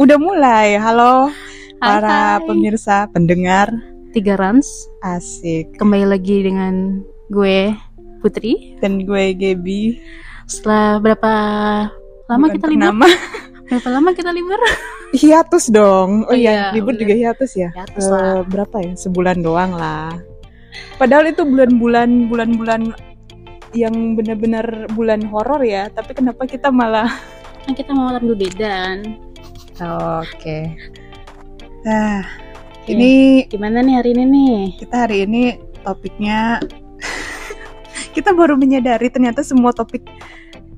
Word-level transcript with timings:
Udah 0.00 0.16
mulai. 0.16 0.80
Halo 0.80 1.28
Hai, 1.76 2.00
para 2.00 2.40
hai. 2.40 2.44
pemirsa, 2.48 3.04
pendengar. 3.12 3.68
Tiga 4.16 4.34
runs, 4.40 4.66
Asik. 5.04 5.76
kembali 5.76 6.08
lagi 6.08 6.40
dengan 6.40 7.04
gue 7.28 7.76
Putri. 8.24 8.80
Dan 8.80 9.04
gue 9.04 9.36
Gaby. 9.36 10.00
Setelah 10.48 11.04
berapa 11.04 11.32
lama 12.32 12.48
Bukan 12.48 12.56
kita 12.56 12.66
libur? 12.72 13.12
Berapa 13.70 13.88
lama 13.92 14.10
kita 14.16 14.30
libur? 14.34 14.58
hiatus 15.14 15.70
dong. 15.70 16.26
Oh, 16.26 16.32
Oh 16.32 16.34
iya, 16.34 16.50
iya, 16.50 16.64
libur 16.74 16.96
bener. 16.96 17.06
juga 17.06 17.14
hiatus 17.14 17.52
ya. 17.54 17.68
Hiatus 17.70 18.06
lah. 18.08 18.42
berapa 18.42 18.76
ya? 18.82 18.92
Sebulan 18.98 19.44
doang 19.44 19.76
lah. 19.76 20.16
Padahal 20.98 21.30
itu 21.30 21.46
bulan-bulan 21.46 22.26
bulan-bulan 22.26 22.90
yang 23.76 24.18
benar-benar 24.18 24.90
bulan 24.96 25.22
horor 25.28 25.62
ya, 25.62 25.86
tapi 25.92 26.16
kenapa 26.18 26.48
kita 26.48 26.72
malah 26.74 27.12
Kan 27.62 27.76
kita 27.76 27.92
mau 27.94 28.08
malam 28.10 28.24
Oke. 29.80 30.76
Nah, 31.82 32.20
Oke. 32.84 32.92
ini 32.92 33.12
Gimana 33.48 33.80
nih 33.80 33.94
hari 33.96 34.12
ini 34.12 34.24
nih? 34.28 34.56
kita 34.76 35.08
hari 35.08 35.24
ini 35.24 35.56
topiknya 35.80 36.60
kita 38.16 38.36
baru 38.36 38.60
menyadari 38.60 39.08
ternyata 39.08 39.40
semua 39.40 39.72
topik 39.72 40.04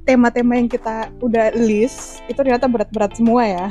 tema-tema 0.02 0.58
yang 0.58 0.70
kita 0.70 1.10
udah 1.18 1.54
list 1.54 2.22
itu 2.26 2.38
ternyata 2.38 2.70
berat-berat 2.70 3.14
semua 3.18 3.42
ya. 3.42 3.66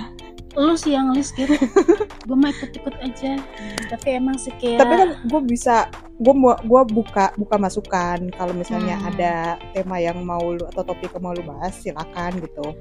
Lu 0.59 0.75
sih 0.75 0.91
yang 0.91 1.15
list 1.15 1.31
gitu. 1.39 1.55
gue 2.27 2.35
mau 2.35 2.51
ikut-ikut 2.51 2.95
aja. 2.99 3.39
Tapi 3.87 4.07
emang 4.19 4.35
sih 4.35 4.51
kayak 4.59 4.83
Tapi 4.83 4.93
kan 4.99 5.09
gue 5.23 5.41
bisa 5.47 5.87
gue 6.19 6.33
mau 6.35 6.59
gue 6.59 6.81
buka 6.91 7.31
buka 7.39 7.55
masukan 7.55 8.27
kalau 8.35 8.51
misalnya 8.51 8.99
Hmm. 8.99 9.09
ada 9.15 9.33
tema 9.71 9.95
yang 10.03 10.19
mau 10.27 10.43
lu 10.51 10.67
atau 10.67 10.83
topik 10.83 11.15
yang 11.15 11.23
mau 11.23 11.31
lu 11.31 11.43
bahas 11.47 11.79
silakan 11.79 12.35
gitu. 12.43 12.75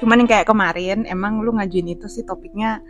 Cuman 0.00 0.24
yang 0.24 0.28
kayak 0.28 0.48
kemarin 0.48 1.04
emang 1.04 1.44
lu 1.44 1.52
ngajuin 1.52 1.92
itu 1.92 2.08
sih 2.08 2.24
topiknya 2.24 2.80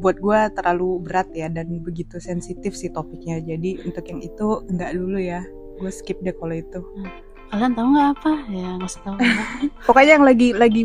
buat 0.00 0.16
gue 0.16 0.40
terlalu 0.56 1.04
berat 1.04 1.28
ya 1.32 1.48
dan 1.48 1.68
begitu 1.80 2.16
sensitif 2.16 2.72
sih 2.72 2.88
topiknya. 2.88 3.40
Jadi 3.40 3.84
untuk 3.84 4.04
yang 4.08 4.20
itu 4.20 4.64
enggak 4.66 4.96
dulu 4.96 5.20
ya. 5.20 5.44
Gue 5.76 5.92
skip 5.92 6.20
deh 6.20 6.32
kalau 6.32 6.56
itu. 6.56 6.80
kalian 7.50 7.74
tahu 7.74 7.86
nggak 7.90 8.08
apa? 8.14 8.32
Ya 8.46 8.68
nggak 8.78 8.88
usah 8.88 9.02
tahu. 9.02 9.16
Pokoknya 9.90 10.12
yang 10.16 10.26
lagi 10.26 10.48
lagi 10.54 10.82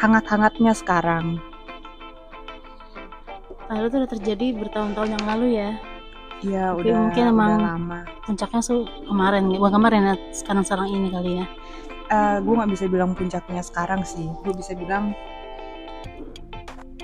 hangat-hangatnya 0.00 0.72
sekarang. 0.72 1.36
Lalu 3.68 3.84
tuh 3.92 3.98
udah 4.00 4.10
terjadi 4.16 4.46
bertahun-tahun 4.56 5.10
yang 5.20 5.24
lalu 5.28 5.46
ya. 5.60 5.70
Ya 6.40 6.72
Tapi 6.72 6.80
udah, 6.86 6.96
mungkin 6.96 7.22
udah 7.28 7.34
emang- 7.34 7.60
lama. 7.60 8.00
Puncaknya 8.24 8.60
tuh 8.64 8.86
kemarin, 9.04 9.52
bukan 9.52 9.72
kemarin 9.74 10.00
ya, 10.08 10.14
sekarang-sekarang 10.32 10.88
ini 10.96 11.08
kali 11.12 11.30
ya. 11.42 11.46
Gue 12.38 12.54
nggak 12.54 12.70
bisa 12.72 12.84
bilang 12.86 13.12
puncaknya 13.12 13.60
sekarang 13.60 14.00
sih. 14.02 14.26
Gue 14.42 14.52
bisa 14.52 14.72
bilang 14.72 15.12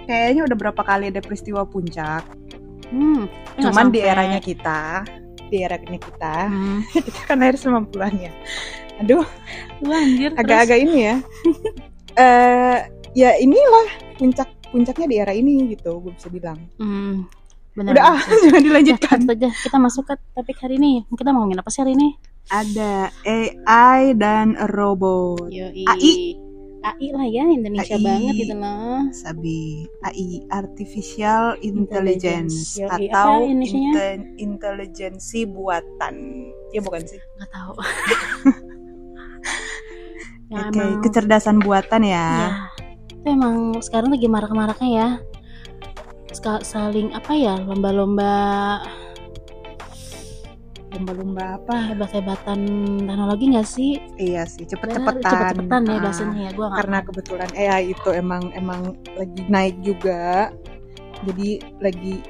kayaknya 0.04 0.44
udah 0.44 0.56
berapa 0.58 0.82
kali 0.82 1.08
ada 1.08 1.20
peristiwa 1.20 1.64
puncak. 1.64 2.24
Hmm, 2.88 3.26
Cuman 3.56 3.88
di 3.88 4.00
eranya 4.00 4.38
kita, 4.38 5.02
di 5.48 5.60
eranya 5.60 5.96
kita, 5.96 6.36
Hmm. 6.46 6.80
kita 7.06 7.20
kan 7.26 7.36
lahir 7.38 7.56
90-an 7.56 8.14
ya. 8.20 8.32
Aduh, 9.00 9.24
Lu 9.82 9.90
anjir, 9.90 10.30
terus? 10.30 10.40
agak-agak 10.40 10.78
ini 10.80 10.96
ya. 11.02 11.16
Eh, 12.14 12.78
ya 13.10 13.34
inilah 13.42 13.90
puncak 14.14 14.46
puncaknya 14.70 15.06
di 15.10 15.16
era 15.18 15.34
ini 15.34 15.74
gitu, 15.74 15.98
gue 15.98 16.14
bisa 16.14 16.30
bilang. 16.30 16.62
Hmm, 16.78 17.26
benar. 17.74 17.90
Udah 17.90 18.04
ah, 18.06 18.18
jangan 18.46 18.54
Ya, 18.54 18.66
dilanjutkan. 18.70 19.18
lanjut 19.18 19.34
aja. 19.34 19.48
Kita 19.50 19.76
masuk 19.82 20.04
ke 20.06 20.14
topik 20.30 20.54
hari 20.62 20.78
ini. 20.78 21.02
Kita 21.10 21.34
mau 21.34 21.42
ngomongin 21.42 21.58
apa 21.58 21.74
sih 21.74 21.82
hari 21.82 21.98
ini? 21.98 22.14
Ada 22.52 23.08
AI 23.24 24.12
dan 24.20 24.52
robot. 24.72 25.48
Yoi. 25.48 25.88
AI. 25.88 26.12
AI 26.84 27.08
lah 27.16 27.24
ya, 27.24 27.48
Indonesia 27.48 27.96
AI. 27.96 28.04
banget 28.04 28.34
gitu 28.44 28.60
loh. 28.60 29.08
Sabi 29.16 29.88
AI 30.04 30.44
Artificial 30.52 31.56
Intelligence, 31.64 32.76
Intelligence. 32.76 32.76
Yoi, 32.76 33.08
atau 33.08 33.32
apa 33.32 33.48
Indonesianya? 33.48 33.92
inte- 33.96 34.28
intelijensi 34.36 35.48
buatan. 35.48 36.14
Ya 36.76 36.84
bukan 36.84 37.00
sih. 37.08 37.16
Nggak 37.40 37.48
tahu. 37.48 37.72
ya, 40.52 40.68
Oke, 40.68 40.76
emang, 40.76 41.00
kecerdasan 41.00 41.64
buatan 41.64 42.04
ya. 42.04 42.12
ya, 42.12 42.52
itu 43.08 43.26
emang 43.32 43.80
sekarang 43.80 44.12
lagi 44.12 44.28
marak-maraknya 44.28 44.90
ya. 44.92 45.08
Saling 46.66 47.14
apa 47.16 47.32
ya, 47.32 47.56
lomba-lomba 47.64 48.84
Lomba-lomba 50.94 51.58
apa? 51.58 51.90
hebat-hebatan 51.90 52.58
teknologi 53.02 53.44
nggak 53.50 53.66
sih? 53.66 53.98
Iya 54.14 54.46
sih, 54.46 54.62
cepet-cepetan. 54.62 55.26
Cepet-cepetan 55.26 55.82
ya 55.90 55.98
bahasanya 55.98 56.40
ya. 56.46 56.50
Gua 56.54 56.68
Karena 56.70 56.98
kebetulan 57.02 57.50
AI 57.58 57.82
itu 57.90 58.08
emang 58.14 58.54
emang 58.54 58.94
lagi 59.18 59.42
naik 59.50 59.76
juga. 59.82 60.54
Jadi 61.26 61.58
lagi 61.82 62.22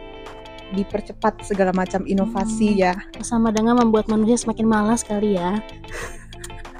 dipercepat 0.72 1.44
segala 1.44 1.76
macam 1.76 2.08
inovasi 2.08 2.72
Hmm. 2.74 2.80
ya. 2.80 2.94
sama 3.20 3.52
dengan 3.52 3.78
membuat 3.78 4.08
manusia 4.08 4.40
semakin 4.40 4.66
malas 4.66 5.04
kali 5.04 5.36
ya. 5.36 5.60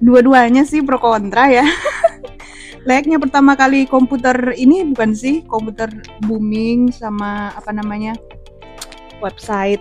Dua-duanya 0.00 0.64
sih 0.64 0.80
pro 0.80 0.96
kontra 0.98 1.52
ya. 1.52 1.64
Layaknya 2.88 3.16
pertama 3.16 3.56
kali 3.56 3.88
komputer 3.88 4.56
ini 4.56 4.84
bukan 4.84 5.16
sih 5.16 5.40
komputer 5.48 5.88
booming 6.28 6.92
sama 6.92 7.48
apa 7.56 7.72
namanya 7.72 8.12
website 9.24 9.80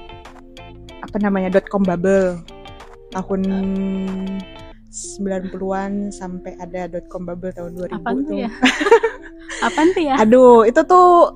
apa 1.03 1.17
namanya 1.19 1.51
.com 1.67 1.83
bubble 1.83 2.39
tahun 3.11 3.41
90-an 4.93 6.13
sampai 6.13 6.53
ada 6.57 6.85
.com 7.09 7.25
bubble 7.25 7.51
tahun 7.51 7.73
2000 7.75 7.97
Apaan 7.97 8.17
tuh 8.23 8.35
ya? 8.37 8.49
Apaan 9.67 9.89
tuh 9.91 10.03
ya? 10.05 10.13
Aduh, 10.21 10.63
itu 10.63 10.81
tuh 10.85 11.33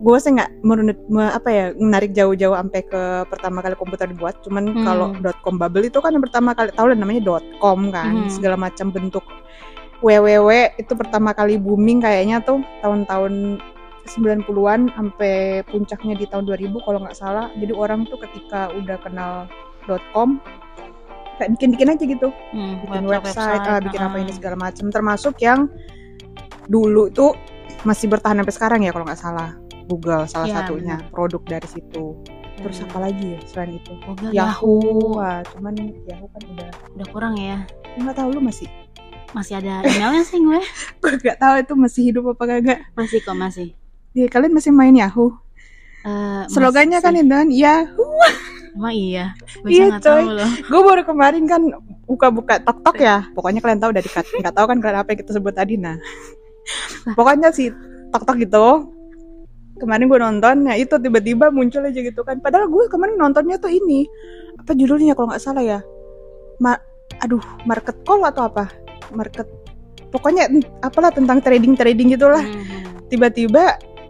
gue 0.00 0.16
sih 0.16 0.32
nggak 0.32 0.64
menurut 0.64 0.98
me- 1.06 1.28
apa 1.28 1.48
ya 1.52 1.64
menarik 1.76 2.16
jauh-jauh 2.16 2.56
sampai 2.56 2.80
ke 2.82 3.02
pertama 3.28 3.60
kali 3.60 3.76
komputer 3.76 4.08
dibuat. 4.08 4.40
Cuman 4.42 4.74
Hmm. 4.74 4.84
kalau 4.84 5.06
.com 5.40 5.54
bubble 5.54 5.86
itu 5.86 6.00
kan 6.00 6.12
yang 6.12 6.24
pertama 6.24 6.50
kali 6.52 6.72
tahu 6.72 6.90
lah 6.90 6.98
namanya 6.98 7.22
.com 7.60 7.92
kan, 7.92 8.26
Hmm. 8.26 8.30
segala 8.32 8.56
macam 8.56 8.90
bentuk 8.90 9.22
www 10.00 10.50
itu 10.80 10.92
pertama 10.96 11.36
kali 11.36 11.60
booming 11.60 12.00
kayaknya 12.00 12.40
tuh 12.40 12.64
tahun-tahun 12.80 13.60
90-an 14.06 14.88
sampai 14.92 15.60
puncaknya 15.66 16.14
di 16.16 16.26
tahun 16.26 16.44
2000 16.46 16.72
kalau 16.82 16.98
nggak 17.02 17.16
salah. 17.16 17.48
Jadi 17.56 17.72
orang 17.72 18.06
tuh 18.06 18.16
ketika 18.18 18.72
udah 18.72 18.96
kenal 19.00 19.32
.com 20.12 20.38
kayak 21.36 21.56
bikin-bikin 21.56 21.88
aja 21.88 22.04
gitu 22.04 22.28
Hmm, 22.52 22.84
bikin 22.84 23.04
website, 23.08 23.64
ah, 23.64 23.80
bikin 23.80 23.96
apa 23.98 24.16
ah. 24.16 24.22
ini 24.22 24.28
segala 24.30 24.60
macam 24.60 24.92
termasuk 24.92 25.40
yang 25.40 25.72
dulu 26.68 27.08
tuh 27.08 27.32
masih 27.82 28.12
bertahan 28.12 28.36
sampai 28.44 28.52
sekarang 28.54 28.80
ya 28.84 28.92
kalau 28.92 29.08
nggak 29.08 29.16
salah 29.16 29.56
Google 29.88 30.28
salah 30.28 30.46
Iya, 30.46 30.56
satunya 30.62 30.96
produk 31.08 31.40
dari 31.48 31.64
situ 31.64 32.20
terus 32.60 32.76
Hmm. 32.78 32.92
apa 32.92 32.98
lagi 33.08 33.26
ya 33.34 33.40
selain 33.48 33.72
itu 33.72 33.92
Google, 34.04 34.30
Yahoo, 34.30 34.84
Yahoo. 34.84 35.16
Wah, 35.16 35.40
cuman 35.48 35.74
Yahoo 36.04 36.28
kan 36.28 36.42
udah 36.44 36.68
udah 36.92 37.06
kurang 37.08 37.34
ya. 37.40 37.64
nggak 37.96 38.14
tahu 38.14 38.28
lu 38.36 38.40
masih 38.44 38.68
Masih 39.32 39.62
ada 39.62 39.80
emailnya 39.80 40.20
sih 40.26 40.36
gue. 40.36 40.60
gue 41.00 41.12
nggak 41.24 41.38
tahu 41.40 41.54
itu 41.56 41.72
masih 41.72 42.02
hidup 42.04 42.36
apa 42.36 42.44
kagak 42.44 42.78
Masih 42.92 43.18
kok 43.24 43.32
masih. 43.32 43.72
Ya, 44.12 44.26
kalian 44.26 44.52
masih 44.52 44.70
main 44.70 44.92
Yahoo 44.92 45.34
Eh, 46.00 46.42
slogannya 46.48 46.96
kan 46.98 47.12
masih. 47.12 47.22
itu 47.22 47.36
kan 47.36 47.48
Yahoo 47.50 48.16
Emang 48.70 48.94
iya. 48.94 49.34
Iya, 49.66 49.98
coy. 50.00 50.22
loh. 50.24 50.46
gue 50.46 50.80
baru 50.80 51.02
kemarin 51.02 51.44
kan 51.44 51.60
buka-buka 52.06 52.56
tok 52.60 52.80
tok 52.80 52.96
ya 52.98 53.26
pokoknya 53.32 53.58
kalian 53.58 53.78
tahu 53.78 53.92
dari 53.92 54.08
nggak 54.08 54.54
tahu 54.54 54.64
kan 54.64 54.78
kalian 54.78 54.98
apa 54.98 55.08
yang 55.10 55.20
kita 55.20 55.32
sebut 55.34 55.52
tadi 55.52 55.74
nah 55.74 55.98
pokoknya 57.12 57.50
si 57.50 57.68
tok 58.08 58.24
tok 58.24 58.38
gitu 58.38 58.88
kemarin 59.76 60.06
gue 60.06 60.18
nonton 60.18 60.56
ya 60.64 60.74
itu 60.76 60.94
tiba-tiba 60.96 61.48
muncul 61.48 61.82
aja 61.82 61.98
gitu 61.98 62.20
kan 62.20 62.38
padahal 62.38 62.66
gue 62.66 62.84
kemarin 62.86 63.16
nontonnya 63.16 63.56
tuh 63.56 63.68
ini 63.68 64.06
apa 64.56 64.72
judulnya 64.72 65.12
kalau 65.12 65.30
nggak 65.30 65.42
salah 65.42 65.60
ya 65.60 65.80
Ma 66.60 66.76
aduh 67.18 67.40
market 67.64 67.96
call 68.04 68.22
atau 68.22 68.46
apa 68.46 68.68
market 69.10 69.48
pokoknya 70.08 70.46
apalah 70.80 71.10
tentang 71.10 71.40
trading 71.40 71.74
trading 71.74 72.12
gitulah 72.12 72.40
Hmm. 72.40 73.10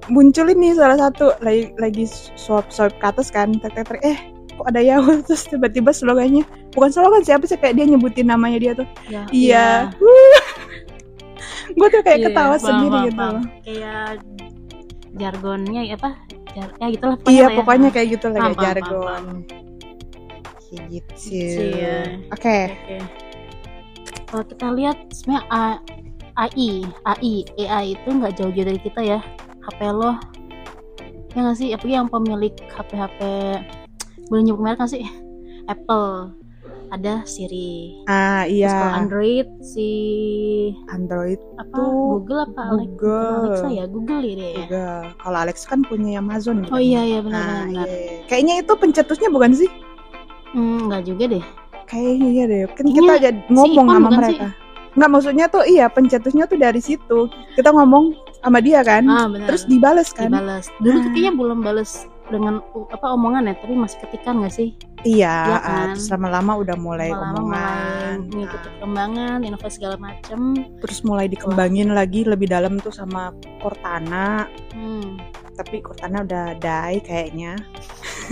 Muncul 0.07 0.47
ini 0.47 0.73
salah 0.73 0.97
satu 0.99 1.37
lagi 1.39 1.75
lagi 1.77 2.09
swipe 2.35 2.71
swipe 2.71 2.97
ke 2.97 3.07
atas 3.07 3.29
kan 3.29 3.53
tek 3.55 3.75
tek 3.75 3.87
tek 3.87 4.01
eh 4.01 4.19
kok 4.51 4.67
ada 4.67 4.81
Yahoo 4.81 5.21
terus 5.27 5.45
tiba-tiba 5.45 5.91
slogannya 5.91 6.43
bukan 6.73 6.91
slogan 6.91 7.23
siapa 7.23 7.45
sih 7.45 7.57
kayak 7.57 7.77
dia 7.77 7.87
nyebutin 7.87 8.27
namanya 8.27 8.59
dia 8.59 8.73
tuh 8.73 8.89
Ya, 9.07 9.23
iya 9.31 9.67
gue 11.77 11.89
tuh 11.89 12.03
kayak 12.03 12.19
Iya, 12.19 12.27
ketawa 12.27 12.49
paham, 12.53 12.61
sendiri 12.61 12.91
paham, 12.91 13.07
gitu 13.07 13.23
loh. 13.23 13.43
Kayak 13.63 14.11
jargonnya 15.13 15.83
ya 15.85 15.95
apa? 15.95 16.11
Jar 16.51 16.69
ya 16.75 16.87
gitulah 16.91 17.17
iya 17.25 17.45
lah 17.47 17.47
ya. 17.47 17.59
pokoknya 17.63 17.89
kayak 17.91 18.09
gitu 18.11 18.27
lah 18.27 18.35
ya 18.35 18.43
paham, 18.43 18.59
jargon 18.59 19.25
kayak 20.67 20.85
gitu 20.89 21.15
Gitu 21.31 21.63
ya. 21.77 21.99
oke. 22.29 22.59
Kalau 24.27 24.45
kita 24.47 24.67
lihat 24.75 24.99
sebenarnya 25.11 25.43
AI 26.39 26.71
AI 27.05 27.33
AI 27.59 27.85
itu 27.95 28.09
nggak 28.09 28.33
jauh-jauh 28.35 28.67
dari 28.67 28.79
kita 28.79 29.01
ya 29.05 29.19
HP 29.67 29.81
lo 29.93 30.17
ya 31.31 31.47
nggak 31.47 31.57
sih? 31.59 31.69
Apalagi 31.71 31.95
yang 31.95 32.09
pemilik 32.11 32.55
HP 32.75 32.91
HP 32.99 33.21
boleh 34.31 34.43
nyebut 34.43 34.63
merek 34.63 34.79
nggak 34.83 34.93
sih? 34.93 35.05
Apple. 35.71 36.35
Ada 36.91 37.23
Siri. 37.23 38.03
Ah 38.11 38.43
Terus 38.51 38.67
kalau 38.67 38.91
iya 38.91 38.99
Android 38.99 39.49
si 39.63 39.91
Android 40.91 41.39
apa? 41.63 41.71
Tuh, 41.79 42.19
Google 42.19 42.41
apa? 42.51 42.63
Alex- 42.75 42.91
Google. 42.99 43.39
Alexa 43.47 43.69
ya? 43.71 43.85
Google 43.87 44.21
ya 44.27 44.35
dia 44.35 44.51
ya? 44.51 44.57
Juga 44.67 44.87
kalau 45.23 45.39
Alex 45.39 45.57
kan 45.71 45.81
punya 45.87 46.19
Amazon 46.19 46.67
oh 46.67 46.83
iya 46.83 47.07
iya 47.07 47.21
benar 47.23 47.39
nah, 47.39 47.47
benar 47.47 47.67
benar. 47.71 47.87
Iya. 47.87 48.27
kayaknya 48.27 48.55
itu 48.67 48.73
pencetusnya 48.75 49.31
bukan 49.31 49.55
sih? 49.55 49.71
Hmm, 50.51 50.91
nggak 50.91 51.03
juga 51.07 51.25
deh. 51.39 51.45
Kayaknya 51.87 52.29
iya 52.35 52.45
deh. 52.51 52.63
Kan 52.75 52.85
Kayaknya 52.91 52.95
kita 52.99 53.15
jadi 53.23 53.41
ngomong 53.55 53.87
Ipon 53.87 53.95
sama 53.95 54.11
mereka. 54.11 54.47
Nggak 54.99 55.11
maksudnya 55.15 55.47
tuh 55.47 55.63
iya 55.71 55.87
pencetusnya 55.87 56.45
tuh 56.51 56.59
dari 56.59 56.81
situ. 56.83 57.31
Kita 57.55 57.71
ngomong 57.71 58.19
sama 58.41 58.59
dia 58.65 58.81
kan? 58.81 59.05
Ah 59.07 59.29
benar. 59.29 59.47
Terus 59.53 59.63
dibales 59.69 60.11
kan? 60.17 60.33
Dibalas 60.33 60.67
dulu 60.81 60.97
Nah. 60.97 61.11
kayaknya 61.13 61.33
belum 61.37 61.59
balas 61.61 61.91
dengan 62.31 62.63
uh, 62.73 62.87
apa 62.95 63.07
omongan 63.13 63.51
ya 63.51 63.55
tapi 63.59 63.75
masih 63.75 63.99
ketikan 64.07 64.41
nggak 64.41 64.55
sih? 64.55 64.69
Iya 65.03 65.33
ah, 65.33 65.61
kan? 65.61 65.89
terus 65.97 66.09
lama-lama 66.13 66.53
udah 66.61 66.77
mulai 66.77 67.11
lama-lama 67.11 67.37
omongan. 67.41 68.15
mulai 68.21 68.29
mengikuti 68.31 68.57
Nah, 68.57 68.63
perkembangan 68.69 69.39
inovasi 69.45 69.75
segala 69.81 69.97
macem. 69.97 70.41
Terus 70.81 70.99
mulai 71.05 71.27
dikembangin 71.29 71.89
lagi 71.93 72.21
lebih 72.25 72.47
dalam 72.49 72.77
tuh 72.81 72.93
sama 72.95 73.33
Cortana. 73.61 74.49
Hmm. 74.73 75.19
tapi 75.61 75.85
Cortana 75.85 76.25
udah 76.25 76.57
die 76.57 77.05
kayaknya. 77.05 77.53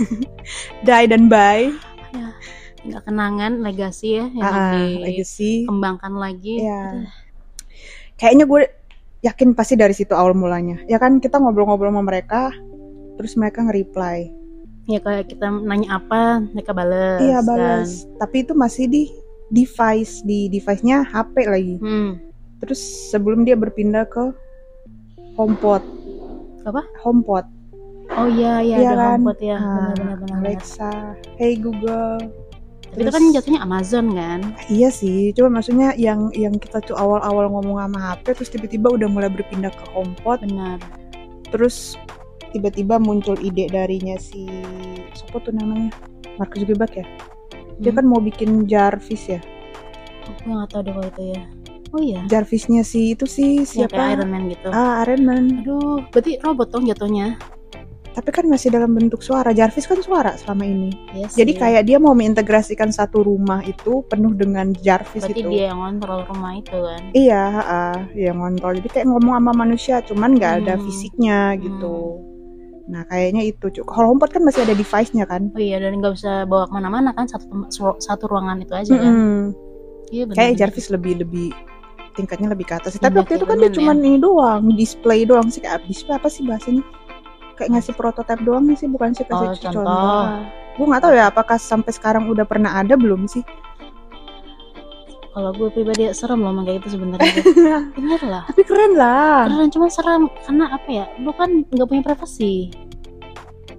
Die 0.87 1.05
dan 1.05 1.29
bye. 1.29 1.69
Tinggal 2.79 3.03
kenangan 3.03 3.59
legasi 3.59 4.17
ya 4.17 4.25
yang 4.33 4.49
ah, 4.49 4.73
legacy. 5.03 5.67
dikembangkan 5.67 6.15
lagi. 6.15 6.63
Iya. 6.63 7.11
kayaknya 8.15 8.47
gue 8.47 8.61
yakin 9.19 9.51
pasti 9.51 9.75
dari 9.75 9.91
situ 9.91 10.15
awal 10.15 10.31
mulanya. 10.31 10.79
Ya 10.87 10.95
kan 10.95 11.19
kita 11.19 11.39
ngobrol-ngobrol 11.39 11.91
sama 11.91 12.03
mereka 12.05 12.51
terus 13.19 13.35
mereka 13.35 13.67
nge-reply. 13.67 14.31
Ya 14.89 14.99
kayak 14.99 15.29
kita 15.29 15.51
nanya 15.51 16.01
apa 16.01 16.41
mereka 16.49 16.73
bales 16.73 17.21
iya 17.21 17.43
kan. 17.43 17.47
balas 17.47 18.09
tapi 18.17 18.41
itu 18.41 18.57
masih 18.57 18.85
di 18.89 19.03
device 19.49 20.23
di 20.23 20.47
device-nya 20.49 21.05
HP 21.05 21.35
lagi. 21.45 21.77
Hmm. 21.81 22.13
terus 22.59 22.83
sebelum 23.07 23.47
dia 23.47 23.55
berpindah 23.55 24.03
ke 24.03 24.35
HomePod. 25.39 25.79
Apa? 26.67 26.83
HomePod. 26.99 27.47
Oh 28.11 28.27
iya 28.27 28.59
iya 28.59 28.75
Iya 28.83 28.89
ada 28.91 28.99
kan? 28.99 29.19
HomePod 29.23 29.39
ya 29.39 29.55
Ah, 29.55 29.63
benar 29.63 29.93
benar 29.95 30.15
benar. 30.19 30.37
Alexa 30.43 30.91
Hey 31.39 31.55
Google 31.55 32.19
tapi 32.89 32.97
itu 32.97 33.05
Terus- 33.05 33.15
kan 33.15 33.23
jatuhnya 33.31 33.61
Amazon 33.61 34.05
kan 34.11 34.39
Iya 34.67 34.89
sih, 34.89 35.29
cuma 35.31 35.49
maksudnya 35.55 35.93
yang 35.93 36.33
yang 36.33 36.53
kita 36.53 36.81
tuh 36.81 36.93
awal-awal 36.93 37.45
ngomong 37.49 37.77
sama 37.79 37.99
HP 38.11 38.25
terus 38.33 38.49
tiba-tiba 38.49 38.87
udah 38.89 39.07
mulai 39.07 39.29
berpindah 39.29 39.69
ke 39.69 39.85
HomePod, 39.89 40.41
benar 40.43 40.77
terus 41.49 41.97
tiba-tiba 42.49 42.97
muncul 42.97 43.37
ide 43.37 43.65
darinya 43.67 44.17
si 44.17 44.45
siapa 45.11 45.37
tuh 45.39 45.49
namanya? 45.51 45.89
Mark 46.35 46.53
Zuckerberg 46.53 46.93
ya. 46.93 47.05
Dia 47.77 47.89
Hmm. 47.89 47.97
kan 47.97 48.05
mau 48.05 48.19
bikin 48.19 48.65
Jarvis 48.65 49.27
ya. 49.27 49.39
gue 50.29 50.45
nggak 50.47 50.69
tahu 50.69 50.81
deh 50.83 50.93
kalau 50.93 51.09
itu 51.09 51.23
ya 51.31 51.41
oh 51.89 51.99
iya 51.99 52.21
Jarvisnya 52.27 52.81
si 52.81 53.13
itu 53.13 53.25
sih 53.25 53.65
ya 53.65 53.89
siapa? 53.89 54.13
Iron 54.13 54.29
Man 54.29 54.45
gitu 54.45 54.69
Ah, 54.69 55.01
Iron 55.01 55.25
Man. 55.25 55.45
aduh 55.59 56.05
berarti 56.07 56.37
robot 56.39 56.69
dong 56.69 56.85
jatuhnya 56.85 57.33
Tapi 58.19 58.35
kan 58.35 58.45
masih 58.45 58.67
dalam 58.67 58.91
bentuk 58.91 59.23
suara. 59.23 59.55
Jarvis 59.55 59.87
kan 59.87 60.03
suara 60.03 60.35
selama 60.35 60.67
ini. 60.67 60.91
Iya 61.15 61.31
Jadi 61.31 61.51
sih. 61.55 61.59
kayak 61.63 61.87
dia 61.87 61.97
mau 61.97 62.11
mengintegrasikan 62.11 62.91
satu 62.91 63.23
rumah 63.23 63.63
itu 63.63 64.03
penuh 64.05 64.35
dengan 64.35 64.75
Jarvis 64.75 65.23
berarti 65.23 65.39
itu. 65.39 65.47
dia 65.47 65.71
yang 65.71 65.79
ngontrol 65.79 66.27
rumah 66.27 66.51
itu 66.53 66.75
kan 66.75 67.01
Iya, 67.15 67.43
ah, 67.63 67.97
yang 68.11 68.37
ngontrol. 68.37 68.75
Jadi 68.83 68.89
kayak 68.91 69.07
ngomong 69.07 69.39
sama 69.39 69.51
manusia, 69.55 70.03
cuman 70.03 70.35
nggak 70.35 70.53
ada 70.59 70.75
Hmm. 70.75 70.83
fisiknya 70.83 71.39
gitu. 71.55 72.19
Nah, 72.85 73.07
kayaknya 73.07 73.47
itu. 73.47 73.71
Cuk. 73.71 73.87
Kalau 73.87 74.11
HomePod 74.11 74.35
kan 74.35 74.43
masih 74.43 74.67
ada 74.67 74.75
device-nya 74.75 75.23
kan. 75.23 75.47
oh 75.49 75.61
iya 75.61 75.79
dan 75.79 75.95
nggak 75.95 76.19
bisa 76.19 76.43
bawa 76.43 76.67
ke 76.67 76.73
mana-mana 76.75 77.15
kan 77.15 77.23
satu 77.23 77.47
satu 77.97 78.27
ruangan 78.27 78.59
itu 78.59 78.73
aja 78.75 78.91
kan 78.91 79.13
Mm-mm. 79.15 79.41
iya 80.09 80.27
benar 80.27 80.35
Kayak. 80.35 80.53
Jarvis 80.59 80.91
lebih 80.91 81.23
lebih 81.23 81.55
tingkatnya 82.17 82.51
lebih 82.51 82.67
ke 82.67 82.75
atas. 82.75 82.97
Tapi 82.97 83.15
waktu 83.15 83.37
itu 83.37 83.45
kan 83.45 83.55
dia 83.57 83.71
cuma 83.71 83.93
Man, 83.93 84.03
ini 84.03 84.19
doang, 84.19 84.75
display 84.75 85.23
doang 85.23 85.47
sih 85.47 85.63
kayak 85.63 85.87
display 85.87 86.19
apa 86.19 86.27
sih 86.27 86.43
bahasanya? 86.43 86.83
Kayak 87.59 87.69
ngasih 87.75 87.93
prototipe 87.99 88.41
doang 88.47 88.63
sih, 88.79 88.87
bukan 88.87 89.11
sih 89.11 89.27
kasih 89.27 89.51
Oh, 89.51 89.55
contoh. 89.59 89.83
contoh. 89.83 90.23
Gue 90.79 90.85
nggak 90.87 91.01
tahu 91.03 91.13
ya 91.13 91.27
apakah 91.27 91.59
sampai 91.59 91.91
sekarang 91.91 92.31
udah 92.31 92.47
pernah 92.47 92.79
ada 92.79 92.95
belum 92.95 93.27
sih? 93.27 93.43
kalau 95.29 95.55
gue 95.55 95.69
pribadi 95.71 96.09
serem 96.11 96.41
loh 96.43 96.51
kayak 96.65 96.83
gitu 96.83 96.99
sebenarnya. 96.99 97.31
Bener 97.95 98.21
lah. 98.27 98.43
Tapi 98.49 98.61
keren 98.67 98.93
lah. 98.99 99.47
beneran 99.47 99.71
cuma 99.71 99.87
serem. 99.87 100.27
Karena 100.43 100.65
apa 100.73 100.89
ya? 100.89 101.05
Lu 101.21 101.31
kan 101.31 101.63
nggak 101.69 101.87
punya 101.87 102.03
privasi. 102.03 102.73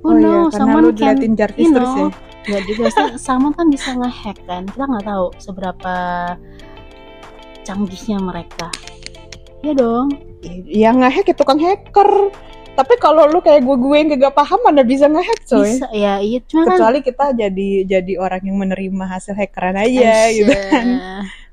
Oh 0.00 0.14
oh, 0.14 0.16
iya, 0.16 0.24
no 0.24 0.48
karena 0.48 0.56
someone 0.56 0.84
lu 0.88 0.92
can 0.96 1.20
diliatin 1.20 1.32
Jarvis 1.36 1.60
you 1.60 1.74
terus 1.76 1.92
ya. 1.92 2.00
know? 2.00 2.08
Nggak 2.48 2.62
juga 2.64 2.82
sih. 2.88 3.06
Someone 3.20 3.52
kan 3.52 3.66
bisa 3.68 3.88
ngehack 3.92 4.38
kan? 4.48 4.62
Kita 4.72 4.84
nggak 4.88 5.04
tahu 5.04 5.26
seberapa 5.36 5.94
canggihnya 7.68 8.18
mereka. 8.24 8.68
Ya 9.60 9.76
dong. 9.76 10.16
Ya 10.64 10.96
ngehack 10.96 11.28
ya 11.28 11.36
tukang 11.36 11.60
hacker. 11.60 12.32
Tapi 12.80 12.96
kalau 12.96 13.28
lu 13.28 13.44
kayak 13.44 13.60
gue 13.60 13.76
gue 13.76 13.96
yang 14.00 14.08
gak 14.16 14.32
paham 14.32 14.56
mana 14.64 14.80
bisa 14.80 15.04
ngehack 15.04 15.44
coy. 15.44 15.68
bisa 15.68 15.84
ya 15.92 16.16
iya 16.16 16.40
cuma 16.48 16.64
kan 16.64 16.80
Kecuali 16.80 16.98
kita 17.04 17.24
jadi 17.36 17.68
jadi 17.84 18.12
orang 18.16 18.40
yang 18.40 18.56
menerima 18.56 19.04
hasil 19.04 19.36
hackeran 19.36 19.76
aja 19.76 20.32
gitu 20.32 20.48
kan. 20.48 20.86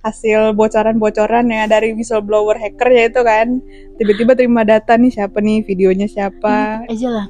Hasil 0.08 0.56
bocoran-bocoran 0.56 1.52
ya 1.52 1.68
dari 1.68 1.92
whistleblower 1.92 2.56
hacker 2.56 2.90
ya 2.96 3.04
itu 3.12 3.20
kan. 3.28 3.60
Tiba-tiba 4.00 4.40
terima 4.40 4.64
data 4.64 4.96
nih 4.96 5.12
siapa 5.12 5.44
nih, 5.44 5.68
videonya 5.68 6.08
siapa. 6.08 6.88
aja 6.88 7.08
lah 7.12 7.26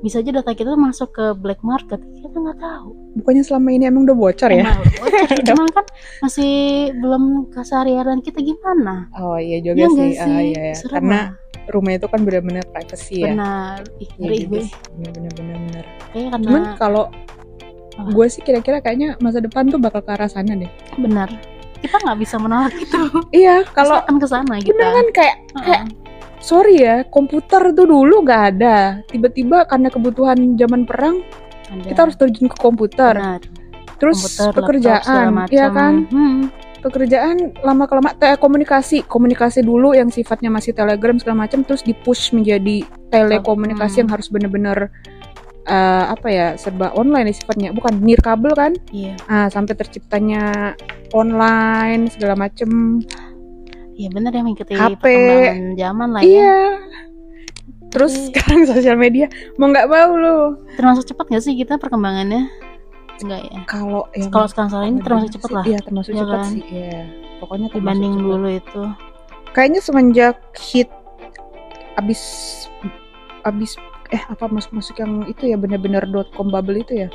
bisa 0.00 0.24
aja 0.24 0.32
data 0.32 0.56
kita 0.56 0.72
masuk 0.80 1.12
ke 1.12 1.24
black 1.36 1.60
market 1.60 2.00
kita 2.24 2.32
nggak 2.32 2.56
tahu 2.56 2.96
Bukannya 3.20 3.44
selama 3.44 3.68
ini 3.68 3.84
emang 3.84 4.08
udah 4.08 4.16
bocor 4.16 4.48
ya? 4.48 4.64
Emang 4.64 4.80
bocor, 4.80 5.38
cuman 5.52 5.68
kan 5.76 5.86
masih 6.24 6.52
belum 6.96 7.52
keseharian 7.52 8.24
kita 8.24 8.40
gimana 8.40 9.12
Oh 9.20 9.36
iya 9.36 9.60
juga 9.60 9.84
Iya 9.84 9.88
sih. 9.92 10.10
Ah, 10.16 10.24
sih 10.24 10.40
iya, 10.56 10.60
iya. 10.72 10.74
Serem 10.74 11.04
Karena. 11.04 11.20
Rumah 11.70 11.92
itu 11.92 12.06
kan 12.06 12.20
benar-benar 12.20 12.64
privacy 12.68 13.22
ya. 13.22 13.32
benar 13.32 13.80
ih 13.96 14.08
Iya 14.08 14.16
ngeri 14.20 14.38
gue 14.44 14.60
sih. 14.62 14.74
Benar-benar 14.94 15.84
kayaknya 16.10 16.28
karena 16.30 16.44
Cuman 16.44 16.62
kalau 16.76 17.04
gue 18.06 18.26
sih 18.26 18.40
kira-kira 18.40 18.78
kayaknya 18.78 19.18
masa 19.18 19.38
depan 19.38 19.66
tuh 19.66 19.76
bakal 19.76 20.00
ke 20.00 20.10
arah 20.10 20.26
sana 20.26 20.54
deh. 20.54 20.70
benar 20.96 21.28
kita 21.78 21.96
nggak 21.96 22.18
bisa 22.18 22.36
menolak 22.36 22.72
itu 22.74 22.96
Iya, 23.40 23.64
kalau 23.70 24.00
akan 24.00 24.16
ke 24.16 24.26
sana 24.26 24.54
gitu 24.58 24.72
bener 24.72 24.90
kan 24.90 25.06
kayak 25.12 25.36
Heeh. 25.54 25.64
kayak 25.64 25.82
sorry 26.38 26.76
ya 26.78 27.04
komputer 27.04 27.70
tuh 27.70 27.84
dulu 27.84 28.20
nggak 28.20 28.42
ada 28.50 28.76
tiba-tiba 29.06 29.64
karena 29.64 29.88
kebutuhan 29.88 30.38
zaman 30.56 30.84
perang 30.84 31.20
Ada. 31.68 31.84
kita 31.86 32.00
harus 32.02 32.16
terjun 32.16 32.48
ke 32.48 32.56
komputer 32.56 33.14
benar 33.14 33.40
terus 33.96 34.16
komputer 34.18 34.40
laptop, 34.40 34.56
pekerjaan 34.56 35.28
macam. 35.30 35.52
ya 35.52 35.66
kan 35.68 35.94
Hmm. 36.08 36.40
Pekerjaan 36.80 37.52
lama 37.60 37.84
kelamaan 37.84 38.16
komunikasi. 38.36 39.04
Komunikasi 39.04 39.60
dulu 39.60 39.92
yang 39.92 40.08
sifatnya 40.08 40.48
masih 40.48 40.72
telegram 40.72 41.16
segala 41.16 41.44
macam 41.44 41.62
terus 41.62 41.80
di 41.80 41.92
push 41.92 42.32
menjadi 42.32 42.82
telekomunikasi 43.08 43.94
Hmm. 43.94 44.00
yang 44.02 44.10
harus 44.10 44.26
bener-bener 44.26 44.78
eh, 45.62 46.04
apa 46.08 46.26
ya 46.26 46.46
serba 46.56 46.90
online 46.92 47.30
ya 47.30 47.36
sifatnya. 47.36 47.68
Bukan 47.70 48.00
nirkabel 48.00 48.52
kan? 48.52 48.72
Iya. 48.90 49.14
Ah 49.24 49.46
sampai 49.46 49.76
terciptanya 49.76 50.74
online 51.12 52.08
segala 52.08 52.34
macem. 52.34 53.00
Iya 53.94 54.08
benar 54.10 54.32
ya 54.32 54.40
mengikuti 54.40 54.72
HP. 54.72 54.96
perkembangan 54.96 55.60
zaman 55.76 56.08
lah 56.10 56.22
ya. 56.24 56.26
Iya. 56.26 56.56
Terus 57.90 58.12
Tapi- 58.14 58.26
sekarang 58.32 58.60
sosial 58.72 58.96
media 58.96 59.26
mau 59.58 59.68
nggak 59.68 59.86
mau 59.86 60.10
lu. 60.14 60.38
Termasuk 60.74 61.04
cepat 61.06 61.28
nggak 61.28 61.42
sih 61.42 61.54
kita 61.54 61.76
perkembangannya 61.76 62.48
enggak 63.24 63.40
ya 63.46 63.58
kalau 63.68 64.02
yang 64.16 64.30
kalau 64.32 64.46
sekarang 64.48 64.68
sekarang 64.70 64.88
ini 64.88 65.00
termasuk 65.04 65.30
cepat 65.36 65.50
lah 65.52 65.64
iya 65.64 65.78
termasuk 65.80 66.10
Iya 66.12 66.20
cepat 66.24 66.38
kan? 66.38 66.50
sih 66.52 66.62
iya 66.72 67.00
pokoknya 67.40 67.66
dibanding 67.72 68.14
cepet. 68.16 68.26
dulu 68.26 68.48
itu 68.48 68.82
kayaknya 69.52 69.80
semenjak 69.82 70.36
hit 70.56 70.88
abis 71.98 72.20
abis 73.44 73.76
eh 74.10 74.22
apa 74.26 74.50
masuk 74.50 74.72
masuk 74.74 74.96
yang 74.98 75.22
itu 75.30 75.50
ya 75.50 75.56
bener-bener 75.56 76.02
com 76.34 76.50
bubble 76.50 76.82
itu 76.82 77.06
ya 77.06 77.08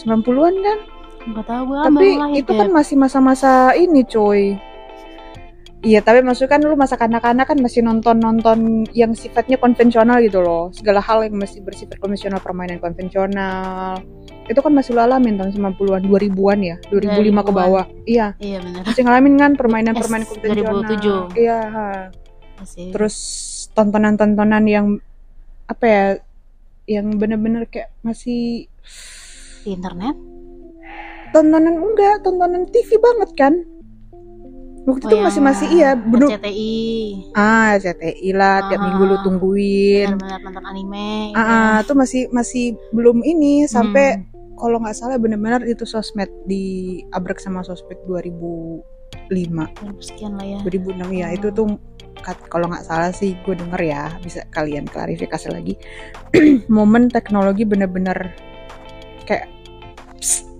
90-an 0.00 0.54
kan 0.64 0.78
tahu 1.46 1.62
gue 1.70 1.78
tapi 1.86 2.08
itu 2.34 2.50
ya. 2.50 2.58
kan 2.66 2.68
masih 2.74 2.96
masa-masa 2.98 3.70
ini 3.78 4.02
coy 4.02 4.58
Iya, 5.82 5.98
tapi 5.98 6.22
maksudnya 6.22 6.54
kan 6.54 6.62
lu 6.62 6.78
masa 6.78 6.94
kanak-kanak 6.94 7.42
kan 7.42 7.58
masih 7.58 7.82
nonton-nonton 7.82 8.86
yang 8.94 9.18
sifatnya 9.18 9.58
konvensional 9.58 10.22
gitu 10.22 10.38
loh. 10.38 10.70
Segala 10.70 11.02
hal 11.02 11.26
yang 11.26 11.34
masih 11.34 11.58
bersifat 11.58 11.98
konvensional, 11.98 12.38
permainan 12.38 12.78
konvensional. 12.78 13.98
Itu 14.46 14.62
kan 14.62 14.70
masih 14.78 14.94
lu 14.94 15.02
alamin 15.02 15.42
tahun 15.42 15.50
90-an, 15.74 16.06
2000-an 16.06 16.58
ya, 16.62 16.76
2005 16.86 16.94
ke 16.94 17.18
2000-an. 17.18 17.50
bawah. 17.50 17.84
Iya, 18.06 18.26
iya 18.38 18.58
benar 18.62 18.82
masih 18.86 19.02
ngalamin 19.02 19.34
kan 19.34 19.50
permainan-permainan 19.58 20.26
konvensional. 20.30 20.86
2007. 20.86 21.42
Iya. 21.42 21.60
Masih. 22.62 22.86
Terus 22.94 23.16
tontonan-tontonan 23.74 24.64
yang 24.70 24.86
apa 25.66 25.84
ya? 25.84 26.04
Yang 26.86 27.06
bener-bener 27.18 27.62
kayak 27.66 27.90
masih 28.06 28.70
di 29.62 29.70
internet 29.70 30.14
tontonan 31.32 31.80
enggak, 31.80 32.20
tontonan 32.22 32.68
TV 32.68 33.00
banget 33.00 33.30
kan? 33.34 33.54
Waktu 34.82 35.04
Oh, 35.04 35.08
itu 35.08 35.16
masih 35.16 35.36
yang 35.36 35.46
masih 35.46 35.66
iya 35.70 35.90
bener. 35.94 36.28
RCTI 36.32 36.74
ah 37.32 37.72
CTI 37.76 38.30
lah 38.32 38.56
tiap 38.66 38.76
Ah. 38.76 38.84
minggu 38.84 39.02
lu 39.04 39.16
tungguin. 39.22 40.08
benar 40.16 40.40
nonton 40.40 40.64
anime 40.64 41.30
ah 41.32 41.40
ah, 41.40 41.76
tuh 41.80 41.94
masih 41.94 42.26
masih 42.28 42.64
belum 42.90 43.22
ini 43.22 43.64
sampai 43.64 44.18
Hmm. 44.18 44.26
kalau 44.56 44.78
nggak 44.78 44.92
salah 44.92 45.16
bener-bener 45.16 45.62
itu 45.64 45.82
sosmed 45.84 46.30
di 46.44 46.64
abrek 47.10 47.38
sama 47.38 47.62
sosmed 47.62 47.98
2005 48.04 48.82
2000 49.30 50.02
sekian 50.02 50.34
lah 50.34 50.46
ya. 50.46 50.58
2006 50.62 51.10
ya 51.12 51.26
Hmm. 51.26 51.36
itu 51.36 51.48
tuh 51.50 51.66
kalau 52.46 52.66
nggak 52.66 52.82
salah 52.82 53.10
sih 53.10 53.34
gue 53.40 53.50
denger 53.52 53.80
ya 53.80 54.14
bisa 54.18 54.46
kalian 54.48 54.84
klarifikasi 54.84 55.48
lagi. 55.48 55.74
Momen 56.68 57.06
teknologi 57.08 57.62
bener-bener 57.62 58.30
kayak 59.24 59.46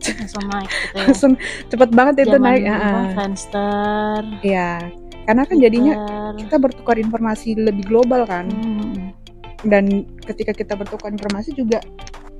langsung 0.02 0.44
naik 0.50 0.70
gitu 0.70 0.96
ya. 0.98 1.04
Langsung 1.06 1.32
cepet 1.70 1.90
banget 1.94 2.14
itu 2.26 2.36
naik 2.38 2.62
ah. 2.66 3.10
Friendster. 3.14 4.20
Iya, 4.42 4.90
karena 5.26 5.42
kan 5.46 5.56
jadinya 5.62 5.94
kita 6.34 6.56
bertukar 6.58 6.96
informasi 6.98 7.54
lebih 7.54 7.86
global 7.86 8.26
kan. 8.26 8.50
Hmm. 8.50 9.14
dan 9.62 10.02
ketika 10.26 10.50
kita 10.50 10.74
bertukar 10.74 11.14
informasi 11.14 11.54
juga 11.54 11.78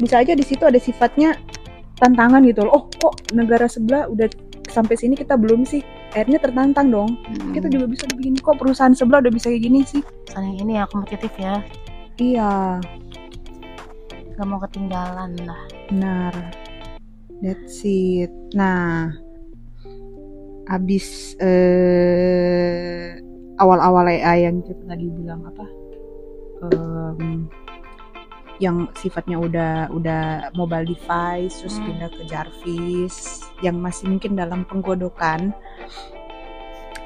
bisa 0.03 0.19
aja 0.19 0.35
di 0.35 0.43
situ 0.43 0.67
ada 0.67 0.75
sifatnya 0.75 1.39
tantangan 2.03 2.43
gitu 2.43 2.67
loh. 2.67 2.83
Oh 2.83 2.85
kok 2.99 3.31
negara 3.31 3.71
sebelah 3.71 4.11
udah 4.11 4.27
sampai 4.67 4.99
sini 4.99 5.15
kita 5.15 5.39
belum 5.39 5.63
sih? 5.63 5.87
Akhirnya 6.11 6.43
tertantang 6.43 6.91
dong. 6.91 7.15
Hmm. 7.15 7.55
kita 7.55 7.71
juga 7.71 7.87
bisa 7.87 8.11
begini 8.11 8.43
kok 8.43 8.59
perusahaan 8.59 8.91
sebelah 8.91 9.23
udah 9.23 9.31
bisa 9.31 9.55
kayak 9.55 9.63
gini 9.63 9.87
sih? 9.87 10.03
Saling 10.35 10.59
ini 10.59 10.83
ya 10.83 10.85
kompetitif 10.91 11.31
ya. 11.39 11.63
Iya. 12.19 12.83
Gak 14.35 14.47
mau 14.51 14.59
ketinggalan 14.59 15.39
lah. 15.47 15.63
Benar 15.87 16.62
that's 17.43 17.83
it. 17.85 18.31
Nah 18.55 19.11
abis 20.71 21.35
eh, 21.43 23.19
awal-awal 23.59 24.09
AI 24.09 24.47
yang 24.49 24.63
kita 24.63 24.81
tadi 24.87 25.11
bilang 25.11 25.43
apa? 25.45 25.67
Em, 26.63 27.51
yang 28.63 28.87
sifatnya 28.95 29.43
udah 29.43 29.91
udah 29.91 30.55
mobile 30.55 30.87
device 30.87 31.59
terus 31.59 31.83
Hmm. 31.83 31.87
pindah 31.91 32.11
ke 32.15 32.23
Jarvis 32.31 33.43
yang 33.59 33.83
masih 33.83 34.07
mungkin 34.07 34.39
dalam 34.39 34.63
penggodokan 34.63 35.51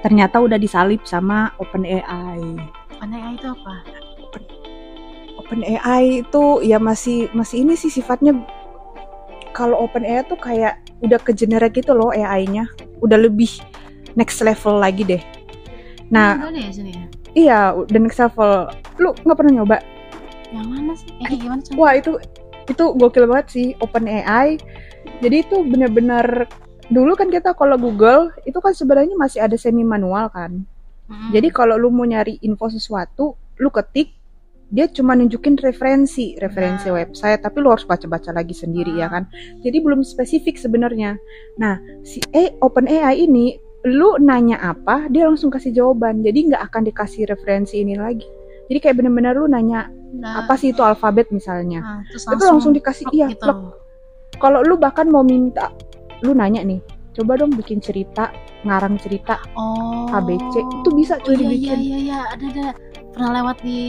ternyata 0.04 0.36
udah 0.38 0.60
disalip 0.60 1.00
sama 1.08 1.56
OpenAI. 1.56 2.60
OpenAI 3.00 3.32
itu 3.40 3.48
apa? 3.48 3.74
OpenAI 5.40 6.20
itu 6.20 6.44
ya 6.60 6.76
masih 6.76 7.32
masih 7.32 7.64
ini 7.64 7.72
sih 7.74 7.88
sifatnya 7.88 8.36
kalau 9.56 9.88
OpenAI 9.88 10.28
tuh 10.28 10.36
kayak 10.36 10.76
udah 11.00 11.16
ke 11.16 11.32
generate 11.32 11.72
gitu 11.72 11.96
loh 11.96 12.12
AI-nya 12.12 12.68
udah 13.00 13.16
lebih 13.16 13.48
next 14.12 14.44
level 14.44 14.76
lagi 14.76 15.00
deh. 15.08 15.22
Nah 16.12 16.52
ya 16.52 16.68
ya? 16.68 17.04
iya 17.32 17.60
udah 17.72 18.00
next 18.04 18.20
level. 18.20 18.68
Lu 19.00 19.16
nggak 19.24 19.36
pernah 19.40 19.52
nyoba? 19.64 19.80
Yang 20.52 20.66
mana 20.68 20.92
sih? 20.92 21.08
Eh, 21.24 21.36
gimana 21.40 21.60
Wah 21.72 21.96
itu 21.96 22.20
itu 22.68 22.84
gokil 23.00 23.24
banget 23.24 23.46
sih 23.48 23.66
OpenAI. 23.80 24.60
Jadi 25.24 25.36
itu 25.40 25.56
bener-bener 25.64 26.44
dulu 26.92 27.16
kan 27.16 27.32
kita 27.32 27.56
kalau 27.56 27.80
Google 27.80 28.30
itu 28.44 28.60
kan 28.60 28.76
sebenarnya 28.76 29.16
masih 29.16 29.40
ada 29.40 29.56
semi 29.56 29.82
manual 29.82 30.28
kan. 30.28 30.68
Mm-mm. 31.08 31.30
Jadi 31.32 31.48
kalau 31.48 31.80
lu 31.80 31.88
mau 31.88 32.04
nyari 32.04 32.42
info 32.42 32.66
sesuatu, 32.66 33.38
lu 33.62 33.70
ketik 33.70 34.12
dia 34.66 34.90
cuma 34.90 35.14
nunjukin 35.14 35.54
referensi, 35.58 36.34
referensi 36.36 36.90
Nah. 36.90 36.98
website, 36.98 37.40
tapi 37.40 37.62
lu 37.62 37.70
harus 37.70 37.86
baca-baca 37.86 38.34
lagi 38.34 38.52
sendiri 38.52 38.98
ya 38.98 39.06
Ah. 39.06 39.20
kan. 39.20 39.22
Jadi 39.62 39.78
belum 39.78 40.02
spesifik 40.02 40.58
sebenarnya. 40.58 41.16
Nah, 41.56 41.78
si 42.02 42.18
eh, 42.32 42.50
OpenAI 42.58 43.14
ini 43.20 43.54
lu 43.86 44.18
nanya 44.18 44.58
apa, 44.60 45.06
dia 45.06 45.30
langsung 45.30 45.46
kasih 45.48 45.70
jawaban. 45.70 46.20
Jadi 46.20 46.50
nggak 46.50 46.62
akan 46.66 46.82
dikasih 46.84 47.30
referensi 47.30 47.78
ini 47.78 47.94
lagi. 47.94 48.26
Jadi 48.66 48.78
kayak 48.82 48.96
bener-bener 48.98 49.34
lu 49.34 49.46
nanya 49.46 49.86
Nah, 50.16 50.46
apa 50.46 50.56
sih 50.56 50.70
itu 50.72 50.80
alfabet 50.80 51.28
misalnya 51.28 51.82
nah, 51.82 52.00
terus 52.08 52.24
itu 52.24 52.40
langsung 52.46 52.72
dikasih 52.72 53.04
iya 53.12 53.26
gitu. 53.28 53.74
kalau 54.38 54.62
lu 54.62 54.78
bahkan 54.78 55.04
mau 55.10 55.20
minta 55.20 55.68
lu 56.24 56.32
nanya 56.32 56.62
nih 56.62 56.80
coba 57.16 57.40
dong 57.40 57.56
bikin 57.56 57.80
cerita 57.80 58.28
ngarang 58.62 59.00
cerita. 59.00 59.40
Oh. 59.56 60.12
ABC 60.12 60.60
itu 60.60 60.90
bisa 60.92 61.16
oh, 61.16 61.24
cuy 61.24 61.34
iya 61.34 61.40
iya 61.40 61.48
dibikin. 61.48 61.78
iya 61.80 61.98
iya 61.98 62.18
ada 62.28 62.44
ada. 62.52 62.66
Pernah 63.16 63.30
lewat 63.40 63.56
di 63.64 63.80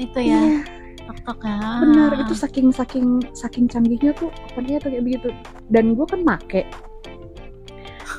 itu 0.00 0.16
Iya, 0.16 0.40
ya 0.40 0.82
TikTok 1.02 1.38
ya? 1.44 1.58
Benar 1.84 2.10
itu 2.24 2.34
saking 2.34 2.68
saking 2.72 3.06
saking 3.36 3.68
canggihnya 3.68 4.16
tuh 4.16 4.32
OpenAI 4.50 4.80
tuh 4.80 4.90
kayak 4.90 5.04
begitu. 5.04 5.28
Dan 5.68 5.92
gue 5.92 6.06
kan 6.08 6.20
make. 6.24 6.64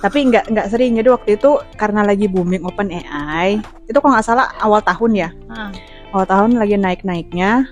Tapi 0.05 0.17
nggak 0.29 0.53
nggak 0.53 0.67
sering. 0.69 0.93
Jadi 0.95 1.09
waktu 1.09 1.29
itu 1.35 1.57
karena 1.75 2.05
lagi 2.05 2.29
booming 2.29 2.61
OpenAI 2.63 3.57
itu 3.89 3.97
kalau 3.97 4.13
nggak 4.13 4.27
salah 4.27 4.53
awal 4.61 4.79
tahun 4.85 5.11
ya. 5.17 5.29
Ah. 5.49 5.73
awal 6.13 6.29
tahun 6.29 6.61
lagi 6.61 6.77
naik 6.77 7.01
naiknya 7.01 7.65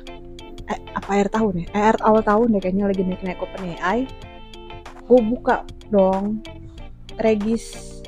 eh, 0.66 0.80
apa 0.98 1.10
akhir 1.14 1.30
tahun 1.30 1.54
ya? 1.62 1.66
Eh, 1.78 1.82
akhir 1.86 1.98
awal 2.02 2.26
tahun 2.26 2.58
deh 2.58 2.62
kayaknya 2.66 2.90
lagi 2.90 3.02
naik 3.06 3.22
naik 3.22 3.38
OpenAI 3.38 4.10
gue 5.12 5.20
buka 5.28 5.68
dong. 5.92 6.40
Regis. 7.20 8.00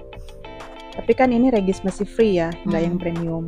Tapi 0.94 1.12
kan 1.14 1.30
ini 1.30 1.52
regis 1.52 1.84
masih 1.84 2.08
free 2.08 2.40
ya 2.40 2.50
nggak 2.66 2.82
Hmm. 2.82 2.88
yang 2.90 2.98
premium. 2.98 3.46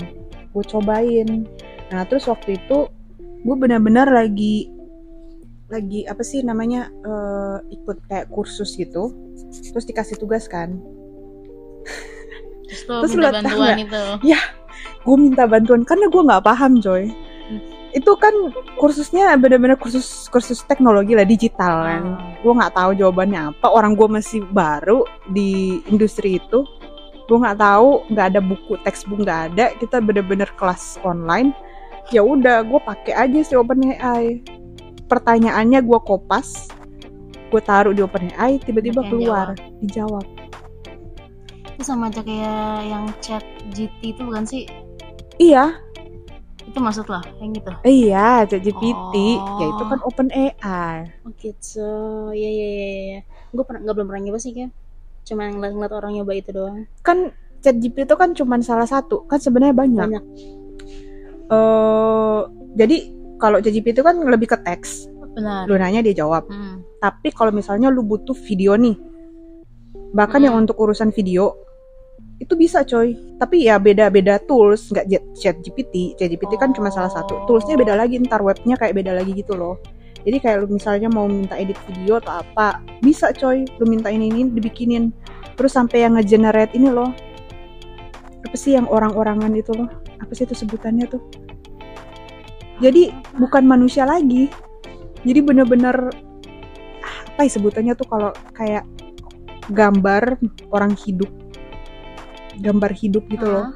Gue 0.51 0.63
cobain. 0.67 1.47
Nah 1.89 2.03
terus 2.05 2.27
waktu 2.27 2.59
itu 2.59 2.91
gue 3.45 3.55
benar-benar 3.55 4.09
lagi 4.09 4.69
lagi 5.65 6.05
apa 6.05 6.21
sih 6.21 6.45
namanya 6.45 6.91
eh, 6.91 7.57
ikut 7.73 8.05
kayak 8.11 8.29
kursus 8.29 8.75
gitu. 8.75 9.15
Terus 9.49 9.85
dikasih 9.87 10.19
tugas 10.19 10.45
kan. 10.45 10.77
Terus 12.65 12.81
Terus 12.85 13.13
minta 13.13 13.31
bantuan 13.31 13.77
itu? 13.77 14.03
Gue 15.05 15.17
minta 15.21 15.43
bantuan. 15.45 15.81
Karena 15.85 16.05
gue 16.09 16.21
nggak 16.25 16.43
paham 16.45 16.81
coy 16.81 17.09
itu 17.95 18.11
kan 18.19 18.35
kursusnya 18.75 19.39
bener-bener 19.39 19.79
kursus 19.79 20.27
kursus 20.27 20.67
teknologi 20.67 21.15
lah 21.15 21.23
digital 21.23 21.87
kan. 21.87 22.03
Ah. 22.19 22.35
gue 22.43 22.51
nggak 22.51 22.75
tahu 22.75 22.91
jawabannya 22.99 23.55
apa. 23.55 23.71
Orang 23.71 23.95
gue 23.95 24.03
masih 24.11 24.43
baru 24.51 25.07
di 25.31 25.79
industri 25.87 26.43
itu. 26.43 26.67
Gue 27.25 27.37
nggak 27.39 27.57
tahu 27.63 28.03
nggak 28.11 28.35
ada 28.35 28.41
buku 28.43 28.75
textbook 28.83 29.23
nggak 29.23 29.41
ada. 29.55 29.65
Kita 29.79 30.03
bener-bener 30.03 30.51
kelas 30.59 30.99
online. 31.07 31.55
Ya 32.11 32.19
udah 32.21 32.67
gue 32.67 32.79
pakai 32.83 33.15
aja 33.15 33.39
si 33.41 33.55
OpenAI 33.55 34.43
pertanyaannya 35.07 35.79
gue 35.79 35.99
kopas. 36.03 36.67
Gue 37.47 37.63
taruh 37.63 37.95
di 37.95 38.03
OpenAI 38.03 38.59
tiba-tiba 38.59 39.07
keluar 39.07 39.55
dijawab. 39.79 40.27
Itu 41.79 41.81
sama 41.87 42.11
aja 42.11 42.19
kayak 42.19 42.91
yang 42.91 43.07
chat 43.23 43.43
GT 43.71 44.19
itu 44.19 44.21
bukan 44.27 44.43
sih? 44.43 44.67
Iya 45.39 45.79
itu 46.65 46.77
maksud 46.81 47.05
lah 47.05 47.21
yang 47.39 47.53
gitu? 47.53 47.71
Iya 47.81 48.43
ChatGPT. 48.49 49.15
Oh. 49.37 49.57
ya 49.61 49.65
itu 49.69 49.83
kan 49.85 49.99
OpenAI 50.01 50.95
oh 51.21 51.31
gitu. 51.37 51.89
Iya 52.33 52.49
iya 52.49 52.67
iya 52.67 52.87
iya 52.89 53.19
gue 53.53 53.63
pernah 53.63 53.85
nggak 53.85 53.95
belum 53.95 54.07
pernah 54.09 54.21
nyoba 54.25 54.39
sih 54.41 54.51
kan 54.51 54.69
cuma 55.25 55.49
ngeliat-ngeliat 55.49 55.93
orang 55.93 56.11
nyoba 56.17 56.31
itu 56.33 56.49
doang. 56.53 56.85
Kan 57.01 57.31
ChatGPT 57.61 58.05
itu 58.05 58.15
kan 58.17 58.33
cuma 58.33 58.57
salah 58.61 58.85
satu. 58.85 59.25
Kan 59.25 59.41
sebenarnya 59.41 59.73
banyak. 59.73 60.05
Banyak. 60.09 60.23
Eh 61.49 62.39
jadi 62.75 62.97
kalau 63.37 63.61
ChatGPT 63.61 64.01
itu 64.01 64.03
kan 64.03 64.17
lebih 64.21 64.49
ke 64.49 64.57
teks. 64.59 65.05
Benar. 65.35 65.67
Lu 65.67 65.75
nanya 65.75 65.99
dia 65.99 66.15
jawab. 66.15 66.47
Hmm. 66.47 66.81
tapi 66.95 67.29
kalau 67.29 67.53
misalnya 67.53 67.93
lu 67.93 68.01
butuh 68.01 68.33
video 68.33 68.73
nih 68.73 68.97
bahkan 70.09 70.41
yang 70.41 70.57
Hmm. 70.57 70.65
untuk 70.65 70.73
urusan 70.81 71.13
video 71.13 71.53
itu 72.39 72.53
bisa 72.55 72.83
coy. 72.83 73.15
Tapi 73.39 73.67
ya 73.67 73.79
beda-beda 73.79 74.39
tools. 74.43 74.91
Nggak 74.91 75.05
chat 75.39 75.55
GPT 75.63 76.19
chat 76.19 76.27
GPT 76.31 76.59
kan 76.59 76.75
cuma 76.75 76.91
salah 76.91 77.11
satu. 77.11 77.35
Oh. 77.35 77.45
toolsnya 77.47 77.79
beda 77.79 77.95
lagi. 77.95 78.19
Ntar 78.19 78.43
webnya 78.43 78.75
kayak 78.75 78.95
beda 78.95 79.15
lagi 79.15 79.31
gitu 79.31 79.55
loh. 79.55 79.79
Jadi 80.25 80.41
kayak 80.41 80.65
lu 80.65 80.67
misalnya 80.73 81.05
mau 81.07 81.29
minta 81.29 81.53
edit 81.53 81.77
video 81.85 82.17
atau 82.17 82.41
apa 82.41 82.81
bisa 82.99 83.31
coy. 83.31 83.63
Lu 83.79 83.85
minta 83.87 84.11
ini 84.11 84.31
ini 84.31 84.51
dibikinin. 84.51 85.13
Terus 85.55 85.71
sampai 85.71 86.03
yang 86.03 86.19
ngegenerate 86.19 86.75
ini 86.75 86.91
loh. 86.91 87.13
Apa 88.43 88.55
sih 88.57 88.75
yang 88.75 88.89
orang-orangan 88.91 89.53
itu 89.55 89.71
loh? 89.71 89.87
Apa 90.19 90.31
sih 90.35 90.43
itu 90.43 90.57
sebutannya 90.57 91.07
tuh? 91.07 91.21
Jadi 92.83 93.15
bukan 93.39 93.63
manusia 93.63 94.03
lagi. 94.03 94.51
Jadi 95.25 95.39
bener-bener 95.41 95.95
ah, 97.01 97.17
apa 97.31 97.47
ya 97.47 97.51
sebutannya 97.55 97.95
tuh 97.95 98.05
kalau 98.05 98.29
kayak 98.53 98.85
gambar 99.73 100.37
orang 100.69 100.93
hidup 100.93 101.31
gambar 102.61 102.91
hidup 102.95 103.23
gitu 103.31 103.45
loh. 103.47 103.69
Ah. 103.69 103.73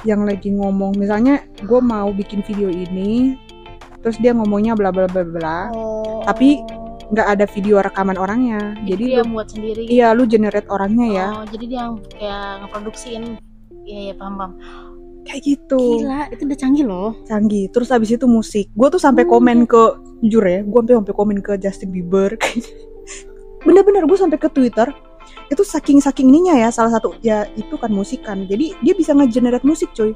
yang 0.00 0.24
lagi 0.24 0.48
ngomong 0.48 0.96
misalnya 0.96 1.44
gue 1.60 1.80
mau 1.84 2.08
bikin 2.08 2.40
video 2.40 2.72
ini 2.72 3.36
terus 4.00 4.16
dia 4.16 4.32
ngomongnya 4.32 4.72
bla 4.72 4.88
bla 4.88 5.04
bla 5.04 5.20
bla 5.28 5.58
Oh. 5.76 6.24
Tapi 6.24 6.60
nggak 7.10 7.28
ada 7.36 7.44
video 7.50 7.82
rekaman 7.82 8.16
orangnya. 8.16 8.76
Jadi 8.86 8.88
jadi 8.88 9.04
dia 9.04 9.20
lu 9.20 9.32
buat 9.34 9.48
sendiri. 9.50 9.82
iya 9.90 10.08
lu 10.14 10.24
generate 10.24 10.68
orangnya 10.70 11.06
ya. 11.10 11.26
Oh 11.36 11.46
jadi 11.48 11.64
dia 11.66 11.78
yang 11.84 11.94
kayak 12.16 12.44
ngeproduksiin. 12.64 13.22
Iya 13.84 14.00
iya 14.10 14.14
paham 14.14 14.34
paham. 14.38 14.52
Kayak 15.26 15.40
gitu. 15.44 15.82
Gila 16.00 16.20
itu 16.32 16.42
udah 16.48 16.58
canggih 16.58 16.84
loh. 16.86 17.10
Canggih. 17.26 17.64
Terus 17.74 17.88
habis 17.92 18.10
itu 18.14 18.26
musik. 18.30 18.66
Gue 18.72 18.88
tuh 18.88 19.02
sampai 19.02 19.26
Oh, 19.26 19.36
komen 19.36 19.66
ke 19.68 19.82
jujur 20.24 20.44
ya 20.44 20.60
gue 20.62 20.78
sampai 20.80 20.96
sampai 20.96 21.14
komen 21.16 21.38
ke 21.42 21.52
Justin 21.58 21.90
Bieber. 21.90 22.36
Bener-bener. 23.66 24.06
Gue 24.06 24.16
sampai 24.16 24.38
ke 24.38 24.48
Twitter 24.48 24.88
itu 25.50 25.62
saking 25.66 25.98
saking 25.98 26.30
ininya 26.30 26.54
ya 26.54 26.68
salah 26.70 26.94
satu 26.98 27.14
ya 27.20 27.46
itu 27.58 27.74
kan 27.76 27.90
musik 27.90 28.22
kan. 28.22 28.46
Jadi 28.46 28.74
dia 28.80 28.94
bisa 28.94 29.12
ngegenerate 29.12 29.66
musik 29.66 29.90
cuy 29.92 30.14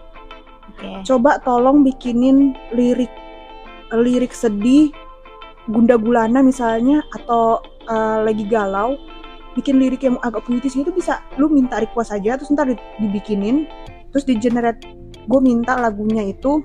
oke. 0.70 0.88
Coba 1.06 1.42
tolong 1.42 1.82
bikinin 1.82 2.54
lirik 2.72 3.10
lirik 3.94 4.34
sedih 4.34 4.90
gunda 5.70 5.94
gulana 5.98 6.42
misalnya 6.42 7.02
atau 7.14 7.62
eh, 7.86 8.18
lagi 8.22 8.46
galau. 8.46 8.96
Bikin 9.54 9.78
lirik 9.78 10.02
yang 10.02 10.18
agak 10.26 10.42
puitis 10.50 10.74
gitu 10.74 10.90
bisa 10.90 11.22
lu 11.38 11.46
minta 11.46 11.78
request 11.78 12.10
aja 12.10 12.34
terus 12.34 12.50
ntar 12.50 12.66
di- 12.66 12.80
dibikinin. 12.98 13.70
Terus 14.10 14.26
di 14.26 14.34
generate 14.38 14.82
gue 15.24 15.40
minta 15.40 15.78
lagunya 15.78 16.26
itu 16.26 16.62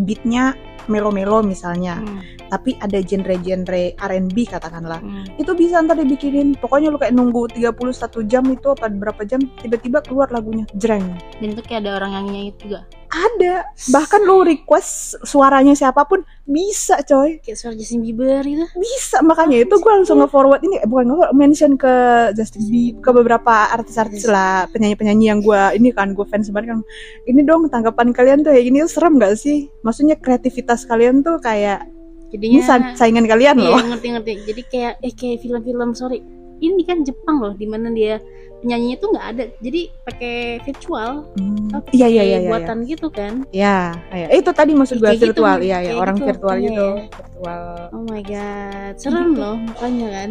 beatnya 0.00 0.56
melo-melo 0.90 1.40
misalnya. 1.46 2.02
Hmm, 2.02 2.20
tapi 2.50 2.74
ada 2.82 2.98
genre-genre 2.98 3.94
R&B 3.94 4.36
katakanlah. 4.50 4.98
Hmm. 5.00 5.24
itu 5.38 5.54
bisa 5.54 5.78
ntar 5.80 5.96
dibikinin 5.96 6.58
pokoknya 6.58 6.90
lu 6.90 6.98
kayak 6.98 7.14
nunggu 7.14 7.46
31 7.54 8.26
jam 8.26 8.44
itu 8.50 8.68
apa 8.74 8.90
berapa 8.90 9.22
jam 9.24 9.40
tiba-tiba 9.62 10.02
keluar 10.02 10.28
lagunya. 10.34 10.66
Jreng. 10.74 11.06
Dan 11.38 11.54
itu 11.54 11.62
kayak 11.62 11.86
ada 11.86 12.02
orang 12.02 12.12
yang 12.18 12.26
nyanyi 12.28 12.52
juga 12.58 12.82
ada. 13.20 13.54
Bahkan 13.92 14.20
lu 14.24 14.40
request 14.42 15.20
suaranya 15.22 15.76
siapa 15.76 16.08
pun 16.08 16.24
bisa 16.48 16.98
coy. 17.04 17.38
Kayak 17.44 17.58
suara 17.60 17.74
Justin 17.76 18.00
Bieber 18.00 18.40
gitu. 18.42 18.64
Bisa 18.80 19.20
makanya 19.20 19.60
itu 19.60 19.74
gue 19.76 19.92
langsung 19.92 20.18
nge-forward 20.24 20.64
ini 20.64 20.80
eh, 20.80 20.88
bukan 20.88 21.12
nge 21.12 21.28
mention 21.36 21.72
ke 21.76 21.94
Justin 22.32 22.64
Bieber 22.66 23.00
ke 23.04 23.10
beberapa 23.12 23.54
artis-artis 23.70 24.24
lah 24.26 24.66
penyanyi-penyanyi 24.72 25.26
yang 25.28 25.40
gue 25.44 25.62
ini 25.76 25.92
kan 25.92 26.16
gue 26.16 26.26
fans 26.26 26.48
banget 26.50 26.74
kan. 26.74 26.80
Ini 27.28 27.40
dong 27.44 27.68
tanggapan 27.68 28.10
kalian 28.10 28.42
tuh 28.42 28.56
kayak 28.56 28.64
gini 28.66 28.78
serem 28.88 29.20
gak 29.20 29.36
sih? 29.36 29.68
Maksudnya 29.84 30.16
kreativitas 30.18 30.88
kalian 30.88 31.20
tuh 31.20 31.38
kayak 31.38 31.86
ini 32.30 32.62
jadinya 32.62 32.62
sa- 32.62 32.94
saingan 32.94 33.26
kalian 33.26 33.58
iya 33.58 33.74
loh. 33.74 33.82
ngerti 33.82 34.08
ngerti. 34.14 34.32
Jadi 34.48 34.62
kayak 34.70 34.94
eh 35.02 35.12
kayak 35.14 35.42
film-film 35.42 35.92
sorry. 35.92 36.22
Ini 36.60 36.82
kan 36.84 37.02
Jepang 37.02 37.40
loh 37.40 37.56
di 37.56 37.64
mana 37.64 37.88
dia 37.88 38.20
penyanyinya 38.60 38.96
tuh 39.00 39.08
nggak 39.16 39.26
ada. 39.34 39.44
Jadi 39.58 39.80
pakai 40.04 40.34
virtual 40.62 41.10
Hmm, 41.36 41.80
iya 41.96 42.06
iya 42.06 42.22
iya 42.22 42.38
iya. 42.44 42.50
buatan 42.50 42.78
gitu 42.84 43.08
kan. 43.08 43.44
Ya 43.50 43.96
ya 44.12 44.26
itu 44.30 44.50
tadi 44.52 44.72
maksud 44.76 45.00
gue 45.00 45.10
gitu, 45.16 45.32
virtual. 45.32 45.58
Iya 45.60 45.78
ya 45.80 45.92
orang 45.96 46.16
gitu, 46.20 46.26
virtual 46.28 46.56
iya, 46.56 46.64
gitu. 46.68 46.86
iya. 46.86 47.04
virtual. 47.08 47.64
Oh 47.96 48.02
my 48.06 48.22
god 48.22 48.94
serem 49.00 49.28
loh 49.34 49.56
makanya 49.58 50.08
kan. 50.12 50.30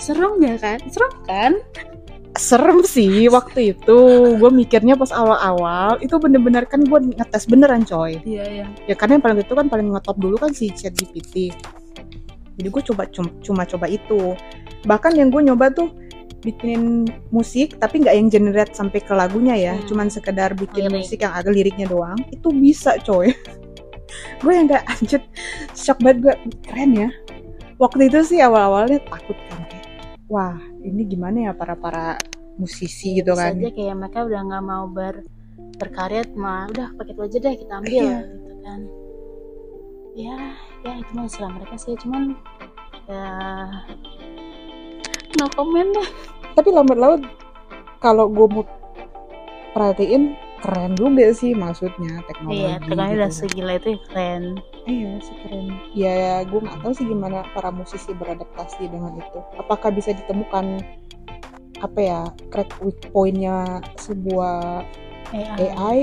Serem 0.00 0.32
ya 0.40 0.54
kan? 0.56 0.78
Serem 0.88 1.12
kan? 1.24 1.52
Serem 2.38 2.78
sih 2.86 3.26
waktu 3.26 3.74
itu. 3.74 3.98
Gue 4.38 4.50
mikirnya 4.54 4.94
pas 4.94 5.10
awal-awal 5.10 5.98
itu 6.00 6.14
bener-bener 6.16 6.64
kan 6.64 6.80
gue 6.80 6.98
ngetes 7.16 7.44
beneran 7.50 7.82
coy. 7.82 8.16
Iya 8.22 8.44
iya. 8.46 8.66
Ya 8.86 8.94
karena 8.94 9.18
yang 9.18 9.24
paling 9.24 9.38
itu 9.42 9.52
kan 9.52 9.66
paling 9.66 9.90
ngetop 9.92 10.16
dulu 10.16 10.36
kan 10.38 10.54
si 10.54 10.70
ChatGPT. 10.70 11.50
Jadi 12.60 12.68
gue 12.68 12.82
coba 12.92 13.08
cum- 13.08 13.34
cuma 13.40 13.64
coba 13.64 13.88
itu. 13.88 14.36
Bahkan 14.84 15.12
yang 15.16 15.28
gue 15.28 15.42
nyoba 15.42 15.68
tuh 15.72 15.88
bikinin 16.40 17.04
musik 17.28 17.76
tapi 17.76 18.00
nggak 18.00 18.16
yang 18.16 18.28
generate 18.28 18.72
sampai 18.72 19.00
ke 19.00 19.12
lagunya 19.12 19.54
ya. 19.54 19.74
Hmm. 19.76 19.84
cuman 19.86 20.06
sekedar 20.08 20.56
bikin 20.56 20.88
Lirik. 20.88 21.04
musik 21.04 21.18
yang 21.20 21.32
agak 21.32 21.52
liriknya 21.52 21.86
doang. 21.86 22.16
Itu 22.32 22.48
bisa 22.50 22.96
coy. 23.00 23.32
Gue 24.42 24.52
yang 24.58 24.66
gak 24.66 24.82
anjir. 24.90 25.22
Shock 25.70 26.02
banget 26.02 26.18
gue. 26.24 26.34
Keren 26.66 26.90
ya. 26.98 27.08
Waktu 27.78 28.10
itu 28.10 28.18
sih 28.26 28.40
awal-awalnya 28.42 28.98
takut 29.06 29.38
kan 29.48 29.62
kayak 29.70 29.86
wah 30.26 30.58
ini 30.82 31.06
gimana 31.06 31.48
ya 31.48 31.52
para 31.54 31.78
para 31.78 32.18
musisi 32.56 33.16
gitu 33.16 33.32
Bisa 33.32 33.52
kan. 33.52 33.56
aja 33.56 33.70
kayak 33.70 33.94
mereka 33.96 34.18
udah 34.26 34.40
nggak 34.44 34.64
mau 34.64 34.84
ber 34.84 35.24
berkarya 35.80 36.28
mah 36.36 36.68
udah 36.68 36.92
pakai 36.92 37.12
itu 37.16 37.20
aja 37.24 37.36
deh 37.40 37.54
kita 37.56 37.72
ambil 37.72 37.92
Iya. 37.94 38.18
gitu 38.26 38.54
kan. 38.60 38.80
Ya 40.12 40.36
ya 40.82 40.92
itu 40.98 41.10
mah 41.14 41.28
serah 41.30 41.50
mereka 41.54 41.74
sih. 41.78 41.94
Cuman 41.96 42.22
ya 43.06 43.24
no 45.38 45.46
comment 45.54 45.90
deh 45.94 46.08
tapi 46.58 46.68
lambat 46.74 46.98
laut 46.98 47.22
kalau 48.00 48.26
gue 48.32 48.46
mau 48.48 48.64
perhatiin 49.76 50.34
keren 50.60 50.92
juga 50.92 51.32
sih 51.32 51.56
maksudnya 51.56 52.20
teknologi 52.28 52.60
iya 52.60 52.76
teknologi 52.76 53.16
udah 53.16 53.30
gitu. 53.32 53.40
segila 53.40 53.72
itu 53.80 53.88
ya 53.88 54.00
keren. 54.12 54.44
Iya 54.84 55.10
sih 55.24 55.34
keren. 55.40 55.66
Ya 55.96 56.14
gue 56.44 56.60
nggak 56.60 56.78
tahu 56.84 56.92
sih 56.92 57.06
gimana 57.08 57.48
para 57.56 57.72
musisi 57.72 58.12
beradaptasi 58.12 58.92
dengan 58.92 59.16
itu. 59.16 59.40
Apakah 59.56 59.88
bisa 59.88 60.12
ditemukan 60.12 60.84
apa 61.80 62.00
ya 62.00 62.20
crack 62.52 62.76
weak 62.84 63.00
pointnya 63.08 63.80
sebuah 63.96 64.84
AI, 65.32 65.56
AI 65.72 65.98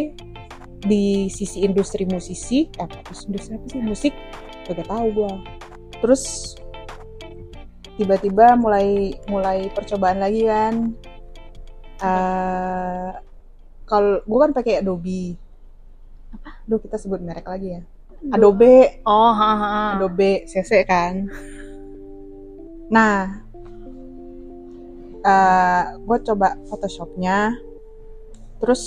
di 0.81 1.29
sisi 1.29 1.61
industri 1.61 2.09
musisi 2.09 2.65
eh, 2.81 2.89
industri 3.29 3.53
apa 3.61 3.67
sih 3.69 3.81
musik? 3.81 4.13
Gak 4.65 4.83
tahu 4.89 5.05
gue 5.13 5.33
terus 6.01 6.53
tiba-tiba 7.97 8.53
mulai 8.53 9.17
mulai 9.25 9.73
percobaan 9.73 10.21
lagi 10.21 10.45
kan. 10.45 10.93
Eh 11.97 13.09
kalau 13.89 14.21
gue 14.21 14.39
kan 14.39 14.51
pakai 14.53 14.79
Adobe. 14.85 15.33
Apa? 16.31 16.61
Duh 16.69 16.77
kita 16.77 17.01
sebut 17.01 17.19
merek 17.19 17.49
lagi 17.49 17.79
ya. 17.79 17.81
Adobe. 18.29 19.01
Oh 19.01 19.33
ha, 19.33 19.51
ha. 19.57 19.81
Adobe 19.97 20.45
CC 20.45 20.85
kan. 20.85 21.25
Nah 22.93 23.41
eh 25.25 25.83
gue 25.97 26.17
coba 26.21 26.53
Photoshopnya. 26.69 27.57
Terus 28.61 28.83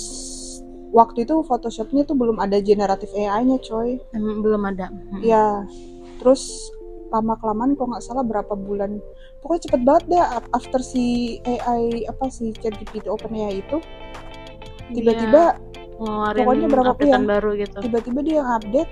waktu 0.95 1.27
itu 1.27 1.43
Photoshopnya 1.43 2.07
tuh 2.07 2.15
belum 2.15 2.39
ada 2.39 2.59
generatif 2.63 3.11
AI-nya 3.11 3.59
coy. 3.59 3.99
Belum 4.15 4.63
ada. 4.71 4.87
Iya. 5.19 5.67
Terus 6.19 6.71
lama 7.11 7.35
kelamaan 7.37 7.75
kalau 7.75 7.91
nggak 7.91 8.03
salah 8.07 8.23
berapa 8.23 8.55
bulan 8.55 9.03
pokoknya 9.43 9.61
cepet 9.67 9.81
banget 9.83 10.03
deh 10.07 10.23
after 10.55 10.79
si 10.79 11.37
AI 11.43 12.07
apa 12.07 12.31
sih 12.31 12.55
ChatGPT 12.55 13.11
OpenAI 13.11 13.59
itu 13.59 13.77
tiba-tiba 14.95 15.55
Dia 15.55 15.99
ngeluarin 16.01 16.39
pokoknya 16.41 16.67
berapa- 16.71 17.03
iya. 17.03 17.17
baru 17.19 17.49
gitu 17.59 17.77
tiba-tiba 17.83 18.19
dia 18.23 18.39
update 18.41 18.91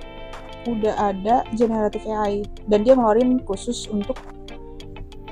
udah 0.67 0.93
ada 0.99 1.35
generatif 1.55 2.03
AI 2.05 2.43
dan 2.67 2.83
dia 2.83 2.93
ngeluarin 2.93 3.39
khusus 3.47 3.87
untuk 3.87 4.19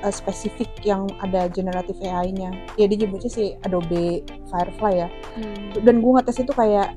uh, 0.00 0.12
spesifik 0.12 0.68
yang 0.82 1.04
ada 1.20 1.46
generatif 1.52 2.00
AI-nya. 2.00 2.54
Ya 2.80 2.88
dia 2.88 3.04
nyebutnya 3.04 3.28
si 3.28 3.52
Adobe 3.62 4.24
Firefly 4.48 4.94
ya. 5.04 5.08
Hmm. 5.36 5.84
dan 5.84 6.00
gue 6.00 6.10
ngetes 6.16 6.40
itu 6.42 6.52
kayak 6.56 6.96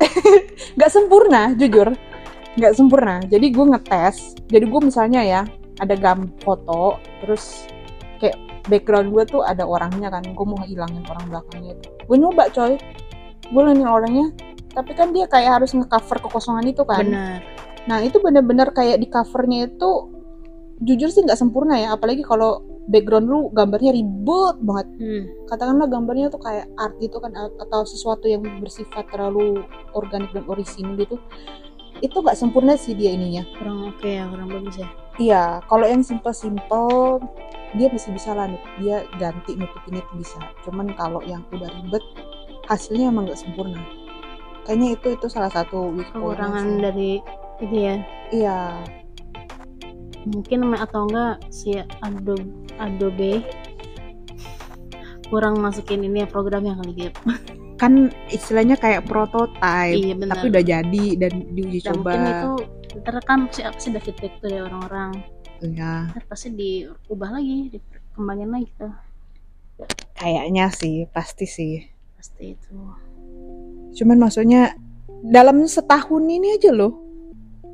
nggak 0.80 0.90
sempurna 0.90 1.52
jujur 1.54 1.92
nggak 2.58 2.74
sempurna. 2.74 3.22
Jadi 3.26 3.46
gue 3.52 3.66
ngetes. 3.66 4.34
Jadi 4.50 4.64
gue 4.66 4.80
misalnya 4.82 5.20
ya 5.22 5.40
ada 5.78 5.94
gam 5.96 6.28
foto 6.42 6.98
terus 7.24 7.68
kayak 8.18 8.36
background 8.68 9.12
gue 9.14 9.24
tuh 9.28 9.42
ada 9.44 9.62
orangnya 9.62 10.10
kan. 10.10 10.24
Gue 10.34 10.46
mau 10.46 10.60
hilangin 10.66 11.04
orang 11.06 11.24
belakangnya 11.30 11.78
itu. 11.78 11.88
Gue 12.08 12.16
nyoba 12.18 12.50
coy. 12.50 12.74
Gue 13.50 13.60
hilangin 13.62 13.88
orangnya 13.88 14.26
tapi 14.70 14.94
kan 14.94 15.10
dia 15.10 15.26
kayak 15.26 15.62
harus 15.62 15.74
ngecover 15.74 16.18
kekosongan 16.30 16.66
itu 16.70 16.82
kan. 16.86 17.02
Benar. 17.02 17.40
Nah 17.90 17.98
itu 18.06 18.22
bener-bener 18.22 18.70
kayak 18.70 19.02
di 19.02 19.10
covernya 19.10 19.66
itu 19.66 19.90
jujur 20.80 21.10
sih 21.12 21.22
nggak 21.26 21.38
sempurna 21.38 21.74
ya. 21.78 21.88
Apalagi 21.98 22.22
kalau 22.22 22.62
background 22.90 23.26
lu 23.30 23.38
gambarnya 23.54 23.94
ribet 23.94 24.56
banget. 24.62 24.88
Hmm. 24.98 25.24
katakanlah 25.46 25.86
gambarnya 25.90 26.26
tuh 26.30 26.42
kayak 26.42 26.66
art 26.78 26.94
gitu 27.02 27.18
kan 27.22 27.34
atau 27.34 27.82
sesuatu 27.86 28.26
yang 28.30 28.42
bersifat 28.62 29.06
terlalu 29.10 29.62
organik 29.94 30.30
dan 30.30 30.46
orisinil 30.46 30.94
gitu 30.98 31.18
itu 32.00 32.16
nggak 32.16 32.36
sempurna 32.36 32.74
sih 32.76 32.96
dia 32.96 33.12
ininya. 33.12 33.44
Kurang 33.56 33.92
oke 33.92 34.08
ya 34.08 34.24
kurang 34.28 34.48
bagus 34.48 34.80
ya. 34.80 34.88
Iya 35.20 35.44
kalau 35.68 35.84
yang 35.84 36.00
simple 36.00 36.32
simple 36.32 37.20
dia 37.76 37.86
masih 37.86 38.10
bisa 38.16 38.34
lah 38.34 38.50
dia 38.80 39.06
ganti 39.20 39.54
nutupin 39.54 40.00
itu 40.00 40.12
bisa. 40.16 40.40
Cuman 40.66 40.92
kalau 40.96 41.20
yang 41.28 41.44
udah 41.52 41.68
ribet 41.68 42.02
hasilnya 42.66 43.12
emang 43.12 43.28
nggak 43.28 43.40
sempurna. 43.40 43.80
Kayaknya 44.64 44.88
itu 44.96 45.06
itu 45.16 45.26
salah 45.28 45.52
satu 45.52 45.92
weak 45.92 46.08
kekurangan 46.12 46.80
dari 46.80 47.20
itu 47.60 47.76
ya. 47.76 47.94
Iya. 48.32 48.58
Mungkin 50.28 50.76
atau 50.76 51.08
enggak 51.08 51.40
si 51.48 51.80
Adobe 52.04 52.44
Adobe 52.76 53.40
kurang 55.30 55.62
masukin 55.62 56.02
ini 56.02 56.26
ya 56.26 56.28
programnya 56.28 56.74
kali 56.76 56.92
gitu 57.08 57.20
kan 57.80 58.12
istilahnya 58.28 58.76
kayak 58.76 59.08
prototype 59.08 59.96
iya 59.96 60.12
tapi 60.12 60.52
udah 60.52 60.64
jadi 60.66 61.06
dan 61.16 61.32
diuji 61.56 61.80
Dan 61.80 62.04
coba. 62.04 62.12
mungkin 62.12 62.26
itu 62.28 62.52
ntar 62.98 63.16
kan 63.22 63.46
pasti 63.46 63.62
pasti 63.62 63.88
ada 63.94 64.00
feedback 64.02 64.32
tuh 64.42 64.48
dari 64.50 64.62
orang-orang. 64.66 65.10
Ya 65.62 66.10
ntar 66.10 66.24
pasti 66.26 66.48
diubah 66.52 67.30
lagi 67.38 67.70
dikembangin 67.72 68.50
lagi 68.50 68.68
tuh. 68.74 68.94
Kayaknya 70.18 70.66
sih 70.74 71.06
pasti 71.08 71.46
sih. 71.46 71.74
Pasti 72.18 72.52
itu. 72.52 72.76
Cuman 73.96 74.18
maksudnya 74.20 74.76
dalam 75.24 75.64
setahun 75.64 76.24
ini 76.26 76.60
aja 76.60 76.74
loh. 76.74 77.08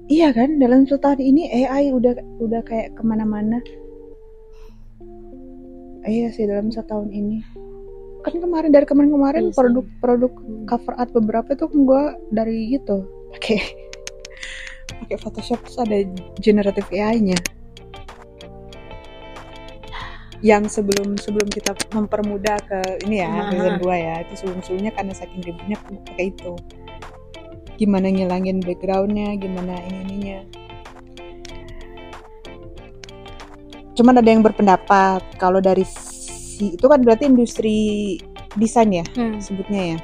Iya 0.06 0.30
kan, 0.30 0.62
dalam 0.62 0.86
setahun 0.86 1.18
ini 1.18 1.50
AI 1.50 1.90
udah 1.90 2.14
udah 2.38 2.62
kayak 2.62 2.94
ke 2.94 3.02
mana-mana. 3.02 3.58
Iya 6.06 6.30
sih 6.30 6.46
dalam 6.46 6.70
setahun 6.70 7.10
ini. 7.10 7.42
Kan 8.22 8.38
kemarin 8.38 8.70
dari 8.70 8.86
kemarin-kemarin 8.86 9.50
Iya 9.50 9.52
sih. 9.52 9.58
produk-produk 9.58 10.32
cover 10.70 10.94
art 10.94 11.10
beberapa 11.14 11.54
itu 11.54 11.66
gue 11.66 12.02
dari 12.30 12.74
gitu 12.74 13.06
pakai 13.34 13.58
pakai 15.02 15.16
Photoshop 15.18 15.60
terus 15.66 15.78
ada 15.82 15.98
generative 16.40 16.88
AI-nya. 16.90 17.38
yang 20.44 20.68
sebelum 20.68 21.16
sebelum 21.16 21.48
kita 21.48 21.72
mempermudah 21.96 22.60
ke 22.68 22.80
ini 23.08 23.24
ya 23.24 23.28
Nah. 23.32 23.48
season 23.50 23.74
2 23.80 23.88
ya 23.96 24.14
itu 24.20 24.32
sebelum 24.36 24.60
sebelumnya 24.60 24.92
karena 24.92 25.12
saking 25.16 25.40
ribetnya 25.40 25.76
pakai 25.80 26.28
itu 26.28 26.52
gimana 27.80 28.12
ngilangin 28.12 28.60
backgroundnya 28.60 29.32
gimana 29.40 29.80
ini 29.88 29.98
ininya 30.04 30.38
cuman 33.96 34.20
ada 34.20 34.28
yang 34.28 34.44
berpendapat 34.44 35.24
kalau 35.40 35.58
dari 35.58 35.82
si 35.88 36.76
itu 36.76 36.86
kan 36.86 37.00
berarti 37.00 37.28
industri 37.28 37.78
desain 38.56 38.88
ya 38.92 39.04
Hmm. 39.16 39.40
sebutnya 39.40 39.96
ya. 39.96 39.98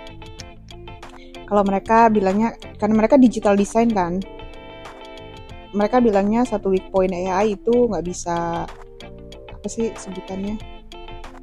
Kalau 1.48 1.68
mereka 1.68 2.08
bilangnya 2.08 2.56
karena 2.80 2.96
mereka 2.96 3.20
digital 3.20 3.52
design 3.52 3.92
kan. 3.92 4.24
Mereka 5.72 6.00
bilangnya 6.00 6.44
satu 6.48 6.72
weak 6.72 6.88
point 6.88 7.12
AI 7.12 7.56
itu 7.56 7.88
nggak 7.88 8.04
bisa 8.04 8.64
apa 9.52 9.68
sih 9.68 9.92
sebutannya? 9.92 10.56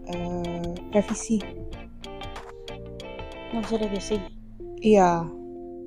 Eh, 0.09 0.69
revisi. 0.93 1.37
Nggak 3.53 3.61
bisa 3.65 3.75
revisi? 3.77 4.17
Iya. 4.81 5.25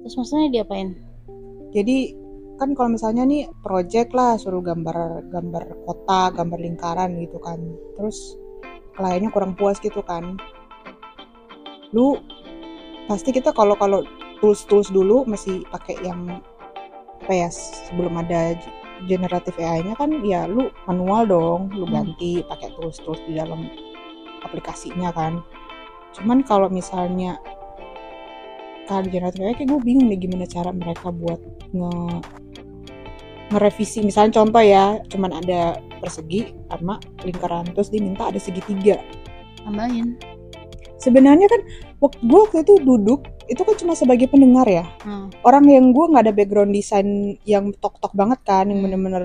Terus 0.03 0.14
maksudnya 0.18 0.62
diapain? 0.62 0.94
Jadi 1.75 2.14
kan 2.62 2.79
kalau 2.79 2.94
misalnya 2.94 3.27
nih 3.27 3.51
project 3.59 4.14
lah 4.14 4.38
suruh 4.38 4.62
gambar 4.62 5.27
gambar 5.35 5.64
kota 5.83 6.31
gambar 6.31 6.59
lingkaran 6.62 7.18
gitu 7.18 7.42
kan. 7.42 7.59
Terus 7.98 8.38
kliennya 8.94 9.35
kurang 9.35 9.59
puas 9.59 9.83
gitu 9.83 9.98
kan. 10.07 10.38
Lu 11.90 12.14
pasti 13.11 13.35
kita 13.35 13.51
kalau 13.51 13.75
kalau 13.75 14.07
tools 14.38 14.62
tools 14.70 14.94
dulu 14.94 15.27
masih 15.27 15.66
pakai 15.75 15.98
yang 16.07 16.38
apa 17.27 17.35
ya 17.35 17.48
sebelum 17.51 18.14
ada 18.22 18.55
generatif 19.11 19.59
AI-nya 19.59 19.98
kan 19.98 20.22
ya 20.22 20.46
lu 20.46 20.70
manual 20.87 21.27
dong. 21.27 21.61
Lu 21.75 21.83
Hmm. 21.90 22.14
ganti 22.14 22.46
pakai 22.46 22.70
tools 22.79 23.03
tools 23.03 23.18
di 23.27 23.35
dalam 23.42 23.66
aplikasinya 24.46 25.11
kan. 25.11 25.42
Cuman 26.14 26.46
kalau 26.46 26.70
misalnya 26.70 27.42
kalau 28.87 29.07
generatif 29.07 29.40
AI 29.42 29.55
kayak 29.55 29.68
gue 29.71 29.81
bingung 29.83 30.07
nih 30.11 30.18
gimana 30.18 30.45
cara 30.47 30.71
mereka 30.75 31.09
buat 31.14 31.38
nge 31.71 31.92
ngerevisi 33.53 34.01
misalnya 34.01 34.40
contoh 34.40 34.62
ya 34.64 34.97
cuman 35.12 35.45
ada 35.45 35.77
persegi 36.01 36.57
sama 36.73 36.97
lingkaran 37.23 37.68
terus 37.77 37.92
diminta 37.92 38.33
ada 38.33 38.40
segitiga 38.40 38.97
tambahin 39.62 40.16
sebenarnya 40.97 41.47
kan 41.53 41.61
waktu 42.01 42.18
gue 42.25 42.38
waktu 42.49 42.59
itu 42.64 42.75
duduk 42.81 43.21
itu 43.51 43.61
kan 43.61 43.75
cuma 43.77 43.92
sebagai 43.92 44.33
pendengar 44.33 44.64
ya 44.64 44.88
hmm. 45.05 45.45
orang 45.45 45.68
yang 45.68 45.92
gue 45.92 46.05
nggak 46.09 46.25
ada 46.25 46.35
background 46.35 46.73
desain 46.73 47.37
yang 47.45 47.75
tok 47.77 48.01
tok 48.01 48.16
banget 48.16 48.40
kan 48.42 48.71
yang 48.73 48.81
Hmm. 48.81 48.87
bener-bener 48.88 49.25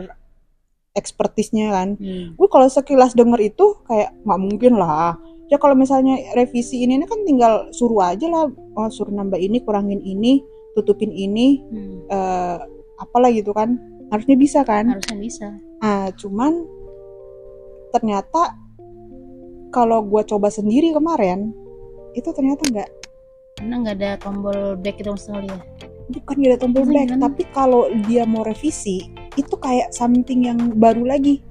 ekspertisnya 0.92 1.72
kan 1.72 1.96
Hmm. 1.96 2.36
gue 2.36 2.48
kalau 2.52 2.68
sekilas 2.68 3.16
denger 3.16 3.40
itu 3.40 3.80
kayak 3.88 4.12
nggak 4.28 4.42
mungkin 4.44 4.74
lah 4.76 5.16
ya 5.48 5.58
kalau 5.60 5.76
misalnya 5.76 6.20
revisi 6.36 6.84
ini, 6.84 7.00
ini 7.00 7.06
kan 7.08 7.24
tinggal 7.24 7.72
suruh 7.72 8.04
aja 8.04 8.28
lah. 8.28 8.52
Oh, 8.76 8.90
suruh 8.92 9.12
nambah 9.12 9.40
ini 9.40 9.64
kurangin 9.64 10.04
ini 10.04 10.44
tutupin 10.76 11.10
ini 11.10 11.64
Hmm. 11.72 11.98
eh 12.08 12.58
apalah 13.02 13.32
gitu 13.34 13.52
kan. 13.56 13.80
Harusnya 14.12 14.36
bisa 14.40 14.64
kan? 14.64 14.88
Harusnya 14.92 15.18
bisa. 15.20 15.48
Ah 15.84 16.12
cuman 16.16 16.64
ternyata 17.92 18.56
kalau 19.72 20.04
gue 20.04 20.22
coba 20.28 20.48
sendiri 20.52 20.96
kemarin 20.96 21.52
itu 22.16 22.30
ternyata 22.32 22.64
nggak 22.68 22.90
karena 23.58 23.74
nggak 23.82 23.96
ada 23.98 24.12
tombol 24.22 24.78
back 24.78 25.02
itu 25.02 25.12
sekali 25.18 25.50
ya? 25.50 25.60
Bukan 26.08 26.36
nggak 26.40 26.52
ada 26.56 26.60
tombol 26.62 26.86
back 26.88 27.10
tapi 27.18 27.44
kalau 27.52 27.90
dia 28.06 28.24
mau 28.24 28.46
revisi 28.46 29.02
itu 29.38 29.56
kayak 29.58 29.90
something 29.94 30.46
yang 30.50 30.58
baru 30.78 31.04
lagi 31.06 31.42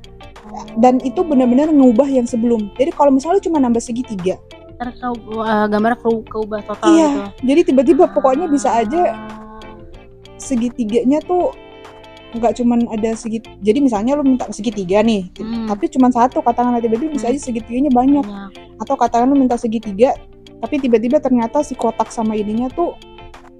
dan 0.76 1.00
itu 1.00 1.24
benar-benar 1.24 1.72
ngubah 1.72 2.06
yang 2.06 2.28
sebelum. 2.28 2.68
Jadi 2.76 2.92
kalau 2.92 3.10
misalnya 3.10 3.40
cuma 3.40 3.56
nambah 3.58 3.80
segitiga. 3.80 4.36
Ntar 4.76 4.92
kau 5.00 5.16
uh, 5.40 5.64
gambarnya 5.72 5.96
kau 6.04 6.20
keubah 6.20 6.60
total 6.60 6.84
Iya, 6.92 7.08
gitu. 7.08 7.20
jadi 7.48 7.60
tiba-tiba 7.64 8.04
pokoknya 8.12 8.44
bisa 8.44 8.68
aja 8.76 9.16
segitiganya 10.36 11.24
tuh 11.24 11.48
nggak 12.36 12.60
cuman 12.60 12.84
ada 12.92 13.16
segit 13.16 13.48
jadi 13.64 13.80
misalnya 13.80 14.20
lu 14.20 14.24
minta 14.26 14.44
segitiga 14.52 15.00
nih 15.00 15.32
Hmm. 15.40 15.64
tapi 15.64 15.88
cuma 15.88 16.12
satu 16.12 16.44
katakanlah 16.44 16.84
tiba-tiba 16.84 17.08
bisa 17.08 17.24
Hmm. 17.24 17.32
aja 17.32 17.40
segitiganya 17.40 17.88
banyak. 17.88 18.20
Banyak. 18.20 18.50
Atau 18.76 19.00
katakan 19.00 19.32
lu 19.32 19.40
minta 19.40 19.56
segitiga 19.56 20.12
tapi 20.60 20.76
tiba-tiba 20.76 21.20
ternyata 21.20 21.64
si 21.64 21.72
kotak 21.72 22.12
sama 22.12 22.36
ininya 22.36 22.68
tuh 22.68 22.92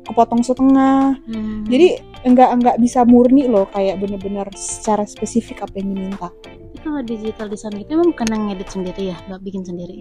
kepotong 0.06 0.42
setengah. 0.46 1.18
Hmm. 1.26 1.66
jadi 1.66 1.98
enggak 2.22 2.50
enggak 2.54 2.76
bisa 2.78 3.02
murni 3.02 3.50
loh 3.50 3.66
kayak 3.74 3.98
bener-bener 3.98 4.46
secara 4.54 5.02
spesifik 5.02 5.66
apa 5.66 5.74
yang 5.82 5.94
diminta. 5.94 6.28
Tapi 6.30 6.76
kalau 6.82 7.00
digital 7.02 7.46
design 7.50 7.74
gitu 7.82 7.98
emang 7.98 8.14
bukan 8.14 8.28
yang 8.30 8.42
ngedit 8.50 8.68
sendiri 8.70 9.02
ya? 9.14 9.16
Nggak 9.26 9.42
bikin 9.42 9.62
sendiri? 9.66 9.96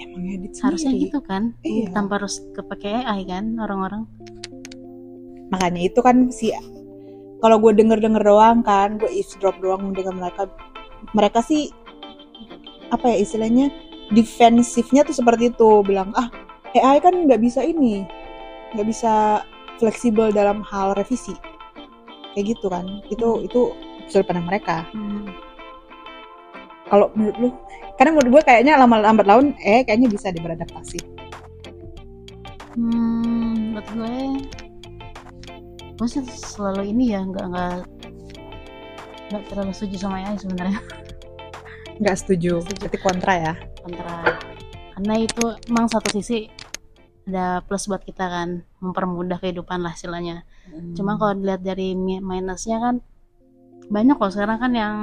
Emang 0.00 0.22
edit 0.28 0.52
harusnya 0.64 0.92
sendiri. 0.92 1.04
gitu 1.12 1.20
kan? 1.22 1.42
Iya. 1.62 1.86
tanpa 1.92 2.18
harus 2.18 2.40
kepake 2.56 2.88
AI 2.88 3.22
kan 3.28 3.44
orang-orang? 3.60 4.02
Makanya 5.52 5.80
itu 5.84 6.00
kan 6.00 6.32
si 6.32 6.48
kalau 7.44 7.60
gue 7.60 7.72
denger 7.76 8.00
denger 8.00 8.22
doang 8.24 8.64
kan 8.64 8.96
gue 8.96 9.10
eavesdrop 9.12 9.58
doang 9.60 9.92
dengan 9.92 10.16
mereka 10.16 10.48
mereka 11.12 11.44
sih 11.44 11.68
apa 12.88 13.08
ya 13.08 13.16
istilahnya 13.20 13.68
defensifnya 14.12 15.04
tuh 15.04 15.16
seperti 15.16 15.52
itu. 15.52 15.84
Bilang 15.84 16.16
ah 16.16 16.32
AI 16.72 17.04
kan 17.04 17.12
nggak 17.12 17.40
bisa 17.40 17.60
ini 17.60 18.08
nggak 18.72 18.86
bisa 18.88 19.44
fleksibel 19.76 20.32
dalam 20.32 20.60
hal 20.64 20.94
revisi. 20.96 21.32
Kayak 22.32 22.56
gitu 22.56 22.66
kan. 22.72 22.84
Itu 23.12 23.28
Hmm. 23.40 23.46
itu 23.46 23.60
sudut 24.08 24.26
pandang 24.28 24.48
mereka. 24.48 24.84
Hmm. 24.92 25.28
kalau 26.92 27.08
menurut 27.16 27.36
lu 27.40 27.48
karena 27.96 28.10
menurut 28.12 28.30
gue 28.36 28.42
kayaknya 28.44 28.76
lama 28.76 29.00
lambat 29.00 29.24
laun 29.24 29.56
eh 29.64 29.80
kayaknya 29.80 30.12
bisa 30.12 30.28
deh 30.28 30.44
beradaptasi. 30.44 31.00
Hmm, 32.76 33.72
buat 33.72 33.86
gue 33.96 34.16
gue 35.96 36.08
sih 36.08 36.20
selalu 36.28 36.92
ini 36.92 37.16
ya 37.16 37.24
nggak 37.24 37.46
nggak 37.48 37.76
nggak 39.32 39.42
terlalu 39.48 39.72
setuju 39.72 39.96
sama 40.04 40.20
AI 40.20 40.36
sebenarnya. 40.36 40.80
Nggak 41.96 42.16
setuju. 42.20 42.60
Setuju. 42.60 42.76
berarti 42.76 42.98
kontra 43.00 43.32
ya? 43.40 43.54
Kontra. 43.80 44.16
Karena 44.92 45.14
itu 45.16 45.44
emang 45.72 45.86
satu 45.88 46.08
sisi 46.12 46.44
ada 47.28 47.62
plus 47.62 47.86
buat 47.86 48.02
kita 48.02 48.26
kan 48.26 48.48
mempermudah 48.82 49.38
kehidupan 49.38 49.82
lah 49.82 49.94
istilahnya 49.94 50.42
cuma 50.98 51.14
kalau 51.20 51.38
dilihat 51.38 51.62
dari 51.62 51.94
mi- 51.94 52.22
minusnya 52.22 52.82
kan 52.82 52.94
banyak 53.90 54.18
kok 54.18 54.32
sekarang 54.34 54.58
kan 54.58 54.72
yang 54.74 54.96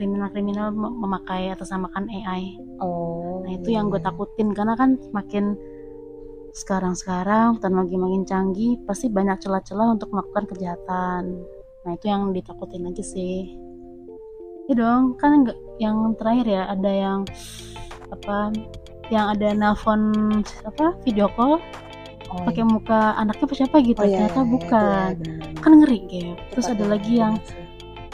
kriminal-kriminal 0.00 0.72
mem- 0.72 0.96
memakai 0.98 1.52
atas 1.52 1.70
namakan 1.70 2.08
AI 2.10 2.58
oh 2.82 3.20
Nah 3.50 3.58
itu 3.58 3.74
yang 3.74 3.90
gue 3.90 3.98
iya. 3.98 4.06
takutin 4.06 4.54
karena 4.54 4.78
kan 4.78 4.94
makin 5.10 5.58
sekarang-sekarang 6.54 7.58
teknologi 7.58 7.98
makin 7.98 8.22
canggih 8.22 8.78
pasti 8.86 9.10
banyak 9.10 9.42
celah-celah 9.42 9.98
untuk 9.98 10.14
melakukan 10.14 10.46
kejahatan. 10.54 11.42
Nah 11.82 11.90
itu 11.90 12.06
yang 12.06 12.30
ditakutin 12.30 12.86
aja 12.86 13.02
sih. 13.02 13.50
Ya 14.70 14.74
dong 14.78 15.18
kan 15.18 15.50
yang 15.82 16.14
terakhir 16.14 16.46
ya 16.46 16.62
ada 16.70 16.90
yang 16.94 17.18
apa 18.06 18.54
yang 19.10 19.34
ada 19.34 19.52
nelpon 19.52 20.00
apa 20.64 20.94
video 21.04 21.26
call 21.34 21.58
Oh, 22.30 22.46
pakai 22.46 22.62
muka 22.62 23.18
anaknya 23.18 23.42
apa 23.42 23.54
siapa 23.58 23.76
gitu 23.82 23.98
Oh, 23.98 24.06
iya, 24.06 24.22
ternyata 24.30 24.38
iya, 24.38 24.46
iya, 24.46 24.52
bukan. 24.54 24.70
itu 24.70 24.86
ya, 24.86 25.18
bener-bener. 25.18 25.62
kan 25.66 25.72
ngeri 25.82 25.98
gitu 26.06 26.30
terus 26.54 26.66
ada 26.70 26.84
ya, 26.86 26.90
lagi 26.94 27.12
yang 27.18 27.34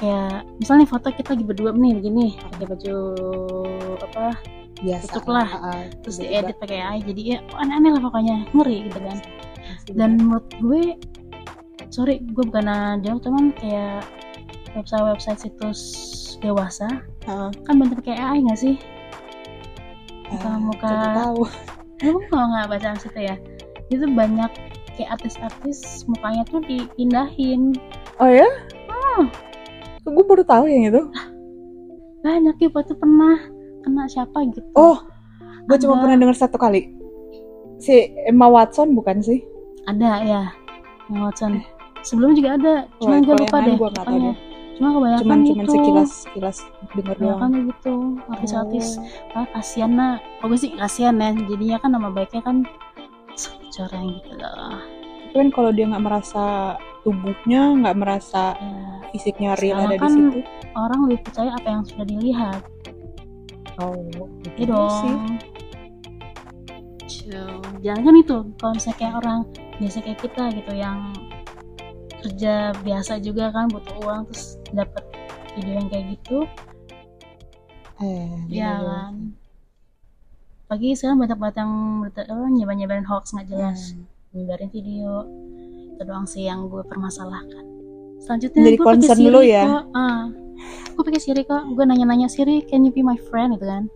kayak 0.00 0.32
misalnya 0.56 0.86
foto 0.88 1.08
kita 1.12 1.28
lagi 1.36 1.44
berdua 1.44 1.70
nih 1.76 1.92
begini 2.00 2.26
pakai 2.48 2.64
baju 2.64 2.96
apa 4.00 4.24
biasa 4.80 5.04
tutup 5.08 5.24
lah. 5.28 5.48
Ah, 5.48 5.68
ah, 5.68 5.82
terus 6.00 6.16
diedit 6.16 6.56
pakai 6.56 6.78
AI 6.80 6.98
jadi 7.04 7.22
ya 7.28 7.38
aneh-aneh 7.60 7.92
lah 7.92 8.02
pokoknya 8.08 8.36
ngeri 8.56 8.88
gitu 8.88 8.98
kan. 9.04 9.18
Dan 9.92 10.10
menurut 10.16 10.48
gue 10.64 10.82
sorry 11.92 12.24
gue 12.24 12.44
bukan 12.48 12.72
jauh 13.04 13.20
cuman 13.20 13.52
kayak 13.56 14.00
website 14.72 15.04
website 15.04 15.40
situs 15.44 15.80
dewasa 16.40 16.88
Heeh. 17.28 17.48
kan 17.64 17.74
banyak 17.76 18.00
pakai 18.00 18.16
AI 18.16 18.48
nggak 18.48 18.60
sih 18.60 18.76
Muka- 20.32 21.14
tahu. 21.22 21.42
Lu 22.04 22.18
kalau 22.28 22.46
nggak 22.52 22.66
baca 22.70 22.88
situ 23.00 23.20
ya 23.20 23.36
itu 23.86 24.02
banyak 24.12 24.50
kayak 24.98 25.20
artis-artis 25.20 26.02
mukanya 26.10 26.42
tuh 26.48 26.58
dipindahin. 26.66 27.76
Oh 28.18 28.26
ya? 28.30 28.48
Hmm. 28.90 29.30
gue 30.06 30.24
baru 30.26 30.42
tahu 30.46 30.70
yang 30.70 30.90
itu? 30.94 31.02
Banyak 32.22 32.56
ya 32.58 32.68
tuh 32.82 32.96
pernah 32.98 33.38
kena 33.82 34.04
siapa 34.10 34.38
gitu. 34.50 34.62
Oh 34.74 34.98
gue 35.66 35.76
cuma 35.82 35.98
pernah 36.02 36.16
dengar 36.18 36.36
satu 36.38 36.58
kali. 36.58 36.90
Si 37.82 37.92
Emma 38.26 38.46
Watson 38.48 38.94
bukan 38.94 39.20
sih? 39.20 39.42
Ada 39.86 40.10
ya. 40.24 40.42
Yang 41.10 41.20
Watson. 41.22 41.52
Sebelumnya 42.06 42.36
juga 42.38 42.50
ada 42.54 42.74
cuma 43.02 43.18
gue 43.18 43.34
lupa 43.34 43.56
deh 43.66 43.74
gua 43.74 43.90
tahu. 43.94 44.30
Cuma 44.76 44.88
kebanyakan 44.92 45.22
cuman 45.22 45.38
cuman 45.42 45.56
gitu. 45.58 45.72
sekilas 45.72 46.10
sekilas 46.22 46.56
dengar 46.92 47.16
doang. 47.16 47.52
gitu. 47.66 47.94
Artis-artis 48.28 48.86
Oh. 49.32 49.38
ah 49.38 49.46
kasihan 49.50 49.90
nah 49.90 50.12
oh 50.40 50.46
gue 50.46 50.58
sih 50.58 50.72
kasihan 50.72 51.16
ya. 51.16 51.32
Jadinya 51.32 51.76
kan 51.78 51.90
nama 51.90 52.08
baiknya 52.08 52.40
kan 52.40 52.56
coreng 53.68 54.08
gitu 54.14 54.32
loh 54.34 54.80
Tapi 55.26 55.34
kan 55.34 55.48
kalau 55.50 55.70
dia 55.70 55.84
nggak 55.86 56.00
merasa 56.02 56.44
tubuhnya 57.02 57.60
nggak 57.76 57.96
merasa 57.96 58.52
ya, 58.52 58.72
fisiknya 59.10 59.52
real 59.54 59.76
Sekarang 59.76 59.84
ada 59.84 59.94
di 59.94 60.00
kan 60.00 60.12
situ. 60.12 60.40
orang 60.74 60.98
lebih 61.04 61.18
percaya 61.22 61.50
apa 61.52 61.68
yang 61.70 61.82
sudah 61.82 62.06
dilihat. 62.06 62.60
Oh 63.76 63.92
Iya 63.96 64.52
gitu 64.56 64.72
dong. 64.72 64.92
sih. 64.94 65.16
Jangan 67.82 68.02
kan 68.02 68.14
itu 68.16 68.36
kalau 68.56 68.72
misalnya 68.72 68.96
kayak 68.96 69.14
orang 69.18 69.38
biasa 69.76 69.96
kayak 70.00 70.18
kita 70.20 70.44
gitu 70.52 70.72
yang 70.72 70.98
kerja 72.24 72.72
biasa 72.80 73.20
juga 73.20 73.52
kan 73.52 73.68
butuh 73.68 73.96
uang 74.04 74.20
terus 74.30 74.56
dapat 74.72 75.04
video 75.56 75.72
yang 75.80 75.88
kayak 75.88 76.04
gitu. 76.16 76.48
Eh 78.00 78.28
ya 78.50 78.80
kan. 78.80 79.34
Pagi 80.66 80.98
sekarang 80.98 81.22
banyak 81.22 81.38
banget 81.38 81.56
yang 81.62 81.72
berita- 82.02 82.26
apa, 82.26 82.44
nyebar-nyebarin 82.50 83.06
hoax 83.06 83.32
nggak 83.32 83.48
jelas. 83.48 83.94
Nyebarin 84.34 84.70
video. 84.74 85.22
Itu 85.94 86.02
doang 86.02 86.26
sih 86.26 86.44
yang 86.44 86.66
gue 86.66 86.82
permasalahkan. 86.84 87.64
Selanjutnya 88.20 88.62
Jadi 88.66 88.76
gue 88.76 88.84
pakai 88.84 88.96
concern 88.98 89.18
Siri 89.22 89.30
lu 89.30 89.40
ya? 89.46 89.62
kok 89.64 89.84
ah. 89.94 90.22
Gue 90.92 91.02
pakai 91.06 91.20
Siri 91.22 91.42
kok. 91.46 91.62
Gue 91.72 91.84
nanya-nanya 91.86 92.26
Siri 92.26 92.66
can 92.66 92.82
you 92.82 92.90
be 92.90 93.00
my 93.00 93.16
friend? 93.30 93.54
Gitu 93.54 93.64
kan 93.64 93.86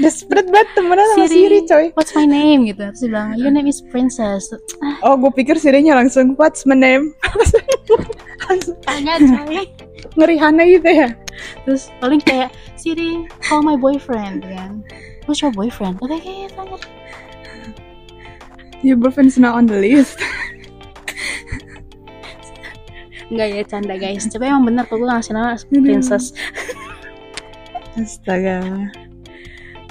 desperate 0.00 0.48
banget 0.48 0.68
temenan 0.72 1.04
sama 1.12 1.26
Siri. 1.28 1.36
Siri 1.36 1.58
coy. 1.68 1.86
What's 1.92 2.12
my 2.16 2.24
name? 2.24 2.64
gitu. 2.64 2.82
Terus 2.88 3.00
dia 3.04 3.10
bilang 3.12 3.28
your 3.36 3.52
name 3.52 3.68
is 3.68 3.84
princess. 3.92 4.48
Oh 5.04 5.18
gue 5.18 5.32
pikir 5.34 5.58
Sirinya 5.58 5.98
langsung 5.98 6.38
what's 6.38 6.64
my 6.64 6.78
name? 6.78 7.12
Langsung 8.48 8.78
kagak 8.86 9.18
coy 9.22 9.66
ngerihana 10.16 10.62
gitu 10.66 10.88
ya. 10.88 11.08
Terus 11.66 11.92
paling 12.00 12.22
kayak 12.22 12.54
Siri 12.78 13.26
call 13.44 13.60
my 13.60 13.76
boyfriend. 13.76 14.46
Kan 14.46 14.86
what's 15.26 15.42
your 15.42 15.52
boyfriend? 15.52 15.98
Oke 16.00 16.16
kayak 16.22 16.54
tanya 16.56 16.78
your 18.82 18.98
boyfriend's 18.98 19.38
not 19.38 19.54
on 19.54 19.66
the 19.66 19.78
list. 19.78 20.18
Enggak 23.32 23.48
ya 23.48 23.62
canda 23.64 23.96
guys. 23.96 24.28
Coba 24.28 24.52
emang 24.52 24.68
bener 24.68 24.84
kok 24.84 25.00
gue 25.00 25.08
ngasih 25.08 25.32
nama 25.32 25.56
princess. 25.72 26.36
Astaga 27.96 28.88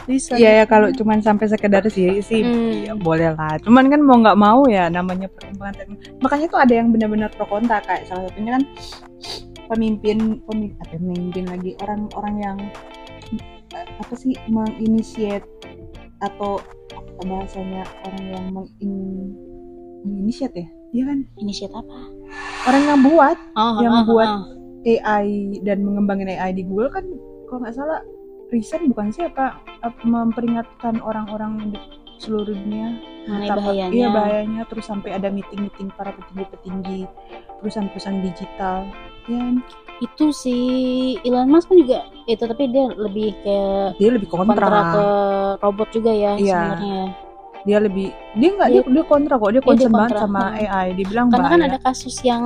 Bisa 0.02 0.34
Iya 0.34 0.52
ya 0.54 0.66
kalau 0.66 0.90
cuman 0.90 1.20
sampai 1.20 1.46
sekedar 1.46 1.86
Siri 1.86 2.20
sih 2.20 2.42
Hmm. 2.42 2.72
ya 2.84 2.94
boleh 2.96 3.32
lah. 3.32 3.58
Cuman 3.60 3.86
kan 3.86 4.00
mau 4.00 4.18
nggak 4.18 4.36
mau 4.36 4.66
ya 4.66 4.88
namanya 4.88 5.30
perkembangan 5.30 5.76
teknologi. 5.76 6.10
Makanya 6.18 6.46
tuh 6.48 6.60
ada 6.60 6.74
yang 6.74 6.88
benar-benar 6.90 7.30
pro 7.30 7.46
kontra 7.46 7.78
kayak 7.82 8.06
salah 8.06 8.26
satunya 8.26 8.58
kan 8.58 8.64
pemimpin 9.68 10.42
pemimpin, 10.42 10.76
apa, 10.78 10.96
pemimpin 10.96 11.46
lagi 11.48 11.72
orang-orang 11.80 12.36
yang 12.38 12.58
eh, 13.72 13.86
apa 13.96 14.14
sih 14.14 14.36
menginisiat 14.48 15.46
atau 16.20 16.60
apa 16.92 17.22
bahasanya 17.22 17.82
orang 18.04 18.24
yang 18.28 18.46
mengin 18.52 18.92
menginisiat 20.02 20.52
ya? 20.52 20.66
Iya 20.92 21.04
kan? 21.08 21.18
Initiate 21.38 21.72
apa? 21.72 21.98
Orang 22.66 22.84
yang 22.84 23.00
buat 23.02 23.38
Oh, 23.54 23.80
Yang 23.80 23.94
ah, 23.94 24.04
buat- 24.04 24.28
ah, 24.28 24.44
AI 24.84 25.26
dan 25.62 25.86
mengembangin 25.86 26.28
AI 26.28 26.52
di 26.52 26.66
Google 26.66 26.90
kan 26.90 27.06
kalau 27.46 27.62
nggak 27.62 27.76
salah 27.76 28.02
riset 28.52 28.84
bukan 28.86 29.10
sih 29.10 29.24
apa, 29.24 29.58
memperingatkan 30.04 31.00
orang-orang 31.00 31.72
di 31.72 31.80
seluruh 32.18 32.54
dunia 32.54 33.00
mengenai 33.26 33.50
bahayanya. 33.50 33.90
Iya 33.90 34.08
bahayanya 34.10 34.62
terus 34.68 34.86
sampai 34.86 35.16
ada 35.16 35.28
meeting-meeting 35.28 35.90
para 35.92 36.12
petinggi-petinggi 36.12 37.08
perusahaan-perusahaan 37.58 38.22
digital. 38.22 38.86
Ya, 39.26 39.38
kan? 39.40 39.56
Itu 40.00 40.30
si 40.30 40.56
Elon 41.22 41.48
Musk 41.48 41.70
kan 41.70 41.78
juga 41.78 42.00
itu 42.26 42.42
tapi 42.42 42.64
dia 42.68 42.90
lebih 42.92 43.38
kayak 43.40 43.98
dia 43.98 44.10
lebih 44.12 44.28
kontra. 44.28 44.54
kontra 44.58 44.80
ke 44.90 45.06
robot 45.62 45.88
juga 45.92 46.12
ya 46.12 46.32
Iya. 46.36 46.58
sebenarnya. 46.76 47.02
Dia 47.62 47.78
lebih 47.78 48.08
dia 48.36 48.50
nggak 48.52 48.70
dia, 48.72 48.82
dia 48.84 49.04
kontra 49.06 49.34
kok. 49.38 49.50
Dia 49.50 49.56
Iya, 49.56 49.66
concern 49.66 49.94
banget 49.94 50.18
sama 50.18 50.42
Hmm. 50.44 50.58
AI. 50.60 50.86
Dibilang 50.94 51.28
Karena 51.30 51.46
kan 51.48 51.60
bahaya. 51.62 51.70
ada 51.70 51.80
kasus 51.80 52.16
yang 52.22 52.44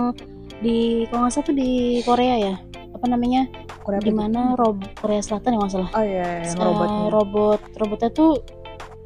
di 0.60 0.78
kalau 1.08 1.20
nggak 1.24 1.34
salah 1.34 1.48
tuh 1.48 1.56
di 1.56 1.70
Korea 2.04 2.36
ya. 2.38 2.56
Apa 2.92 3.06
namanya? 3.08 3.48
Korea 3.86 4.02
Di 4.02 4.10
mana 4.12 4.42
rob 4.54 4.82
Korea 4.94 5.22
Selatan 5.22 5.54
ya 5.54 5.58
nggak 5.58 5.72
salah. 5.72 5.90
Oh 5.94 6.02
iya, 6.04 6.30
yang 6.42 6.52
Eh, 6.52 6.60
robotnya. 6.60 7.04
robot 7.10 7.60
robotnya 7.76 8.10
tuh 8.12 8.32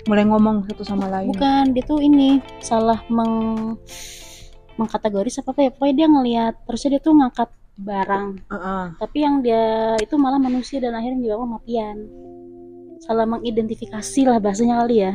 Mulai 0.08 0.26
ngomong 0.26 0.64
satu 0.66 0.82
sama 0.82 1.06
lain. 1.08 1.30
bukan 1.30 1.70
dia 1.70 1.84
tuh 1.84 2.00
ini 2.00 2.40
salah 2.60 3.04
meng 3.08 3.76
mengkategoris 4.76 5.38
apa 5.38 5.52
apa 5.52 5.60
ya 5.62 5.70
pokoknya 5.70 5.96
dia 5.96 6.08
ngelihat 6.08 6.54
terusnya 6.64 6.90
dia 6.90 7.02
tuh 7.04 7.14
ngangkat 7.14 7.50
barang 7.76 8.28
Heeh. 8.46 8.86
tapi 8.96 9.18
yang 9.20 9.40
dia 9.40 9.64
itu 9.98 10.16
malah 10.16 10.36
manusia 10.38 10.80
dan 10.80 10.92
akhirnya 10.94 11.20
juga 11.22 11.36
kematian 11.38 11.96
salah 13.00 13.24
mengidentifikasi 13.26 14.22
lah 14.26 14.38
bahasanya 14.38 14.80
kali 14.80 14.96
ya 15.00 15.14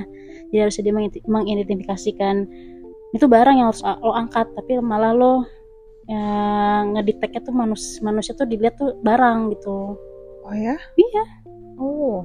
jadi 0.48 0.60
harus 0.62 0.76
dia 0.78 0.92
mengidenti- 0.92 1.24
mengidentifikasikan 1.24 2.44
itu 3.10 3.24
barang 3.24 3.56
yang 3.56 3.68
harus 3.68 3.80
lo 3.82 4.12
angkat 4.12 4.48
tapi 4.52 4.76
malah 4.78 5.12
lo 5.12 5.48
yang 6.04 6.92
ngedeteknya 6.92 7.40
tuh 7.40 7.52
manus 7.52 7.98
manusia 7.98 8.32
tuh 8.32 8.44
dilihat 8.44 8.74
tuh 8.74 8.96
barang 8.98 9.52
gitu 9.52 9.96
Oh 10.44 10.52
ya? 10.52 10.76
Iya. 10.94 11.24
Oh. 11.74 12.22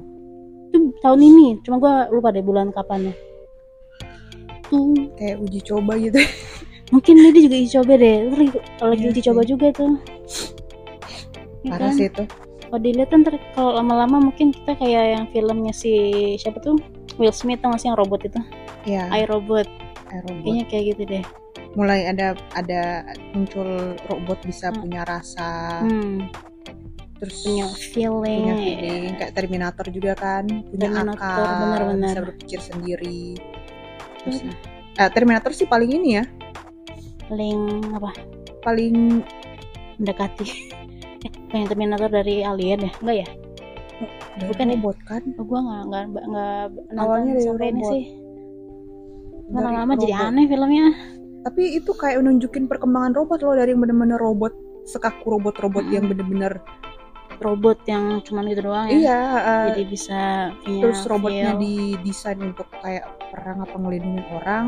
itu 0.66 0.92
tahun 1.00 1.20
ini 1.24 1.46
cuma 1.60 1.76
gua 1.76 1.94
lupa 2.06 2.28
deh 2.28 2.40
bulan 2.40 2.70
kapan 2.70 3.10
ya 3.10 3.14
tuh 4.66 4.94
Kayak 5.14 5.40
uji 5.40 5.60
coba 5.64 5.96
gitu. 5.96 6.20
mungkin 6.92 7.14
ini 7.16 7.28
dia 7.30 7.42
juga 7.42 7.56
uji 7.56 7.70
coba 7.72 7.92
deh 7.96 8.16
Itu 8.20 8.34
lagi, 8.36 8.50
lagi 8.80 9.00
Iya 9.00 9.08
uji 9.08 9.16
sih. 9.16 9.26
coba 9.26 9.40
juga 9.42 9.66
tuh 9.72 9.92
Ya 11.60 11.70
Parah 11.70 11.88
kan? 11.88 11.96
sih 11.96 12.06
itu. 12.06 12.24
kalau 12.62 12.80
dilihat 12.80 13.10
ntar 13.12 13.34
kalau 13.50 13.70
lama-lama 13.74 14.16
mungkin 14.22 14.52
kita 14.52 14.72
kayak 14.74 15.04
yang 15.10 15.24
filmnya 15.28 15.72
si 15.72 15.92
siapa 16.36 16.60
tuh 16.60 16.78
Will 17.16 17.32
Smith 17.32 17.58
tau 17.58 17.68
gak 17.68 17.80
sih 17.80 17.88
yang 17.88 17.96
robot 17.96 18.22
itu 18.22 18.40
Ya, 18.82 19.08
I 19.08 19.24
Robot 19.24 19.66
robot. 20.08 20.40
kayaknya 20.40 20.64
kayak 20.66 20.84
gitu 20.94 21.02
deh 21.06 21.24
Mulai 21.70 22.08
ada 22.08 22.26
ada 22.52 23.06
muncul 23.30 23.68
robot 24.06 24.42
bisa 24.42 24.68
Hmm. 24.68 24.80
punya 24.80 25.02
rasa, 25.02 25.80
hmm, 25.80 26.26
terus 27.16 27.36
punya 27.40 27.66
feeling, 27.70 28.42
punya 28.42 28.56
feeling 28.56 29.12
kayak 29.14 29.32
Terminator 29.32 29.86
juga 29.86 30.12
kan 30.14 30.44
punya 30.66 30.88
Terminator, 30.88 31.14
akal 31.14 31.60
benar-benar. 31.60 32.08
bisa 32.08 32.20
berpikir 32.24 32.60
sendiri 32.60 33.24
terus 34.18 34.40
Hmm. 34.40 34.54
eh, 34.96 35.10
Terminator 35.10 35.52
sih 35.52 35.64
paling 35.64 35.90
ini 35.92 36.16
ya 36.16 36.24
paling 37.26 37.60
apa 37.92 38.10
paling 38.60 39.20
mendekati 39.96 40.48
eh 41.24 41.32
pengen 41.48 41.68
Terminator 41.68 42.08
dari 42.08 42.40
Alien 42.40 42.80
ya 42.82 42.92
enggak 42.98 43.16
ya 43.18 43.28
dari 44.34 44.48
Bukan 44.48 44.66
ya? 44.66 44.72
robot 44.74 44.98
kan 45.04 45.22
oh, 45.36 45.44
gua 45.44 45.60
nggak 45.60 45.82
nggak 45.84 46.04
nggak 46.24 46.64
nonton 46.90 46.98
Awalnya 46.98 47.32
dari 47.32 47.44
sampai 47.44 47.66
ini 47.68 47.78
robot. 47.78 47.92
sih 47.92 48.04
lama-lama 49.50 49.92
jadi 49.94 50.14
robot. 50.14 50.26
aneh 50.26 50.44
filmnya 50.46 50.86
tapi 51.40 51.80
itu 51.80 51.90
kayak 51.96 52.20
nunjukin 52.20 52.68
perkembangan 52.68 53.16
robot 53.16 53.40
loh 53.40 53.56
dari 53.56 53.72
yang 53.72 53.80
bener-bener 53.80 54.20
robot 54.20 54.52
sekaku 54.84 55.38
robot-robot 55.38 55.84
Mm-mm. 55.86 55.94
yang 55.96 56.04
bener-bener 56.08 56.52
robot 57.40 57.80
yang 57.88 58.20
cuman 58.20 58.52
gitu 58.52 58.68
doang 58.68 58.86
ya? 58.88 58.92
Iya 58.92 59.20
eh, 59.40 59.64
jadi 59.72 59.82
bisa 59.88 60.20
punya 60.60 60.82
terus 60.84 61.00
robotnya 61.08 61.50
feel. 61.56 61.60
didesain 61.64 62.40
untuk 62.44 62.68
kayak 62.84 63.04
perang 63.32 63.64
apa 63.64 63.76
ngelindungin 63.80 64.26
orang. 64.36 64.66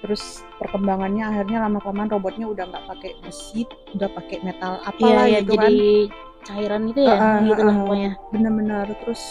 Terus 0.00 0.40
perkembangannya 0.56 1.24
akhirnya 1.28 1.68
lama-kelamaan 1.68 2.08
robotnya 2.08 2.46
udah 2.48 2.64
nggak 2.72 2.84
pakai 2.88 3.10
besi 3.20 3.68
udah 3.92 4.08
pakai 4.16 4.40
metal 4.40 4.80
iya 4.80 4.88
apalah 4.88 5.24
ya 5.28 5.40
gitu 5.44 5.52
jadi 5.60 5.76
kan. 6.08 6.12
cairan 6.44 6.80
gitu 6.88 7.00
ya 7.04 7.12
Uh-uh, 7.20 7.36
gitu 7.52 7.62
lah 7.68 7.74
pokoknya. 7.84 8.10
bener-bener. 8.32 8.86
Terus 9.04 9.22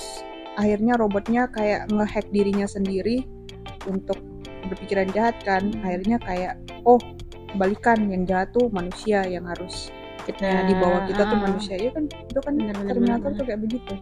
akhirnya 0.54 0.94
robotnya 1.02 1.42
kayak 1.50 1.90
ngehack 1.90 2.28
dirinya 2.30 2.68
sendiri 2.70 3.26
untuk 3.90 4.20
berpikiran 4.70 5.08
jahat 5.12 5.36
kan 5.44 5.70
akhirnya 5.84 6.18
kayak 6.24 6.60
oh 6.88 7.00
kebalikan 7.54 8.10
yang 8.10 8.24
jahat 8.26 8.50
tuh 8.52 8.68
manusia 8.74 9.22
yang 9.28 9.46
harus 9.46 9.94
kita 10.24 10.40
ya, 10.48 10.64
di 10.64 10.74
bawah 10.80 11.04
kita 11.04 11.28
tuh 11.28 11.36
uh-uh. 11.36 11.46
manusia. 11.52 11.76
Ya 11.76 11.92
kan 11.92 12.04
itu 12.08 12.40
kan 12.40 12.54
Bener, 12.56 12.74
bener, 12.74 12.88
Terminator 12.96 13.30
bener, 13.30 13.40
tuh 13.40 13.46
kayak 13.46 13.62
begitu. 13.62 13.94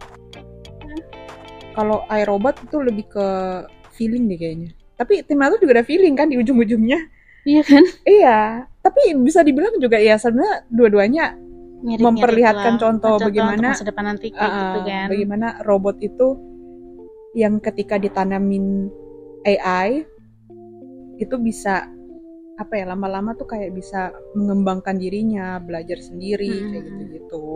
Kalau 1.72 1.98
iRobot 2.06 2.56
itu 2.62 2.76
lebih 2.78 3.04
ke 3.10 3.26
feeling 3.96 4.30
deh 4.30 4.38
kayaknya. 4.38 4.70
Tapi 4.94 5.26
Terminator 5.26 5.58
juga 5.58 5.82
ada 5.82 5.84
feeling 5.84 6.14
kan 6.14 6.30
di 6.30 6.38
ujung-ujungnya. 6.38 7.00
Iya 7.42 7.62
kan? 7.66 7.82
Iya 8.06 8.38
tapi 8.82 9.14
bisa 9.22 9.46
dibilang 9.46 9.78
juga 9.78 9.96
ya 9.96 10.18
sebenarnya 10.18 10.66
dua-duanya 10.68 11.26
Memperlihatkan 11.82 12.78
contoh 12.78 13.18
untuk 13.18 13.34
bagaimana- 13.34 13.74
masa 13.74 13.82
depan 13.82 14.14
nanti 14.14 14.30
kayak 14.30 14.38
gitu 14.54 14.78
Uh, 14.78 14.86
kan. 14.86 15.06
bagaimana 15.10 15.48
robot 15.66 15.98
itu 15.98 16.38
yang 17.34 17.58
ketika 17.58 17.98
ditanamin 17.98 18.86
AI 19.42 20.06
itu 21.16 21.36
bisa 21.36 21.88
apa 22.54 22.72
ya 22.74 22.84
lama-lama 22.86 23.32
tuh 23.32 23.48
kayak 23.48 23.72
bisa 23.72 24.08
mengembangkan 24.32 24.96
dirinya 24.96 25.56
belajar 25.58 25.96
sendiri 25.98 26.46
Hmm. 26.52 26.70
kayak 26.70 26.84
gitu-gitu 26.86 27.46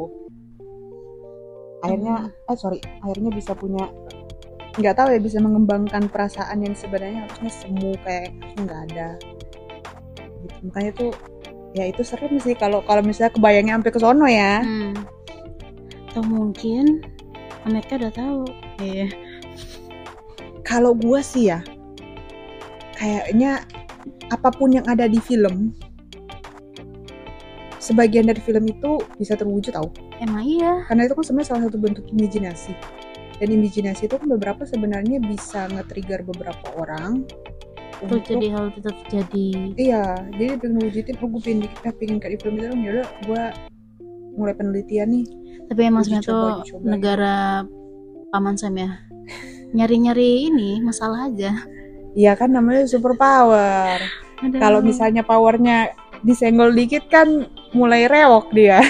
akhirnya 1.79 2.17
eh 2.43 2.57
sorry 2.57 2.81
akhirnya 3.01 3.31
bisa 3.31 3.53
punya 3.53 3.87
nggak 4.77 4.95
tahu 4.95 5.09
ya 5.09 5.21
bisa 5.21 5.39
mengembangkan 5.39 6.09
perasaan 6.09 6.61
yang 6.61 6.75
sebenarnya 6.75 7.25
harusnya 7.25 7.53
semu 7.55 7.93
kayak 8.03 8.33
nggak 8.59 8.81
ada 8.93 9.09
gitu 10.43 10.57
makanya 10.65 10.93
tuh 10.95 11.13
ya 11.73 11.85
itu 11.87 12.01
serem 12.01 12.37
sih 12.39 12.53
kalau 12.53 12.81
kalau 12.83 13.01
misalnya 13.01 13.33
kebayangnya 13.33 13.77
sampai 13.77 13.93
ke 13.93 14.01
sono 14.01 14.27
ya 14.27 14.61
Hmm. 14.61 14.95
Atau 16.09 16.25
mungkin 16.25 17.05
Amerika 17.69 18.01
udah 18.01 18.09
tahu. 18.11 18.43
Iya. 18.81 19.13
kalau 20.65 20.97
gua 20.97 21.21
sih 21.21 21.53
ya 21.53 21.61
kayaknya 22.97 23.63
apa 24.33 24.49
pun 24.51 24.73
yang 24.75 24.87
ada 24.89 25.07
di 25.07 25.21
film 25.21 25.77
sebagian 27.87 28.27
dari 28.27 28.43
film 28.43 28.67
itu 28.67 28.99
bisa 29.15 29.39
terwujud 29.39 29.71
tau. 29.71 29.95
Emang 30.19 30.43
iya. 30.43 30.83
Karena 30.91 31.07
itu 31.07 31.15
kan 31.15 31.23
sebenarnya 31.23 31.49
salah 31.55 31.63
satu 31.71 31.79
bentuk 31.79 32.05
imajinasi. 32.11 32.75
Dan 33.39 33.49
imajinasi 33.53 34.11
itu 34.11 34.17
kan 34.19 34.27
beberapa 34.27 34.67
sebenarnya 34.67 35.23
bisa 35.23 35.71
nge-trigger 35.71 36.27
beberapa 36.27 36.67
orang 36.75 37.23
untuk 38.03 38.25
jadi 38.29 38.49
hal 38.53 38.65
itu 38.73 38.81
terjadi. 38.85 39.49
Iya 39.77 40.05
jadi 40.37 40.61
pengen 40.61 40.81
wujudin 40.85 41.17
oh 41.21 41.29
gue 41.33 41.41
pengen 41.41 41.61
eh, 41.65 41.95
pengen 41.97 42.17
kayak 42.21 42.33
di 42.37 42.39
film 42.45 42.55
itu 42.61 42.67
ya 42.69 42.91
udah 43.01 43.09
gue 43.25 43.43
mulai 44.37 44.55
penelitian 44.57 45.09
nih. 45.13 45.27
Tapi 45.69 45.81
emang 45.85 46.03
sebenarnya 46.05 46.29
tuh 46.29 46.49
coba. 46.77 46.85
negara 46.85 47.37
paman 48.33 48.57
Sam 48.57 48.77
ya. 48.77 48.91
Nyari-nyari 49.73 50.49
ini 50.49 50.81
masalah 50.81 51.29
aja 51.29 51.53
iya 52.17 52.33
kan 52.33 52.51
namanya 52.51 52.89
super 52.89 53.13
power. 53.13 54.01
Kalau 54.57 54.81
misalnya 54.81 55.21
powernya 55.21 55.93
disenggol 56.25 56.73
dikit 56.73 57.07
kan 57.13 57.45
mulai 57.77 58.09
rewok 58.09 58.51
dia. 58.57 58.81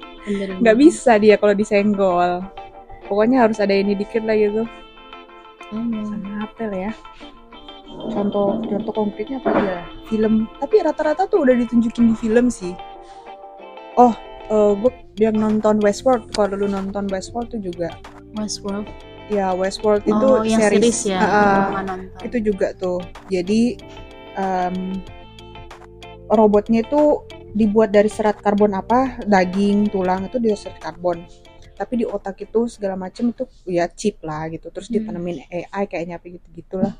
Nggak 0.62 0.76
bisa 0.78 1.18
dia 1.18 1.34
kalau 1.34 1.52
disenggol. 1.52 2.46
Pokoknya 3.10 3.42
harus 3.42 3.58
ada 3.58 3.74
ini 3.74 3.98
dikit 3.98 4.22
lah 4.22 4.38
gitu. 4.38 4.62
Sama 5.74 6.46
apel 6.46 6.70
ya. 6.70 6.92
Contoh 8.10 8.62
contoh 8.62 8.92
konkretnya 8.94 9.42
apa 9.42 9.50
aja? 9.50 9.78
Film. 10.06 10.46
Tapi 10.62 10.76
rata-rata 10.86 11.26
tuh 11.26 11.42
udah 11.42 11.58
ditunjukin 11.58 12.14
di 12.14 12.16
film 12.16 12.46
sih. 12.48 12.72
Oh 13.98 14.14
gue 14.50 14.90
yang 15.22 15.38
nonton 15.38 15.78
Westworld 15.78 16.34
kalau 16.34 16.58
lu 16.58 16.66
nonton 16.66 17.06
Westworld 17.10 17.50
tuh 17.54 17.62
juga. 17.62 17.94
Westworld 18.34 18.86
ya 19.30 19.54
Westworld 19.54 20.02
itu 20.04 20.26
oh 20.26 20.42
yang 20.42 20.58
series, 20.58 21.06
series 21.06 21.14
ya 21.14 21.22
nonton. 21.86 22.26
itu 22.26 22.36
juga 22.52 22.74
tuh. 22.74 22.98
Jadi 23.30 23.78
em, 24.34 24.98
robotnya 26.26 26.82
itu 26.82 27.22
dibuat 27.54 27.90
dari 27.90 28.10
serat 28.10 28.38
karbon 28.42 28.74
apa? 28.74 29.22
Daging 29.22 29.90
tulang 29.90 30.26
itu 30.26 30.38
dia 30.42 30.54
serat 30.58 30.82
karbon. 30.82 31.22
Tapi 31.78 32.04
di 32.04 32.04
otak 32.04 32.36
itu 32.44 32.68
segala 32.68 32.98
macam 32.98 33.32
itu 33.32 33.46
ya 33.64 33.88
chip 33.88 34.20
lah 34.20 34.50
gitu. 34.52 34.68
Terus 34.68 34.90
Hmm. 34.90 35.00
ditanemin 35.00 35.46
AI 35.48 35.82
kayaknya 35.86 36.18
apa 36.18 36.26
gitu 36.28 36.48
gitulah. 36.52 36.94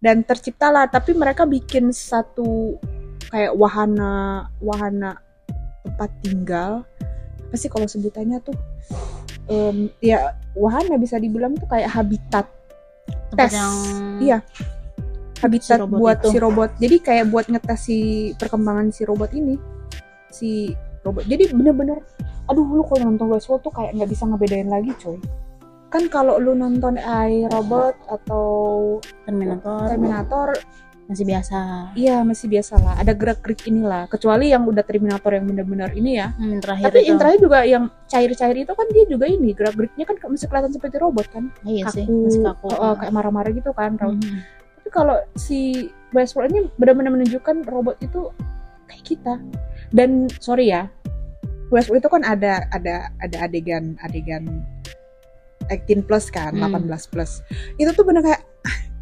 Dan 0.00 0.24
terciptalah 0.24 0.88
tapi 0.88 1.12
mereka 1.12 1.44
bikin 1.44 1.92
satu 1.92 2.76
kayak 3.28 3.52
wahana 3.52 4.46
wahana 4.60 5.20
tempat 5.84 6.10
tinggal 6.24 6.72
apa 7.50 7.56
sih 7.56 7.66
kalau 7.66 7.84
sebutannya 7.84 8.38
tuh 8.40 8.54
Em, 9.44 9.90
ya 9.98 10.30
wahana 10.54 10.94
bisa 10.94 11.18
dibilang 11.18 11.58
tuh 11.58 11.66
kayak 11.66 11.90
habitat 11.90 12.46
Tempat 13.28 13.50
tes. 13.50 13.52
yang 13.52 13.74
Iya. 14.22 14.38
habitat 15.36 15.78
Si 15.80 15.90
buat 15.90 16.18
itu. 16.20 16.28
si 16.28 16.36
robot. 16.38 16.70
Jadi 16.78 16.96
kayak 17.00 17.26
buat 17.26 17.46
ngetes 17.48 17.80
si 17.80 17.98
perkembangan 18.36 18.94
si 18.94 19.02
robot 19.02 19.32
ini. 19.32 19.58
Si 20.28 20.70
robot. 21.00 21.26
Jadi 21.26 21.50
bener-bener 21.50 21.98
aduh 22.46 22.62
lu 22.62 22.82
kalau 22.84 23.10
nonton 23.10 23.26
Westworld 23.26 23.62
tuh 23.62 23.72
kayak 23.72 23.90
nggak 23.92 24.06
bisa 24.06 24.22
ngebedain 24.24 24.70
lagi 24.70 24.94
coy. 24.96 25.18
Kan 25.88 26.06
kalau 26.06 26.38
lu 26.38 26.54
nonton 26.54 26.94
AI 26.94 27.50
robot 27.50 27.98
atau 28.06 28.46
Terminator 29.26 29.88
Terminator 29.88 30.48
masih 31.10 31.26
biasa 31.26 31.58
iya 31.98 32.22
masih 32.22 32.46
biasa 32.46 32.78
lah. 32.78 32.94
Ada 33.02 33.12
gerak-gerik 33.18 33.66
inilah. 33.66 34.06
Kecuali 34.06 34.54
yang 34.54 34.62
udah 34.62 34.86
Terminator 34.86 35.34
yang 35.34 35.44
bener-bener 35.50 35.90
ini 35.98 36.22
ya. 36.22 36.30
hmm, 36.30 36.62
terakhir 36.62 36.84
Tapi 36.86 36.98
itu 37.02 37.08
yang 37.10 37.18
terakhir 37.18 37.40
juga 37.42 37.58
yang 37.66 37.84
cair-cair 38.06 38.56
itu 38.62 38.72
kan 38.78 38.86
dia 38.94 39.04
juga 39.10 39.26
ini 39.26 39.50
gerak-geriknya 39.50 40.04
kan 40.06 40.16
masih 40.30 40.46
kelihatan 40.46 40.70
seperti 40.70 40.96
robot 41.02 41.26
kan. 41.34 41.50
iya 41.66 41.90
sih 41.90 42.06
Kaku, 42.06 42.22
masih 42.30 42.40
kaku 42.46 42.68
oh, 42.70 42.78
oh, 42.78 42.94
kayak 42.94 43.12
marah-marah 43.12 43.50
gitu 43.50 43.74
kan. 43.74 43.98
Hmm. 43.98 44.46
Tapi 44.78 44.88
kalau 44.94 45.18
si 45.34 45.90
Westworld 46.14 46.54
ini 46.54 46.60
benar-benar 46.78 47.10
menunjukkan 47.10 47.66
robot 47.66 47.98
itu 47.98 48.30
kayak 48.86 49.02
kita. 49.02 49.34
Dan 49.90 50.30
sorry 50.38 50.70
ya, 50.70 50.86
Westworld 51.74 52.06
itu 52.06 52.10
kan 52.10 52.22
ada 52.22 52.70
ada 52.70 53.10
ada 53.18 53.36
adegan 53.42 53.98
adegan 54.06 54.62
18 55.70 56.06
plus 56.06 56.30
kan, 56.34 56.54
Hmm. 56.54 56.70
18 56.86 57.06
plus. 57.10 57.42
Itu 57.78 57.94
tuh 57.94 58.02
bener 58.02 58.26
kayak 58.26 58.42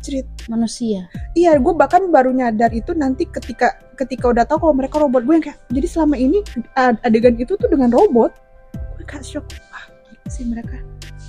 cerit. 0.00 0.26
manusia 0.48 1.06
Iya, 1.36 1.54
gue 1.60 1.74
bahkan 1.76 2.08
baru 2.08 2.32
nyadar 2.32 2.72
itu 2.72 2.96
nanti 2.96 3.28
ketika 3.28 3.76
ketika 3.94 4.30
udah 4.30 4.44
tahu 4.48 4.68
kalau 4.68 4.74
mereka 4.74 4.96
robot 5.02 5.22
gue 5.26 5.34
yang 5.38 5.44
kayak 5.44 5.58
jadi 5.70 5.86
selama 5.86 6.16
ini 6.16 6.40
ad- 6.74 7.02
adegan 7.04 7.34
itu 7.36 7.54
tuh 7.54 7.68
dengan 7.68 7.90
robot. 7.92 8.32
Gue 8.96 9.04
kayak 9.04 9.22
shock. 9.26 9.46
Wah, 9.70 9.86
gila 10.08 10.26
sih 10.30 10.44
mereka. 10.46 10.78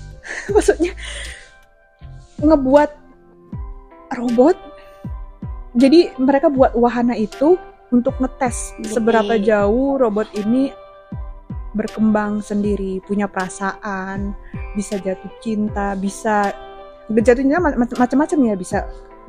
Maksudnya 0.56 0.94
ngebuat 2.40 2.90
robot. 4.18 4.58
Jadi 5.78 6.10
mereka 6.18 6.50
buat 6.50 6.74
wahana 6.74 7.14
itu 7.14 7.60
untuk 7.94 8.18
ngetes 8.18 8.74
Jadi- 8.82 8.94
seberapa 8.98 9.34
jauh 9.38 9.98
robot 10.02 10.30
ini 10.38 10.74
berkembang 11.70 12.42
sendiri, 12.42 12.98
punya 13.06 13.30
perasaan, 13.30 14.34
bisa 14.74 14.98
jatuh 14.98 15.30
cinta, 15.38 15.94
bisa 15.94 16.50
udah 17.10 17.22
jatuh 17.26 17.42
cinta 17.42 17.58
ma- 17.58 17.74
ma- 17.76 17.98
macam-macam 17.98 18.40
ya, 18.46 18.54
bisa 18.54 18.78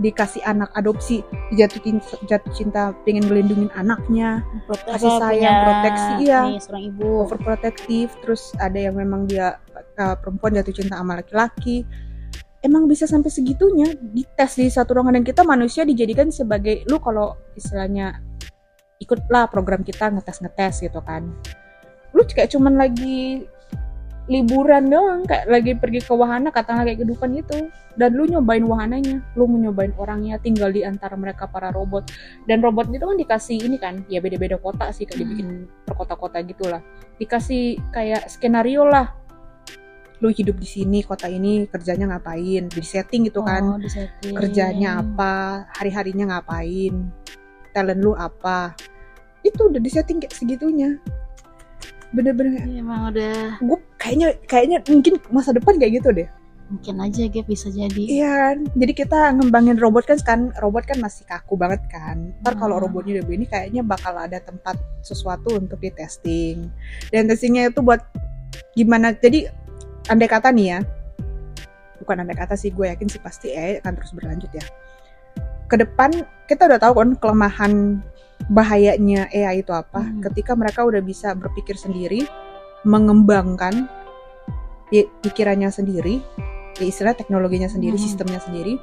dikasih 0.00 0.40
anak 0.48 0.72
adopsi, 0.72 1.20
jatuh 1.52 1.80
cinta, 1.84 2.08
jatuh 2.24 2.52
cinta 2.56 2.82
pengen 3.04 3.28
melindungi 3.28 3.68
anaknya, 3.76 4.40
Prote- 4.64 4.88
Kasih 4.96 5.12
sayang, 5.20 5.40
punya- 5.40 5.64
proteksi, 5.64 6.12
iya. 6.24 6.40
nih, 6.48 6.60
seorang 6.60 6.84
ibu 6.88 7.08
overprotective, 7.24 8.10
terus 8.24 8.52
ada 8.56 8.76
yang 8.80 8.96
memang 8.96 9.28
dia 9.28 9.60
uh, 10.00 10.16
perempuan 10.16 10.56
jatuh 10.56 10.72
cinta 10.72 10.96
sama 10.96 11.20
laki-laki. 11.20 11.84
Emang 12.60 12.84
bisa 12.84 13.08
sampai 13.08 13.32
segitunya 13.32 13.96
dites 13.96 14.60
di 14.60 14.68
satu 14.68 14.92
ruangan 14.92 15.16
dan 15.16 15.24
kita 15.24 15.40
manusia 15.48 15.80
dijadikan 15.84 16.28
sebagai 16.28 16.84
lu 16.92 17.00
kalau 17.00 17.32
istilahnya 17.56 18.20
ikutlah 19.00 19.48
program 19.48 19.80
kita 19.80 20.12
ngetes-ngetes 20.12 20.84
gitu 20.84 21.00
kan. 21.00 21.24
Lu 22.12 22.20
kayak 22.20 22.52
cuman 22.52 22.76
lagi 22.76 23.48
liburan 24.30 24.86
doang 24.86 25.26
kayak 25.26 25.50
lagi 25.50 25.74
pergi 25.74 26.06
ke 26.06 26.14
wahana 26.14 26.54
katakanlah 26.54 26.86
kayak 26.86 27.02
kehidupan 27.02 27.34
itu. 27.34 27.66
Dan 27.98 28.14
lu 28.14 28.30
nyobain 28.30 28.62
wahananya 28.62 29.18
lu 29.34 29.50
mau 29.50 29.58
nyobain 29.58 29.90
orangnya 29.98 30.38
tinggal 30.38 30.70
di 30.70 30.86
antara 30.86 31.18
mereka 31.18 31.50
para 31.50 31.74
robot. 31.74 32.06
Dan 32.46 32.62
robot 32.62 32.94
itu 32.94 33.02
kan 33.02 33.18
dikasih 33.18 33.58
ini 33.58 33.76
kan 33.82 34.06
ya 34.06 34.22
beda-beda 34.22 34.56
kota 34.62 34.94
sih 34.94 35.02
kayak 35.04 35.18
Hmm. 35.18 35.22
dibikin 35.26 35.48
per 35.82 35.94
kota-kota 35.98 36.38
gitulah. 36.46 36.80
Dikasih 37.18 37.82
kayak 37.90 38.30
skenario 38.30 38.86
lah. 38.86 39.18
Lu 40.22 40.30
hidup 40.30 40.54
di 40.62 40.68
sini 40.68 41.02
kota 41.02 41.26
ini 41.26 41.66
kerjanya 41.66 42.14
ngapain? 42.14 42.70
Di 42.70 42.84
setting 42.86 43.26
gitu 43.26 43.42
kan. 43.42 43.66
Oh, 43.66 43.78
disetting. 43.82 44.38
kerjanya 44.38 45.02
apa? 45.02 45.66
Hari-harinya 45.74 46.38
ngapain? 46.38 47.10
Talent 47.74 47.98
lu 47.98 48.14
apa? 48.14 48.78
Itu 49.42 49.66
udah 49.66 49.80
di 49.82 49.90
setting 49.90 50.22
kayak 50.22 50.36
segitunya 50.36 51.00
bener-bener 52.10 52.62
Iya, 52.62 52.82
emang 52.82 53.10
udah. 53.10 53.58
gue 53.58 53.78
kayaknya 53.96 54.28
kayaknya 54.44 54.78
mungkin 54.86 55.14
masa 55.30 55.50
depan 55.50 55.78
kayak 55.78 56.02
gitu 56.02 56.10
deh. 56.10 56.28
Mungkin 56.70 57.02
aja 57.02 57.26
Gap 57.26 57.46
bisa 57.46 57.66
jadi. 57.66 57.98
Iya 57.98 58.36
jadi 58.74 58.92
kita 58.94 59.34
ngembangin 59.34 59.74
robot 59.74 60.06
kan 60.06 60.18
kan 60.22 60.40
robot 60.58 60.86
kan 60.86 60.98
masih 60.98 61.26
kaku 61.26 61.54
banget 61.54 61.82
kan. 61.86 62.30
Ntar 62.42 62.54
kalau 62.54 62.78
Hmm. 62.78 62.86
robotnya 62.86 63.18
udah 63.18 63.26
begini 63.26 63.46
kayaknya 63.46 63.82
bakal 63.82 64.14
ada 64.14 64.38
tempat 64.38 64.78
sesuatu 65.02 65.54
untuk 65.54 65.78
di 65.78 65.90
testing 65.90 66.70
dan 67.10 67.26
testingnya 67.26 67.70
itu 67.70 67.82
buat 67.82 67.98
gimana 68.74 69.10
jadi 69.12 69.50
andai 70.06 70.30
kata 70.30 70.50
nih 70.50 70.66
ya 70.68 70.80
bukan 71.98 72.22
andai 72.22 72.34
kata 72.34 72.54
sih 72.54 72.70
gue 72.70 72.86
yakin 72.86 73.06
sih 73.06 73.18
pasti 73.18 73.50
AI 73.50 73.78
akan 73.78 73.92
terus 73.94 74.10
berlanjut 74.10 74.50
ya. 74.50 74.62
Ke 75.66 75.74
depan 75.74 76.10
kita 76.46 76.66
udah 76.66 76.78
tahu 76.78 76.94
kan 76.98 77.10
kelemahan 77.18 77.72
bahayanya 78.50 79.30
AI 79.30 79.62
itu 79.62 79.70
apa. 79.70 80.02
Hmm. 80.02 80.18
ketika 80.20 80.52
mereka 80.52 80.82
udah 80.82 80.98
bisa 81.00 81.32
berpikir 81.32 81.78
sendiri 81.78 82.26
mengembangkan 82.82 83.86
pi- 84.90 85.06
pikirannya 85.22 85.70
sendiri 85.70 86.18
ya 86.76 86.84
istilah 86.84 87.14
teknologinya 87.14 87.70
sendiri 87.70 87.94
Hmm. 87.94 88.04
sistemnya 88.04 88.40
sendiri 88.40 88.74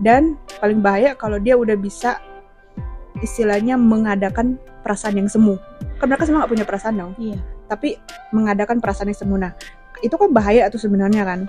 dan 0.00 0.40
paling 0.56 0.80
bahaya 0.80 1.12
kalau 1.12 1.36
dia 1.36 1.54
udah 1.54 1.76
bisa 1.76 2.16
istilahnya 3.20 3.76
mengadakan 3.76 4.56
perasaan 4.80 5.20
yang 5.20 5.28
semu. 5.28 5.60
Kan 6.00 6.08
mereka 6.08 6.24
semua 6.24 6.40
nggak 6.40 6.52
punya 6.56 6.64
perasaan 6.64 6.96
dong. 6.96 7.12
Iya. 7.20 7.36
Tapi 7.68 8.00
mengadakan 8.32 8.80
perasaan 8.80 9.12
yang 9.12 9.20
semu. 9.20 9.36
Nah 9.36 9.52
itu 10.00 10.14
kan 10.16 10.30
bahaya 10.30 10.68
tuh 10.68 10.80
sebenarnya 10.80 11.24
kan 11.24 11.40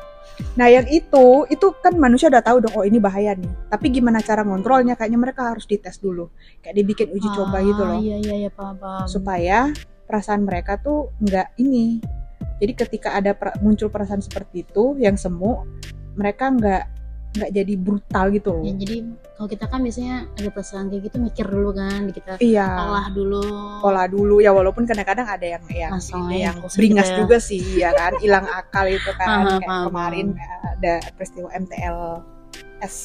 nah 0.58 0.66
yang 0.66 0.88
itu 0.90 1.46
itu 1.54 1.68
kan 1.84 1.94
manusia 1.96 2.26
udah 2.26 2.42
tahu 2.42 2.66
dong 2.66 2.74
oh 2.74 2.82
ini 2.82 2.98
bahaya 2.98 3.38
nih. 3.38 3.52
Tapi 3.70 3.94
gimana 3.94 4.26
cara 4.26 4.42
ngontrolnya? 4.42 4.98
Kayaknya 4.98 5.20
mereka 5.22 5.54
harus 5.54 5.70
dites 5.70 6.02
dulu. 6.02 6.34
Kayak 6.66 6.82
dibikin 6.82 7.08
uji 7.14 7.30
coba 7.30 7.62
Ah, 7.62 7.62
gitu 7.62 7.82
loh. 7.86 8.00
iya 8.02 8.18
iya 8.18 8.36
iya 8.48 8.50
paham 8.50 8.74
paham. 8.82 9.06
Supaya 9.06 9.70
perasaan 10.10 10.42
mereka 10.42 10.82
tuh 10.82 11.14
nggak 11.22 11.62
ini. 11.62 12.02
Jadi 12.58 12.74
ketika 12.74 13.14
ada 13.14 13.38
per- 13.38 13.60
muncul 13.62 13.94
perasaan 13.94 14.24
seperti 14.24 14.66
itu 14.66 14.98
yang 14.98 15.14
semu 15.14 15.62
mereka 16.18 16.50
nggak 16.50 16.84
nggak 17.32 17.52
jadi 17.56 17.74
brutal 17.80 18.26
gitu 18.30 18.50
loh. 18.52 18.64
Ya 18.68 18.74
jadi 18.76 18.98
kalau 19.34 19.48
kita 19.48 19.66
kan 19.66 19.80
biasanya 19.82 20.16
ada 20.36 20.50
perasaan 20.52 20.86
kayak 20.92 21.02
gitu 21.08 21.18
mikir 21.18 21.46
dulu 21.48 21.72
kan 21.72 22.12
kita 22.12 22.32
iya. 22.44 22.68
olah 22.76 23.08
dulu. 23.08 23.42
Pola 23.80 24.04
dulu 24.06 24.44
ya 24.44 24.52
walaupun 24.52 24.84
kadang-kadang 24.84 25.24
ada 25.26 25.46
yang 25.48 25.64
yang 25.72 25.92
Langsung 25.96 26.28
ini 26.28 26.44
aja 26.44 26.52
yang 26.52 26.58
beringas 26.68 27.08
gitu 27.08 27.16
ya. 27.16 27.20
juga 27.24 27.38
sih 27.40 27.64
ya 27.80 27.90
kan 27.96 28.12
hilang 28.20 28.44
akal 28.46 28.86
itu 28.86 29.12
kan. 29.16 29.28
Kayak 29.48 29.64
paham, 29.64 29.84
kemarin 29.88 30.28
ada 30.76 30.94
peristiwa 31.16 31.48
MTL 31.56 31.98
S 32.84 32.98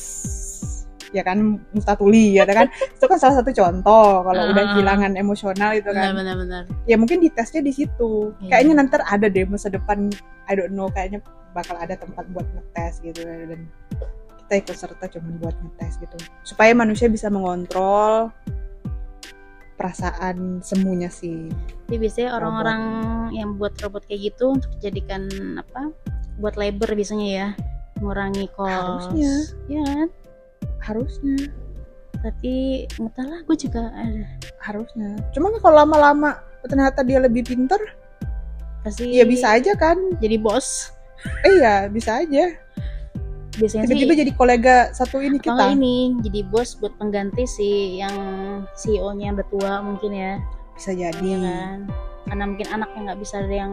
ya 1.14 1.22
kan 1.22 1.38
Mustatuli 1.70 2.34
ya 2.34 2.42
kan. 2.44 2.66
Itu 2.98 3.06
kan 3.06 3.22
salah 3.22 3.38
satu 3.38 3.54
contoh 3.54 4.26
kalau 4.26 4.42
Ah. 4.42 4.50
udah 4.50 4.64
kehilangan 4.74 5.14
emosional 5.14 5.70
itu 5.72 5.86
kan. 5.88 6.12
benar-benar 6.12 6.66
ya 6.84 6.98
mungkin 6.98 7.22
di 7.22 7.30
tesnya 7.30 7.62
di 7.62 7.70
situ. 7.70 8.34
Iya. 8.42 8.58
kayaknya 8.58 8.74
nanti 8.82 8.98
ada 8.98 9.30
deh 9.30 9.46
masa 9.46 9.70
depan 9.70 10.10
I 10.50 10.58
don't 10.58 10.74
know 10.74 10.90
kayaknya 10.90 11.22
bakal 11.54 11.78
ada 11.78 11.94
tempat 11.94 12.26
buat 12.34 12.44
ngetes 12.44 13.00
gitu 13.00 13.22
dan 13.22 13.70
kita 14.46 14.54
ikut 14.62 14.76
serta 14.78 15.04
cuman 15.10 15.42
buat 15.42 15.56
ngetes 15.58 15.98
gitu 15.98 16.16
supaya 16.46 16.70
manusia 16.72 17.10
bisa 17.10 17.26
mengontrol 17.26 18.30
perasaan 19.76 20.64
semuanya 20.64 21.12
sih 21.12 21.52
Jadi 21.86 21.96
biasanya 22.00 22.30
orang-orang 22.40 22.82
yang 23.36 23.60
buat 23.60 23.76
robot 23.84 24.08
kayak 24.08 24.32
gitu 24.32 24.56
untuk 24.56 24.72
dijadikan 24.80 25.28
apa? 25.60 25.92
Buat 26.40 26.58
labor 26.58 26.90
biasanya 26.96 27.28
ya, 27.28 27.48
mengurangi 28.00 28.50
cost. 28.56 29.12
Harusnya. 29.12 29.32
Ya 29.70 29.82
kan? 29.84 30.08
harusnya 30.86 31.36
Tapi 32.22 32.86
entahlah, 32.96 33.44
gue 33.44 33.56
juga 33.60 33.92
ada 33.92 34.24
harusnya 34.64 35.14
cuma 35.30 35.52
kalau 35.62 35.84
lama-lama 35.86 36.42
ternyata 36.66 37.06
dia 37.06 37.22
lebih 37.22 37.46
pinter 37.46 37.78
pasti. 38.82 39.14
ya 39.14 39.22
bisa 39.22 39.54
aja 39.54 39.78
kan 39.78 39.94
Jadi 40.18 40.34
bos. 40.40 40.90
eh 41.46 41.62
ya 41.62 41.86
bisa 41.86 42.22
aja 42.26 42.50
Biasanya 43.56 43.84
tiba-tiba 43.86 44.12
sih 44.12 44.20
jadi 44.20 44.32
kolega 44.32 44.76
satu 44.92 45.16
ini 45.18 45.40
kalau 45.40 45.56
kita 45.58 45.64
ini 45.72 45.96
jadi 46.20 46.40
bos 46.44 46.76
buat 46.76 46.92
pengganti 46.94 47.44
si 47.44 47.70
yang 47.96 48.14
CEO-nya 48.74 49.24
yang 49.26 49.36
udah 49.36 49.48
tua 49.48 49.72
mungkin 49.80 50.12
ya, 50.12 50.32
bisa 50.72 50.92
jadi 50.92 51.24
ya 51.24 51.38
kan? 51.40 51.78
Karena 52.26 52.44
mungkin 52.44 52.68
anaknya 52.68 53.00
nggak 53.06 53.20
bisa 53.22 53.34
ada 53.38 53.54
yang 53.54 53.72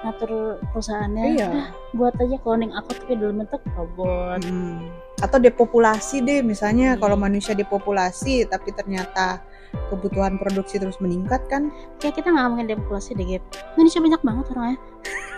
ngatur 0.00 0.30
perusahaannya. 0.70 1.24
iya 1.32 1.48
"Ah, 1.50 1.68
buat 1.90 2.12
aja 2.14 2.36
cloning 2.38 2.70
aku 2.70 2.92
tapi 2.94 3.12
dalam 3.16 3.40
bentuk 3.40 3.62
robot. 3.72 4.40
Mm. 4.44 4.78
atau 5.16 5.40
depopulasi 5.40 6.20
deh 6.20 6.44
misalnya 6.44 6.92
Iya. 6.92 7.00
kalau 7.00 7.16
manusia 7.16 7.56
depopulasi 7.56 8.44
tapi 8.44 8.68
ternyata 8.70 9.40
kebutuhan 9.88 10.36
produksi 10.36 10.76
terus 10.76 11.00
meningkat 11.00 11.40
kan 11.48 11.72
Kayak 11.96 12.20
kita 12.20 12.28
nggak 12.28 12.44
ngomongin 12.44 12.68
depopulasi 12.68 13.16
deh, 13.16 13.24
Gap. 13.24 13.42
Indonesia 13.74 14.00
banyak 14.04 14.20
banget 14.20 14.44
orangnya. 14.52 14.76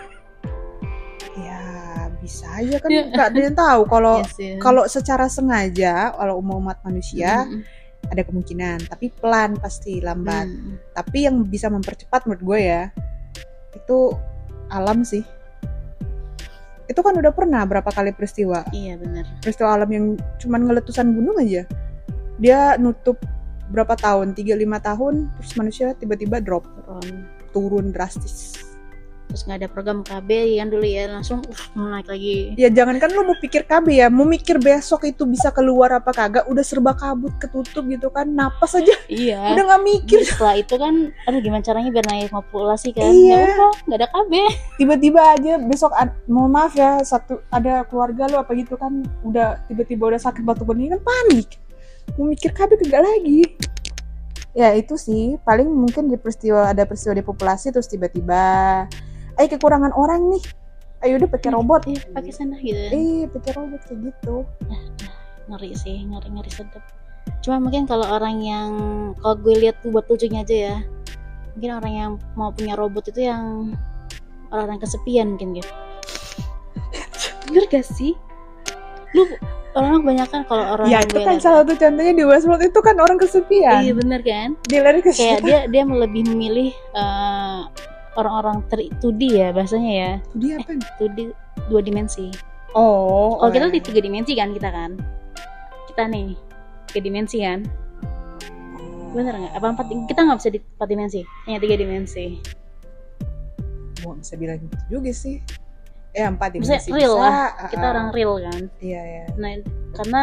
ya 2.29 2.31
bisa 2.31 2.47
aja 2.53 2.75
kan 2.77 2.89
Iya. 2.93 3.01
nggak 3.11 3.27
ada 3.33 3.39
yang 3.41 3.57
tahu 3.57 3.81
kalau 3.85 4.15
Yes, 4.21 4.37
ya. 4.37 4.55
kalau 4.61 4.83
secara 4.85 5.25
sengaja 5.25 6.13
kalau 6.13 6.37
umat 6.45 6.77
manusia 6.85 7.49
Mm, 7.49 7.65
ada 8.09 8.21
kemungkinan 8.23 8.77
tapi 8.85 9.09
pelan 9.11 9.57
pasti 9.57 9.97
lambat 9.99 10.45
mm. 10.45 10.93
tapi 10.93 11.25
yang 11.25 11.41
bisa 11.43 11.67
mempercepat 11.67 12.29
menurut 12.29 12.43
gue 12.45 12.59
ya 12.61 12.83
itu 13.73 14.13
alam 14.69 15.01
sih 15.01 15.25
itu 16.85 16.99
kan 16.99 17.13
udah 17.13 17.29
pernah 17.29 17.65
berapa 17.65 17.89
kali 17.89 18.13
peristiwa 18.13 18.65
Iya 18.69 18.97
benar. 18.97 19.25
peristiwa 19.41 19.73
alam 19.73 19.89
yang 19.89 20.05
cuman 20.37 20.61
ngeletusan 20.65 21.09
gunung 21.11 21.37
aja 21.37 21.65
dia 22.37 22.77
nutup 22.77 23.17
berapa 23.69 23.93
tahun 23.93 24.33
3-5 24.33 24.57
tahun 24.81 25.13
terus 25.37 25.53
manusia 25.53 25.93
tiba-tiba 25.93 26.41
drop 26.41 26.65
Turun. 26.65 27.07
turun 27.53 27.85
drastis 27.89 28.57
Terus 29.29 29.45
nggak 29.45 29.57
ada 29.61 29.69
program 29.69 30.01
KB 30.01 30.57
kan 30.57 30.73
dulu 30.73 30.85
ya 30.89 31.05
langsung 31.05 31.45
uh, 31.45 31.87
naik 31.93 32.09
lagi. 32.09 32.57
ya 32.57 32.73
jangankan 32.73 33.13
lu 33.13 33.29
mau 33.29 33.37
pikir 33.37 33.61
KB 33.69 33.87
ya 33.93 34.07
mau 34.09 34.25
mikir 34.25 34.57
besok 34.57 35.05
itu 35.05 35.21
bisa 35.29 35.53
keluar 35.53 35.93
apa 35.93 36.09
kagak 36.09 36.49
udah 36.49 36.65
serba 36.65 36.97
kabut 36.97 37.29
ketutup 37.37 37.85
gitu 37.85 38.09
kan 38.09 38.25
napas 38.25 38.73
aja 38.73 38.97
Iya. 39.05 39.37
udah 39.53 39.63
nggak 39.69 39.83
mikir 39.85 40.25
Terus 40.25 40.33
setelah 40.33 40.55
itu 40.57 40.75
kan, 40.81 40.93
aduh 41.29 41.39
gimana 41.45 41.61
caranya 41.61 41.89
biar 41.93 42.05
naik 42.09 42.33
populasi 42.33 42.89
kan? 42.89 43.05
Iya. 43.05 43.37
Ya 43.37 43.45
udah, 43.53 43.73
nggak 43.85 43.97
ada 44.01 44.07
KB. 44.09 44.33
tiba-tiba 44.81 45.21
aja 45.37 45.53
besok 45.61 45.93
mohon 46.25 46.49
maaf 46.49 46.73
ya 46.73 46.97
satu 47.05 47.45
ada 47.53 47.85
keluarga 47.85 48.25
lu 48.25 48.41
apa 48.41 48.51
gitu 48.57 48.73
kan 48.81 49.05
udah 49.21 49.61
tiba-tiba 49.69 50.09
udah 50.09 50.21
sakit 50.21 50.41
batuk 50.41 50.65
bening 50.73 50.97
kan 50.97 51.01
panik 51.05 51.61
mau 52.17 52.25
mikir 52.25 52.49
KB 52.49 52.81
kagak 52.81 53.05
lagi 53.05 53.45
ya 54.57 54.73
itu 54.73 54.97
sih 54.97 55.37
paling 55.45 55.69
mungkin 55.69 56.09
di 56.09 56.17
peristiwa 56.17 56.73
ada 56.73 56.83
peristiwa 56.83 57.13
depopulasi 57.13 57.69
terus 57.69 57.85
tiba-tiba 57.85 58.85
ayo 59.39 59.47
kekurangan 59.49 59.95
orang 59.95 60.29
nih 60.29 60.43
ayo 60.99 61.15
udah 61.15 61.29
pakai 61.31 61.49
robot 61.49 61.81
Iya, 61.87 61.99
pakai 62.11 62.31
sana 62.31 62.59
gitu. 62.59 62.75
eh 62.91 63.23
pakai 63.25 63.51
robot 63.55 63.81
kayak 63.83 63.99
gitu 64.05 64.35
Ngeri 65.47 65.73
sih, 65.73 66.05
ngeri 66.05 66.29
ngeri 66.29 66.51
sedap. 66.53 66.83
Cuma 67.41 67.57
mungkin 67.57 67.89
kalau 67.89 68.05
orang 68.05 68.37
yang 68.37 68.69
kalau 69.17 69.33
gue 69.33 69.57
lihat 69.57 69.81
tuh 69.81 69.89
buat 69.89 70.05
lucunya 70.05 70.45
aja 70.45 70.55
ya. 70.69 70.77
Mungkin 71.57 71.71
orang 71.73 71.93
yang 71.95 72.11
mau 72.37 72.53
punya 72.53 72.77
robot 72.77 73.09
itu 73.09 73.25
yang 73.25 73.73
orang-orang 74.53 74.77
kesepian 74.77 75.33
mungkin 75.33 75.57
gitu. 75.57 75.71
Bener 77.49 77.65
gak 77.65 77.81
sih? 77.81 78.13
Lu 79.17 79.25
orang 79.73 80.05
kebanyakan 80.05 80.41
kalau 80.45 80.65
orang 80.77 80.85
ya 80.85 81.01
yang 81.01 81.09
itu 81.09 81.17
kan 81.17 81.37
salah 81.41 81.65
satu 81.65 81.73
contohnya 81.73 82.13
di 82.13 82.25
Westworld 82.25 82.61
itu 82.61 82.79
kan 82.81 82.95
orang 82.97 83.17
kesepian 83.17 83.85
Iya 83.85 83.93
bener 83.93 84.21
kan? 84.25 84.49
dia 84.65 84.81
lari 84.81 84.97
ke 84.99 85.13
Kayak 85.13 85.45
dia 85.45 85.59
dia 85.65 85.83
lebih 85.85 86.25
memilih 86.25 86.73
eh, 86.73 87.59
orang-orang 88.19 88.61
ter 88.67 88.85
2D 88.99 89.21
ya 89.39 89.47
bahasanya 89.55 89.91
ya. 89.91 90.11
dia 90.35 90.53
apa 90.59 90.75
2D 90.99 91.31
dua 91.67 91.81
dimensi. 91.81 92.29
oh 92.77 93.39
Kalau 93.39 93.51
kita 93.51 93.65
oh, 93.67 93.73
di 93.73 93.81
tiga 93.81 93.99
dimensi 94.03 94.33
kan 94.35 94.51
kita 94.51 94.69
kan. 94.69 94.91
Kita 95.89 96.03
nih 96.05 96.35
tiga 96.91 97.01
dimensi 97.01 97.37
kan. 97.41 97.63
Bener 99.15 99.33
nggak? 99.33 99.53
Apa 99.57 99.65
empat? 99.73 99.85
Kita 100.05 100.19
nggak 100.21 100.37
bisa 100.37 100.49
di 100.53 100.59
empat 100.61 100.87
dimensi, 100.87 101.21
hanya 101.47 101.59
tiga 101.59 101.75
dimensi. 101.79 102.25
mau 103.99 104.15
bisa 104.15 104.39
bilang 104.39 104.63
gitu 104.63 104.77
juga 104.87 105.11
sih 105.11 105.43
eh 106.15 106.25
empat 106.25 106.55
Maksudnya 106.57 106.81
dimensi 106.81 106.95
real 106.95 107.13
bisa, 107.19 107.21
lah. 107.21 107.33
ah, 107.35 107.69
Kita 107.69 107.85
ah. 107.85 107.91
orang 107.93 108.07
real 108.15 108.33
kan. 108.41 108.61
iya 108.81 109.01
ya 109.03 109.25
Nah 109.37 109.51
karena 109.93 110.21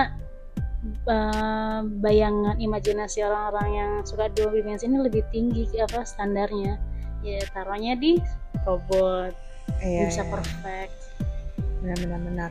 eh, 1.06 1.80
bayangan 2.02 2.56
imajinasi 2.58 3.22
orang-orang 3.22 3.68
yang 3.70 3.90
suka 4.02 4.26
dua 4.34 4.50
dimensi 4.50 4.88
ini 4.90 4.98
lebih 4.98 5.22
tinggi 5.30 5.68
apa 5.78 6.02
standarnya. 6.02 6.80
Ya 7.26 7.42
taruhnya 7.50 7.98
di 7.98 8.22
robot 8.62 9.34
iya 9.82 10.06
bisa 10.06 10.22
iya. 10.22 10.30
perfect. 10.30 10.94
benar-benar 11.82 12.20
benar 12.22 12.50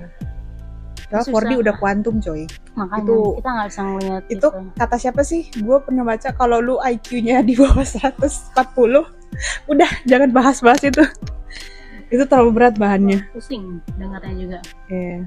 Kalau 1.06 1.22
Susah. 1.22 1.48
4D 1.48 1.54
udah 1.62 1.74
kuantum 1.78 2.18
coy. 2.18 2.50
Makanya 2.74 3.06
Itu- 3.06 3.34
kita 3.38 3.50
nggak 3.54 3.68
bisa 3.70 3.82
ngeliat 3.86 4.24
Itu 4.26 4.48
kata 4.74 4.96
siapa 4.98 5.22
sih? 5.22 5.42
Gue 5.62 5.78
pernah 5.80 6.02
baca 6.02 6.30
kalau 6.34 6.58
lu 6.60 6.76
IQ-nya 6.82 7.46
di 7.46 7.54
bawah 7.54 7.86
140, 7.86 9.06
udah 9.70 9.92
jangan 10.10 10.30
bahas-bahas 10.34 10.82
itu. 10.82 11.06
itu 12.10 12.24
terlalu 12.26 12.52
berat 12.58 12.76
bahannya. 12.82 13.22
pusing 13.34 13.86
dengarnya 14.02 14.34
juga. 14.34 14.60
Iya. 14.90 15.18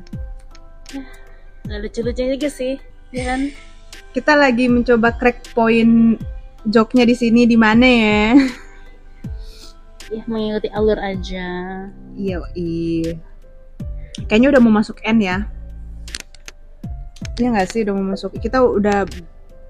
Nah, 1.71 1.77
lucu-lucu 1.79 2.23
juga 2.27 2.49
sih, 2.51 2.75
ya 3.15 3.23
kan? 3.35 3.41
Kita 4.11 4.35
lagi 4.35 4.67
mencoba 4.67 5.15
crack 5.15 5.55
point 5.55 6.19
joknya 6.67 7.07
di 7.07 7.15
sini 7.15 7.47
di 7.47 7.55
mana 7.55 7.87
ya? 7.87 8.35
Ya 10.09 10.23
mengikuti 10.25 10.69
alur 10.73 10.97
aja. 10.97 11.47
Iya, 12.17 12.41
iya. 12.57 13.13
Kayaknya 14.27 14.49
udah 14.57 14.61
mau 14.65 14.73
masuk 14.73 14.99
N 15.05 15.21
ya. 15.21 15.45
Iya 17.39 17.55
nggak 17.55 17.69
sih 17.71 17.85
udah 17.85 17.95
mau 17.95 18.17
masuk. 18.17 18.35
Kita 18.41 18.65
udah 18.65 19.05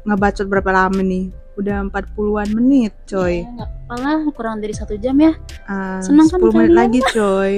ngebacot 0.07 0.47
berapa 0.47 0.70
lama 0.72 1.03
nih? 1.03 1.28
Udah 1.59 1.82
40-an 1.91 2.55
menit, 2.55 2.95
coy. 3.11 3.43
Ya, 3.43 3.66
lah, 3.91 4.22
kurang 4.30 4.62
dari 4.62 4.70
satu 4.70 4.95
jam 4.95 5.18
ya. 5.18 5.34
Ah, 5.66 5.99
Senang 5.99 6.30
kan 6.30 6.39
10 6.39 6.55
menit 6.55 6.70
kalian? 6.70 6.78
lagi, 6.78 7.01
coy. 7.11 7.55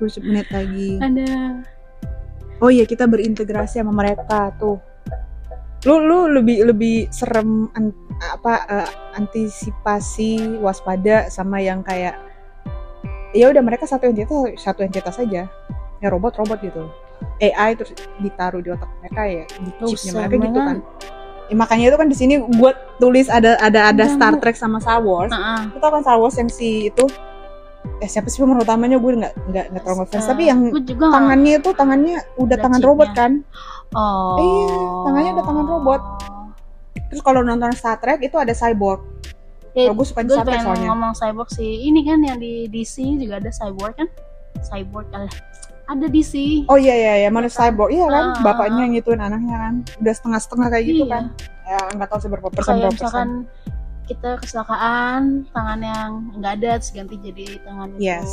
10 0.00 0.24
menit 0.24 0.46
lagi. 0.48 0.90
Ada. 0.96 1.28
Oh 2.64 2.72
iya, 2.72 2.88
kita 2.88 3.04
berintegrasi 3.04 3.84
sama 3.84 3.92
mereka 3.92 4.52
tuh. 4.56 4.80
Lu 5.82 5.96
lu 5.96 6.28
lebih 6.30 6.68
lebih 6.68 7.08
serem 7.08 7.68
an- 7.72 7.96
apa 8.20 8.54
eh, 8.68 8.88
antisipasi 9.16 10.60
waspada 10.60 11.32
sama 11.32 11.56
yang 11.58 11.80
kayak 11.80 12.20
ya 13.32 13.48
udah 13.48 13.62
mereka 13.64 13.88
satu 13.88 14.04
entitas 14.04 14.60
satu 14.60 14.84
entitas 14.84 15.16
saja. 15.16 15.48
Ya 16.00 16.08
robot 16.08 16.36
robot 16.36 16.60
gitu. 16.60 16.84
AI 17.40 17.76
terus 17.76 17.92
ditaruh 18.18 18.60
di 18.60 18.72
otak 18.72 18.88
mereka 19.00 19.22
ya 19.24 19.44
di 19.46 19.70
chipnya 19.86 20.12
mereka 20.20 20.36
gitu 20.42 20.58
kan. 20.58 20.76
Ya, 21.50 21.54
makanya 21.58 21.84
itu 21.90 21.96
kan 21.98 22.08
di 22.08 22.16
sini 22.16 22.34
buat 22.56 22.76
tulis 22.96 23.26
ada 23.26 23.58
ada 23.58 23.90
ada 23.90 24.04
Nggak 24.06 24.16
Star. 24.16 24.32
Trek 24.38 24.56
sama 24.56 24.78
Star 24.78 25.00
Wars. 25.00 25.28
Nah, 25.28 25.66
Itu 25.66 25.82
kan 25.82 26.00
Star 26.00 26.16
Wars 26.16 26.36
yang 26.36 26.48
si 26.48 26.88
itu 26.88 27.04
eh 28.00 28.08
siapa 28.08 28.28
sih 28.28 28.40
pemeran 28.40 28.60
utamanya 28.60 29.00
gue 29.00 29.12
nggak 29.16 29.34
nggak 29.48 29.64
nggak 29.72 29.82
terlalu 29.82 30.04
ngefans 30.04 30.26
tapi 30.26 30.42
yang 30.48 30.60
tangannya 31.00 31.52
itu 31.56 31.70
tangannya 31.72 32.16
udah 32.36 32.56
tangan 32.60 32.76
chipnya. 32.76 32.88
robot 32.92 33.08
kan 33.12 33.32
Oh. 33.92 34.36
Iya, 34.36 34.76
tangannya 35.04 35.30
ada 35.32 35.42
tangan 35.42 35.66
robot. 35.66 36.02
terus 37.06 37.20
kalau 37.20 37.42
nonton 37.42 37.70
Star 37.72 37.96
Trek 37.96 38.22
itu 38.22 38.34
ada 38.34 38.50
cyborg 38.50 39.02
Eh, 39.70 39.86
Kalau 39.86 39.94
gue 39.94 40.02
suka 40.04 40.22
gue 40.22 40.30
Star 40.32 40.42
Trek 40.44 40.62
soalnya. 40.62 40.86
ngomong 40.88 41.10
cyborg 41.12 41.46
sih. 41.48 41.84
Ini 41.84 42.00
kan 42.00 42.18
yang 42.20 42.38
di 42.38 42.66
DC 42.66 42.98
juga 43.16 43.38
ada 43.38 43.48
cyborg 43.48 43.94
kan? 43.96 44.08
Cyborg 44.60 45.06
alah. 45.10 45.30
Ada 45.86 46.06
DC. 46.06 46.34
oh 46.64 46.74
iya 46.74 46.90
iya 46.92 47.14
iya 47.20 47.28
mana 47.28 47.46
cyborg 47.46 47.90
iya 47.90 48.06
kan 48.06 48.24
Ah. 48.30 48.42
bapaknya 48.44 48.80
yang 48.80 48.94
ngituin 48.94 49.18
anaknya 49.20 49.56
kan 49.56 49.74
udah 49.96 50.10
setengah 50.12 50.38
setengah 50.38 50.66
kayak 50.68 50.84
gitu 50.84 51.02
Iya. 51.02 51.10
kan 51.12 51.24
ya 51.64 51.78
nggak 51.92 52.08
tahu 52.08 52.18
sih 52.20 52.28
berapa 52.28 52.48
persen 52.48 52.66
Kayak 52.68 52.78
berapa 52.80 52.94
misalkan 52.94 53.28
persen 53.42 53.68
kita 54.04 54.30
kecelakaan, 54.36 55.20
tangan 55.50 55.80
yang 55.80 56.10
nggak 56.36 56.52
ada 56.56 56.70
terus 56.76 56.90
ganti 56.90 57.16
jadi 57.16 57.46
tangan 57.60 57.88
itu. 57.90 57.98
yes 58.00 58.30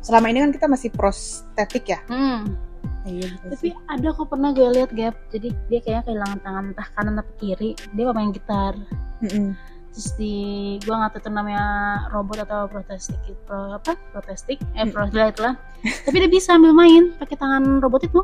selama 0.00 0.26
ini 0.28 0.38
kan 0.40 0.50
kita 0.52 0.66
masih 0.66 0.90
prostetik 0.90 1.84
ya 1.88 1.98
Hmm. 2.04 2.54
Iya, 3.00 3.32
tapi 3.42 3.72
ada 3.86 4.12
kok 4.12 4.28
pernah 4.28 4.50
gue 4.50 4.68
lihat 4.70 4.92
gap 4.92 5.16
jadi 5.28 5.48
dia 5.66 5.80
kayaknya 5.80 6.02
kehilangan 6.04 6.38
tangan 6.40 6.64
entah 6.70 6.88
kanan 6.92 7.16
atau 7.16 7.34
kiri 7.36 7.70
dia 7.90 8.12
main 8.12 8.30
gitar 8.30 8.76
Mm-mm. 9.20 9.56
terus 9.90 10.08
di 10.14 10.34
gue 10.78 10.92
nggak 10.92 11.16
tahu 11.16 11.28
namanya 11.28 11.64
robot 12.08 12.44
atau 12.44 12.68
protestik 12.68 13.16
pro 13.42 13.74
apa 13.74 13.96
protestik 14.12 14.60
eh 14.74 14.84
Hmm. 14.84 14.92
pro 14.92 15.08
lah 15.08 15.54
tapi 16.04 16.16
dia 16.16 16.28
bisa 16.28 16.54
ambil 16.54 16.72
main 16.72 17.16
pakai 17.16 17.34
tangan 17.34 17.80
robot 17.80 18.04
itu 18.04 18.20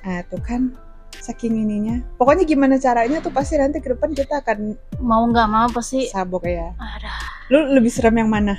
Nah, 0.00 0.24
tuh 0.24 0.40
kan 0.40 0.72
saking 1.12 1.60
ininya. 1.60 2.00
Pokoknya 2.16 2.48
gimana 2.48 2.80
caranya 2.80 3.20
tuh 3.20 3.28
pasti 3.28 3.52
nanti 3.54 3.76
ke 3.76 3.92
depan 3.92 4.16
kita 4.16 4.40
akan 4.40 4.72
mau 4.96 5.20
nggak 5.22 5.44
mau 5.44 5.68
pasti 5.68 6.08
sabok 6.08 6.44
ya. 6.44 6.72
ada 6.74 7.12
Lu 7.48 7.68
lebih 7.70 7.92
serem 7.92 8.16
yang 8.16 8.28
mana? 8.28 8.56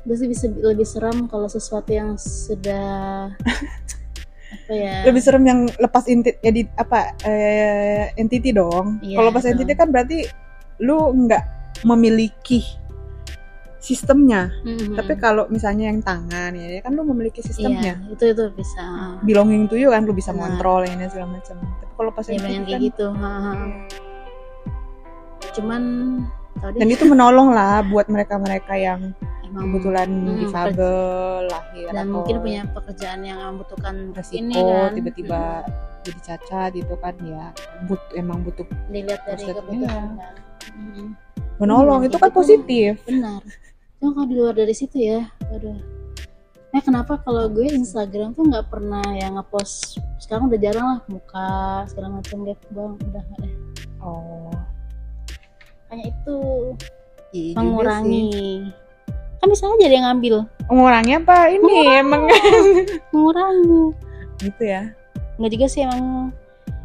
pasti 0.00 0.24
bisa 0.24 0.48
lebih 0.48 0.88
seram 0.88 1.28
kalau 1.28 1.44
sesuatu 1.44 1.92
yang 1.92 2.16
sudah 2.16 3.28
ya 4.68 5.04
Lebih 5.08 5.20
serem 5.24 5.44
yang 5.48 5.60
lepas 5.80 6.04
inti 6.06 6.36
edit 6.44 6.68
apa 6.76 7.16
eh, 7.24 8.12
entity 8.20 8.52
dong. 8.52 9.00
Iya, 9.00 9.16
Kalau 9.18 9.28
lepas 9.32 9.44
itu. 9.44 9.52
entity 9.56 9.72
kan 9.74 9.88
berarti 9.88 10.18
lu 10.84 11.10
nggak 11.26 11.44
memiliki 11.88 12.62
sistemnya. 13.78 14.50
Mhm. 14.66 14.98
Tapi 14.98 15.12
kalau 15.16 15.46
misalnya 15.48 15.88
yang 15.88 16.02
tangan 16.02 16.52
ya 16.52 16.82
kan 16.82 16.92
lu 16.92 17.06
memiliki 17.06 17.40
iya 17.40 17.48
sistemnya. 17.48 17.94
itu 18.10 18.24
itu 18.34 18.44
bisa 18.52 18.84
Belonging 19.22 19.70
to 19.70 19.78
you 19.78 19.88
kan 19.94 20.04
lu 20.04 20.12
bisa 20.12 20.34
ngontrol 20.34 20.84
ini 20.84 21.06
segala 21.08 21.38
macam. 21.38 21.56
Tapi 21.56 21.92
kalau 21.96 22.10
pas 22.12 22.26
ya 22.26 22.36
entity 22.36 22.44
banyak 22.44 22.60
kan 22.60 22.68
kayak 22.68 22.82
gitu 22.82 23.06
ha. 23.14 23.30
cuman 25.58 25.82
dan 26.58 26.88
itu 26.90 27.02
menolong 27.06 27.54
lah 27.54 27.82
buat 27.86 28.06
mereka-mereka 28.10 28.74
yang 28.78 29.14
emang 29.48 29.62
kebetulan 29.66 30.08
Hmm, 30.10 30.38
difabel 30.38 30.96
lahir 31.46 31.86
dan 31.88 31.96
atau 31.98 32.12
mungkin 32.14 32.36
punya 32.38 32.62
pekerjaan 32.68 33.20
yang 33.22 33.38
membutuhkan 33.42 33.94
resiko 34.12 34.38
ini 34.38 34.54
kan. 34.54 34.90
tiba-tiba 34.92 35.42
jadi 36.00 36.20
cacat 36.22 36.70
gitu 36.74 36.94
kan 36.96 37.14
ya. 37.20 37.46
But 37.84 38.00
emang 38.12 38.42
butuh 38.42 38.64
Hmm, 38.64 38.88
dilihat 38.88 39.24
dari 39.24 39.42
kebutuhan 39.42 39.80
iya. 39.80 39.88
kan 40.14 40.34
Mhm. 40.70 41.06
menolong 41.58 42.00
Iya, 42.02 42.08
itu 42.08 42.16
kan 42.16 42.28
gitu. 42.28 42.38
positif. 42.38 42.92
Benar. 43.02 43.40
Cuma 43.96 44.10
kalau 44.12 44.26
di 44.26 44.34
luar 44.34 44.54
dari 44.54 44.70
situ 44.72 44.96
ya 44.96 45.26
aduh 45.48 45.74
eh 46.68 46.82
kenapa 46.84 47.16
kalau 47.18 47.48
gue 47.48 47.64
Instagram 47.66 48.30
tuh 48.30 48.44
nggak 48.44 48.68
pernah 48.68 49.02
yang 49.12 49.34
ngepost? 49.34 49.96
Sekarang 50.18 50.46
udah 50.46 50.60
jarang 50.60 50.86
lah 50.86 51.00
muka 51.08 51.48
segala 51.86 52.08
macam 52.14 52.44
deh. 52.44 52.58
Bang 52.68 53.00
udah 53.00 53.22
nggak 53.24 53.38
deh. 53.40 53.54
Oh. 53.98 54.52
Hanya 55.88 56.04
itu. 56.06 56.38
Iya 57.28 57.40
juga 57.40 57.40
sih. 57.40 57.54
mengurangi 57.56 58.28
kan 59.38 59.46
bisa 59.50 59.70
aja 59.70 59.86
dia 59.86 60.00
ngambil. 60.02 60.46
Mengurangi 60.68 61.12
apa? 61.18 61.48
Ini 61.50 62.02
emang 62.02 62.26
mengurangi. 63.14 63.94
Gitu 64.42 64.62
ya. 64.62 64.92
Nggak 65.38 65.50
juga 65.54 65.66
sih 65.70 65.80
emang 65.86 66.34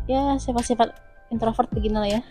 ya 0.05 0.37
sifat-sifat 0.37 0.93
introvert 1.33 1.69
begini 1.73 1.97
lah 1.97 2.09
ya. 2.09 2.21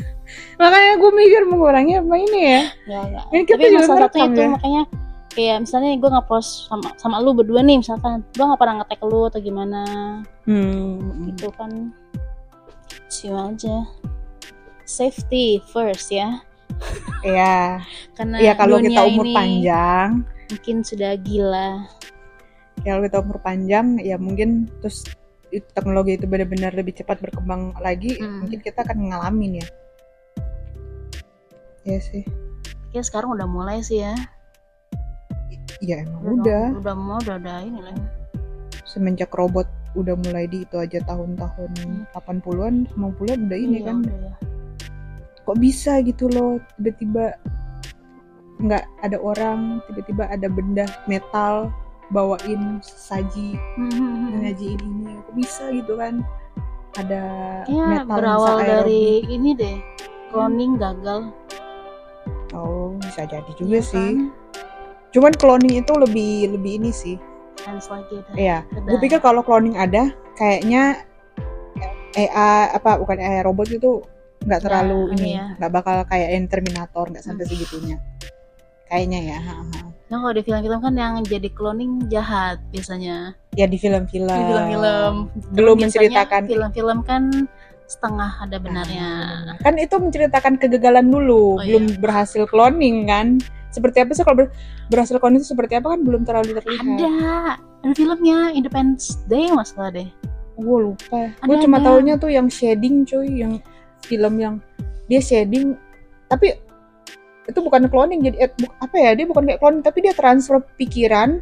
Makanya 0.60 0.92
gue 0.98 1.10
mikir 1.12 1.42
mengurangi 1.46 2.00
apa 2.00 2.14
ini 2.16 2.40
ya? 2.40 2.62
Nggak 2.86 3.02
nggak. 3.10 3.24
Ini 3.30 3.42
kita 3.44 3.56
tapi 3.58 3.72
juga 3.74 3.86
salah 3.86 4.00
satu 4.08 4.18
itu 4.22 4.40
ya? 4.40 4.50
makanya 4.56 4.82
kayak 5.36 5.58
misalnya 5.68 5.90
gue 6.00 6.10
ngepost 6.16 6.50
sama 6.72 6.88
sama 6.96 7.16
lu 7.20 7.30
berdua 7.36 7.60
nih 7.60 7.76
misalkan. 7.82 8.24
Gue 8.32 8.44
nggak 8.46 8.60
pernah 8.60 8.74
ngetek 8.82 9.00
lu 9.04 9.20
atau 9.26 9.40
gimana. 9.42 9.82
Hmm. 10.46 11.26
gitu 11.30 11.50
kan. 11.54 11.92
Cium 13.10 13.54
aja. 13.54 13.86
Safety 14.86 15.58
first 15.74 16.14
ya 16.14 16.46
ya 17.24 17.80
karena 18.14 18.36
ya 18.38 18.52
kalau 18.54 18.78
kita 18.78 19.02
umur 19.02 19.26
panjang. 19.32 20.10
mungkin 20.46 20.76
sudah 20.86 21.12
gila. 21.20 21.70
Kalau 22.84 23.00
kita 23.02 23.18
umur 23.18 23.38
panjang 23.42 23.98
ya 23.98 24.14
mungkin 24.14 24.70
terus 24.78 25.02
teknologi 25.72 26.14
itu 26.14 26.28
benar-benar 26.28 26.70
lebih 26.70 26.92
cepat 26.94 27.18
berkembang 27.18 27.72
lagi 27.80 28.14
Hmm. 28.20 28.44
mungkin 28.44 28.60
kita 28.60 28.84
akan 28.84 29.10
ngalamin 29.10 29.58
ya. 29.58 29.66
Iya 31.82 31.98
sih. 32.02 32.22
Ya 32.92 33.02
sekarang 33.02 33.34
udah 33.34 33.46
mulai 33.46 33.80
sih 33.80 34.02
ya. 34.02 34.14
Ya 35.78 36.02
emang 36.02 36.40
udah 36.40 36.72
udah. 36.78 36.94
mau 36.94 37.18
udah 37.20 37.36
ada 37.36 37.62
ini 37.62 37.80
lah. 37.80 37.94
Semenjak 38.86 39.32
robot 39.32 39.66
udah 39.94 40.14
mulai 40.18 40.44
di 40.46 40.62
itu 40.62 40.76
aja 40.76 41.00
tahun-tahun 41.04 41.72
80-an 42.12 42.74
90-an 42.92 43.38
udah 43.48 43.58
ini 43.58 43.78
Iya, 43.80 43.86
kan. 43.86 43.96
udah 44.02 44.16
ya. 44.20 44.34
Kok 45.46 45.56
bisa 45.56 46.02
gitu 46.02 46.26
loh 46.28 46.58
tiba-tiba 46.76 47.38
nggak 48.58 48.84
ada 49.00 49.16
orang 49.16 49.78
tiba-tiba 49.86 50.26
ada 50.26 50.48
benda 50.48 50.84
metal 51.06 51.70
bawain 52.08 52.78
saji 52.82 53.54
nyajiin 54.40 54.80
ini 54.80 55.14
kok 55.20 55.34
bisa 55.34 55.70
gitu 55.70 55.94
kan 55.94 56.20
ada 56.96 57.22
Ya 57.66 58.02
metal 58.02 58.16
berawal 58.16 58.56
dari 58.58 59.22
aerobik. 59.22 59.30
ini 59.30 59.50
deh 59.52 59.78
cloning 60.28 60.72
gagal 60.76 61.30
oh 62.52 62.96
bisa 62.98 63.22
jadi 63.24 63.50
juga 63.54 63.70
Iya 63.70 63.82
sih 63.82 63.94
kan? 63.94 64.32
cuman 65.08 65.32
cloning 65.34 65.74
itu 65.76 65.92
lebih 65.94 66.32
lebih 66.52 66.72
ini 66.76 66.90
sih 66.90 67.16
Chance 67.56 67.88
lagi. 67.88 68.20
Iya, 68.36 68.62
gue 68.68 69.00
pikir 69.00 69.18
kalau 69.18 69.40
cloning 69.40 69.74
ada, 69.74 70.12
kayaknya 70.36 71.02
AI 72.14 72.30
apa 72.70 72.94
bukan 72.96 73.16
AI 73.16 73.42
robot 73.42 73.66
itu 73.68 74.04
nggak 74.38 74.60
terlalu 74.60 75.00
Nah, 75.02 75.14
ini, 75.14 75.30
iya. 75.32 75.46
nggak 75.56 75.72
bakal 75.72 75.96
kayak 76.04 76.28
yang 76.30 76.46
Terminator, 76.46 77.04
nggak 77.08 77.24
sampai 77.24 77.44
Hmm. 77.44 77.52
segitunya. 77.52 77.96
Kayaknya 78.86 79.20
ya, 79.26 79.38
ha, 79.40 79.54
ha. 79.56 79.80
Nah 80.06 80.22
kalau 80.22 80.30
di 80.30 80.42
film-film 80.42 80.78
kan 80.78 80.94
yang 80.94 81.18
jadi 81.20 81.48
cloning 81.50 82.06
jahat 82.06 82.62
biasanya. 82.70 83.34
ya 83.52 83.66
di 83.66 83.74
film-film. 83.74 84.30
Di 84.30 84.44
film-film. 84.46 85.14
Belum 85.50 85.76
menceritakan. 85.76 86.46
Film-film 86.46 86.98
kan 87.02 87.22
setengah 87.86 88.30
ada 88.38 88.56
benarnya. 88.56 89.10
Kan 89.58 89.74
itu 89.76 89.96
menceritakan 89.96 90.54
kegagalan 90.56 91.06
dulu, 91.06 91.56
Oh, 91.56 91.58
belum 91.58 91.98
berhasil 91.98 92.46
cloning 92.46 93.06
kan. 93.06 93.42
Seperti 93.68 93.98
apa 93.98 94.12
sih 94.12 94.22
kalau 94.22 94.38
ber- 94.40 94.52
berhasil 94.86 95.16
cloning 95.16 95.40
itu 95.40 95.50
seperti 95.50 95.74
apa 95.74 95.90
kan 95.90 96.00
belum 96.00 96.22
terlalu 96.22 96.54
terlihat. 96.54 96.86
Ada, 96.86 97.14
ada 97.82 97.92
filmnya 97.92 98.38
Independence 98.52 99.18
Day 99.26 99.50
masalah 99.50 99.90
deh. 99.90 100.06
Gue 100.54 100.78
lupa. 100.86 101.34
Gue 101.42 101.56
cuma 101.58 101.76
ada. 101.76 101.90
taunya 101.90 102.14
tuh 102.14 102.30
yang 102.30 102.46
shading 102.46 103.02
cuy, 103.02 103.42
yang 103.42 103.58
film 104.04 104.34
yang 104.36 104.54
dia 105.06 105.22
shading, 105.22 105.78
tapi 106.26 106.58
itu 107.46 107.58
bukan 107.62 107.86
cloning 107.86 108.26
jadi 108.26 108.36
eh, 108.42 108.50
bu- 108.58 108.74
apa 108.82 108.96
ya 108.98 109.14
dia 109.14 109.26
bukan 109.30 109.46
kayak 109.46 109.60
cloning 109.62 109.82
tapi 109.86 110.02
dia 110.02 110.12
transfer 110.12 110.58
pikiran. 110.74 111.40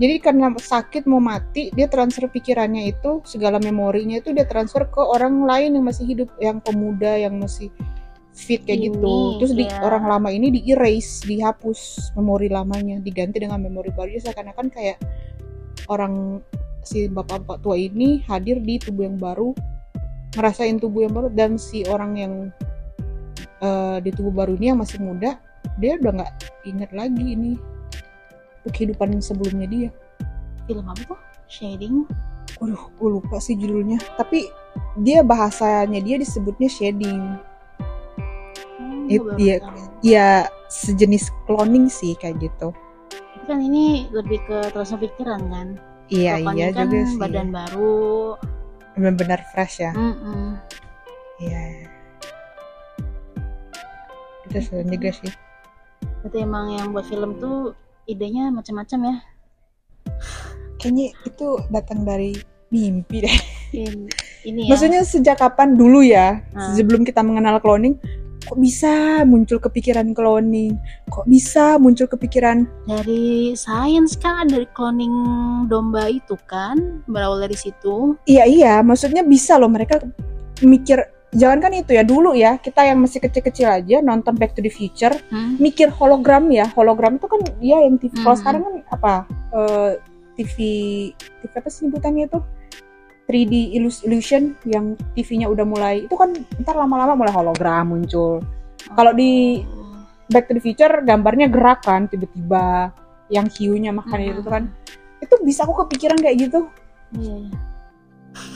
Jadi 0.00 0.16
karena 0.20 0.52
sakit 0.52 1.08
mau 1.08 1.20
mati 1.20 1.72
dia 1.72 1.88
transfer 1.88 2.28
pikirannya 2.28 2.92
itu 2.92 3.20
segala 3.24 3.60
memorinya 3.60 4.20
itu 4.20 4.32
dia 4.32 4.44
transfer 4.48 4.88
ke 4.88 5.00
orang 5.00 5.44
lain 5.44 5.76
yang 5.76 5.84
masih 5.84 6.04
hidup, 6.08 6.28
yang 6.40 6.60
pemuda 6.60 7.16
yang 7.16 7.36
masih 7.36 7.68
fit 8.32 8.64
kayak 8.64 8.80
Ini, 8.80 8.86
gitu. 8.92 9.14
Terus 9.40 9.52
di 9.56 9.64
ya. 9.68 9.80
orang 9.84 10.04
lama 10.08 10.28
ini 10.32 10.52
di 10.52 10.60
erase, 10.72 11.24
dihapus 11.28 12.12
memori 12.16 12.48
lamanya, 12.48 13.00
diganti 13.00 13.40
dengan 13.44 13.60
memori 13.60 13.92
baru. 13.92 14.08
Jadi 14.16 14.24
seakan-akan 14.28 14.66
kayak 14.72 14.96
orang 15.88 16.40
si 16.80 17.08
bapak-bapak 17.08 17.60
tua 17.60 17.76
ini 17.76 18.24
hadir 18.24 18.60
di 18.64 18.80
tubuh 18.80 19.04
yang 19.04 19.20
baru, 19.20 19.52
ngerasain 20.36 20.78
tubuh 20.78 21.06
yang 21.06 21.14
baru 21.14 21.28
dan 21.32 21.58
si 21.58 21.82
orang 21.86 22.12
yang 22.16 22.32
eh, 23.60 23.96
di 24.02 24.10
tubuh 24.14 24.30
baru 24.32 24.54
ini 24.56 24.72
yang 24.72 24.80
masih 24.80 24.98
muda, 25.02 25.36
dia 25.82 25.98
udah 25.98 26.22
nggak 26.22 26.32
ingat 26.64 26.90
lagi 26.94 27.24
ini 27.34 27.52
kehidupan 28.68 29.18
sebelumnya 29.20 29.66
dia. 29.66 29.90
Film 30.68 30.86
apa 30.86 31.02
tuh? 31.02 31.18
Shading. 31.50 32.06
Waduh, 32.60 32.92
gue 33.00 33.08
lupa 33.08 33.40
sih 33.40 33.56
judulnya. 33.56 33.98
Tapi 34.20 34.46
dia 35.00 35.24
bahasanya 35.24 35.98
dia 36.04 36.20
disebutnya 36.20 36.68
shading. 36.68 37.40
Hmm, 38.78 39.08
It- 39.08 39.24
tahu. 39.64 39.80
Ya 40.04 40.46
sejenis 40.70 41.32
cloning 41.48 41.90
sih 41.90 42.14
kayak 42.20 42.38
gitu. 42.38 42.70
Tapi 43.10 43.44
kan 43.48 43.58
ini 43.58 44.06
lebih 44.12 44.38
ke 44.46 44.70
transfer 44.70 45.00
pikiran 45.00 45.40
kan. 45.50 45.68
Iya 46.12 46.42
Kalau 46.42 46.52
iya 46.54 46.66
kan 46.70 46.86
juga 46.90 47.00
sih. 47.08 47.18
badan 47.18 47.48
baru. 47.50 48.36
Benar-benar 48.98 49.40
fresh 49.54 49.82
ya. 49.84 49.92
Iya. 51.40 51.88
Itu 54.50 54.58
serem 54.60 54.90
juga 54.90 55.10
sih. 55.14 55.32
Berarti 56.20 56.38
emang 56.42 56.74
yang 56.74 56.92
buat 56.92 57.06
film 57.08 57.38
tuh 57.40 57.72
idenya 58.04 58.50
macam-macam 58.52 58.98
ya. 59.08 59.16
Kayaknya 60.80 61.06
itu 61.28 61.48
datang 61.68 62.04
dari 62.04 62.34
mimpi 62.72 63.24
deh. 63.24 63.38
In- 63.76 64.10
ini 64.44 64.66
ya. 64.66 64.70
Maksudnya 64.72 65.00
sejak 65.04 65.36
kapan 65.40 65.76
dulu 65.76 66.00
ya? 66.00 66.40
Ah. 66.56 66.72
Sebelum 66.72 67.04
kita 67.04 67.20
mengenal 67.20 67.60
cloning, 67.60 68.00
kok 68.40 68.56
bisa 68.56 69.22
muncul 69.22 69.58
kepikiran 69.58 70.12
cloning? 70.12 70.80
Kok 71.08 71.26
bisa 71.26 71.76
muncul 71.76 72.06
kepikiran 72.06 72.64
dari 72.84 73.52
sains 73.52 74.16
kan 74.16 74.48
dari 74.48 74.64
cloning 74.72 75.12
domba 75.66 76.08
itu 76.08 76.34
kan 76.48 77.04
berawal 77.06 77.40
dari 77.40 77.54
situ. 77.54 78.16
Iya 78.24 78.44
iya, 78.46 78.74
maksudnya 78.80 79.20
bisa 79.20 79.60
loh 79.60 79.68
mereka 79.68 80.00
mikir 80.60 81.00
jangan 81.30 81.62
kan 81.62 81.72
itu 81.72 81.94
ya 81.94 82.02
dulu 82.02 82.34
ya 82.34 82.58
kita 82.58 82.82
yang 82.82 82.98
masih 82.98 83.22
kecil-kecil 83.22 83.70
aja 83.70 84.02
nonton 84.02 84.34
Back 84.34 84.58
to 84.58 84.60
the 84.60 84.72
Future 84.72 85.14
Hmm? 85.30 85.54
mikir 85.62 85.86
hologram 85.94 86.50
ya 86.50 86.66
hologram 86.74 87.22
itu 87.22 87.30
kan 87.30 87.38
dia 87.62 87.78
yang 87.86 88.02
TV 88.02 88.10
kalau 88.18 88.34
Mhm. 88.34 88.40
sekarang 88.42 88.60
kan 88.66 88.74
apa 88.90 89.12
eh, 89.54 89.90
TV 90.34 90.56
TV 91.38 91.52
apa 91.54 91.68
sih 91.70 91.86
sebutannya 91.86 92.26
itu 92.26 92.38
3D 93.30 93.78
illus- 93.78 94.02
illusion 94.02 94.58
yang 94.66 94.98
TV-nya 95.14 95.46
udah 95.46 95.62
mulai 95.62 96.02
itu 96.02 96.14
kan 96.18 96.34
ntar 96.58 96.74
lama-lama 96.74 97.14
mulai 97.14 97.30
hologram 97.30 97.94
muncul. 97.94 98.42
Kalau 98.90 99.14
di 99.14 99.62
Back 100.26 100.46
to 100.46 100.54
the 100.54 100.62
Future 100.62 100.90
gambarnya 101.02 101.46
gerak 101.46 101.82
kan 101.82 102.10
tiba-tiba 102.10 102.90
yang 103.30 103.46
hiunya 103.46 103.94
makanya 103.94 104.34
itu 104.34 104.42
kan 104.42 104.66
itu 105.22 105.34
bisa 105.46 105.62
aku 105.62 105.86
kepikiran 105.86 106.18
kayak 106.18 106.50
gitu. 106.50 106.66
Iya. 107.14 107.46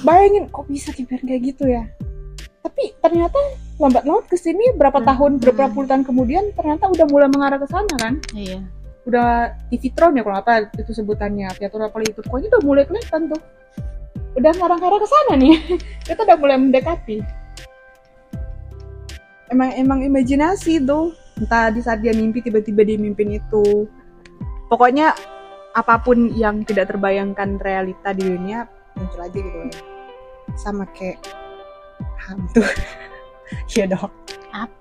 Bayangin 0.02 0.50
kok 0.50 0.66
bisa 0.66 0.90
kepikiran 0.90 1.22
kayak 1.22 1.42
gitu 1.54 1.64
ya. 1.66 1.82
Tapi 2.62 2.94
ternyata 2.98 3.38
lambat 3.78 4.06
laut 4.06 4.26
ke 4.26 4.34
sini 4.34 4.74
berapa 4.74 4.96
Hmm, 4.96 5.06
tahun 5.06 5.32
berapa 5.38 5.70
puluh 5.70 5.86
tahun 5.86 6.02
kemudian 6.02 6.54
ternyata 6.54 6.90
udah 6.90 7.06
mulai 7.10 7.28
mengarah 7.30 7.58
ke 7.58 7.66
sana 7.70 7.94
kan. 7.98 8.18
Iya. 8.34 8.58
udah 9.04 9.52
TV 9.68 9.92
Tron 9.92 10.16
ya 10.16 10.24
kalau 10.24 10.40
apa 10.40 10.64
itu 10.80 10.96
sebutannya 10.96 11.52
Piatur 11.60 11.84
apa 11.84 12.00
itu 12.00 12.24
pokoknya 12.24 12.56
udah 12.56 12.62
mulai 12.64 12.88
kelihatan 12.88 13.28
tuh 13.28 13.36
udah 14.34 14.52
ngarang-ngarang 14.54 15.00
ke 15.00 15.08
sana 15.08 15.32
nih. 15.38 15.56
Kita 16.06 16.20
udah 16.26 16.36
mulai 16.38 16.58
mendekati. 16.58 17.18
Emang 19.50 19.70
emang 19.78 20.00
imajinasi 20.02 20.82
tuh. 20.82 21.14
Entah 21.34 21.70
di 21.74 21.82
saat 21.82 21.98
dia 21.98 22.14
mimpi 22.14 22.42
tiba-tiba 22.42 22.86
dia 22.86 22.98
mimpin 22.98 23.38
itu. 23.38 23.86
Pokoknya 24.70 25.14
apa 25.74 25.98
pun 25.98 26.30
yang 26.34 26.62
tidak 26.62 26.94
terbayangkan 26.94 27.58
realita 27.58 28.14
di 28.14 28.22
dunia 28.22 28.66
muncul 28.94 29.20
aja 29.22 29.38
gitu. 29.38 29.58
Loh 29.58 29.94
sama 30.56 30.86
kayak 30.94 31.18
hantu. 32.28 32.62
Iya 33.76 33.92
dong. 33.92 34.10
Apa? 34.56 34.72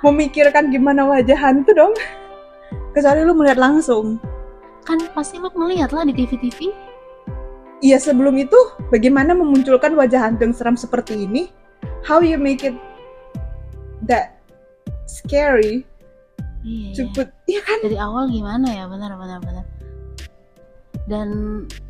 memikirkan 0.00 0.72
gimana 0.72 1.04
wajah 1.04 1.36
hantu 1.36 1.70
dong. 1.76 1.94
Kecuali 2.96 3.20
lu 3.20 3.36
melihat 3.36 3.60
langsung. 3.60 4.16
Kan 4.82 4.96
pasti 5.12 5.36
lu 5.36 5.52
ngeliat 5.52 5.92
lah 5.92 6.08
di 6.08 6.16
TV-TV. 6.16 6.87
Iya 7.78 8.02
sebelum 8.02 8.34
itu 8.42 8.58
bagaimana 8.90 9.38
memunculkan 9.38 9.94
wajah 9.94 10.26
hantu 10.26 10.50
yang 10.50 10.54
seram 10.54 10.74
seperti 10.74 11.26
ini? 11.26 11.46
How 12.02 12.18
you 12.18 12.38
make 12.38 12.66
it 12.66 12.74
that 14.06 14.42
scary 15.06 15.86
Iya, 16.66 16.90
to 16.98 17.02
iya. 17.06 17.12
put? 17.14 17.28
Iya 17.46 17.60
kan 17.62 17.78
Dari 17.86 17.98
awal 18.02 18.26
gimana 18.34 18.66
ya? 18.66 18.84
Benar, 18.90 19.14
benar, 19.14 19.38
benar. 19.38 19.64
Dan 21.06 21.28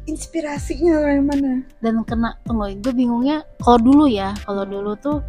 inspirasinya 0.04 1.04
dari 1.04 1.24
mana? 1.24 1.64
dan 1.84 2.00
kena 2.08 2.36
tunggu 2.48 2.72
gue 2.80 2.92
bingungnya 2.96 3.44
kalau 3.60 3.76
dulu 3.76 4.04
ya 4.08 4.32
kalau 4.48 4.64
dulu 4.64 4.96
tuh 4.96 5.20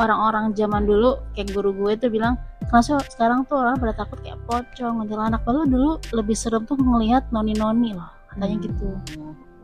orang-orang 0.00 0.56
zaman 0.56 0.88
dulu 0.88 1.20
kayak 1.36 1.52
guru 1.52 1.72
gue 1.72 1.92
tuh 2.00 2.08
bilang 2.08 2.40
kenapa 2.68 3.04
sekarang 3.12 3.44
tuh 3.44 3.60
orang 3.60 3.76
pada 3.76 3.92
takut 3.92 4.18
kayak 4.24 4.40
pocong 4.48 5.04
kuntilanak 5.04 5.40
padahal 5.44 5.68
dulu 5.68 5.90
lebih 6.16 6.36
serem 6.36 6.64
tuh 6.64 6.76
ngelihat 6.80 7.28
noni-noni 7.32 7.92
loh 7.96 8.08
katanya 8.32 8.56
gitu 8.64 8.88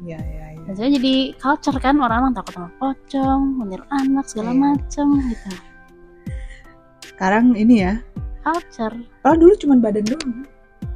Iya 0.02 0.18
iya 0.20 0.44
iya. 0.52 0.62
dan 0.62 0.74
saya 0.74 0.88
jadi 0.92 1.14
culture 1.36 1.78
kan 1.78 1.94
orang-orang 1.96 2.32
takut 2.32 2.52
sama 2.52 2.70
pocong 2.76 3.40
kuntilanak 3.56 4.26
segala 4.26 4.50
Iya. 4.50 4.60
macem 4.60 5.06
gitu 5.24 5.50
Sekarang 7.04 7.54
ini 7.54 7.74
ya. 7.80 7.94
culture 8.40 8.96
Kalau 9.20 9.36
dulu 9.36 9.52
cuma 9.56 9.74
badan 9.78 10.04
doang. 10.04 10.42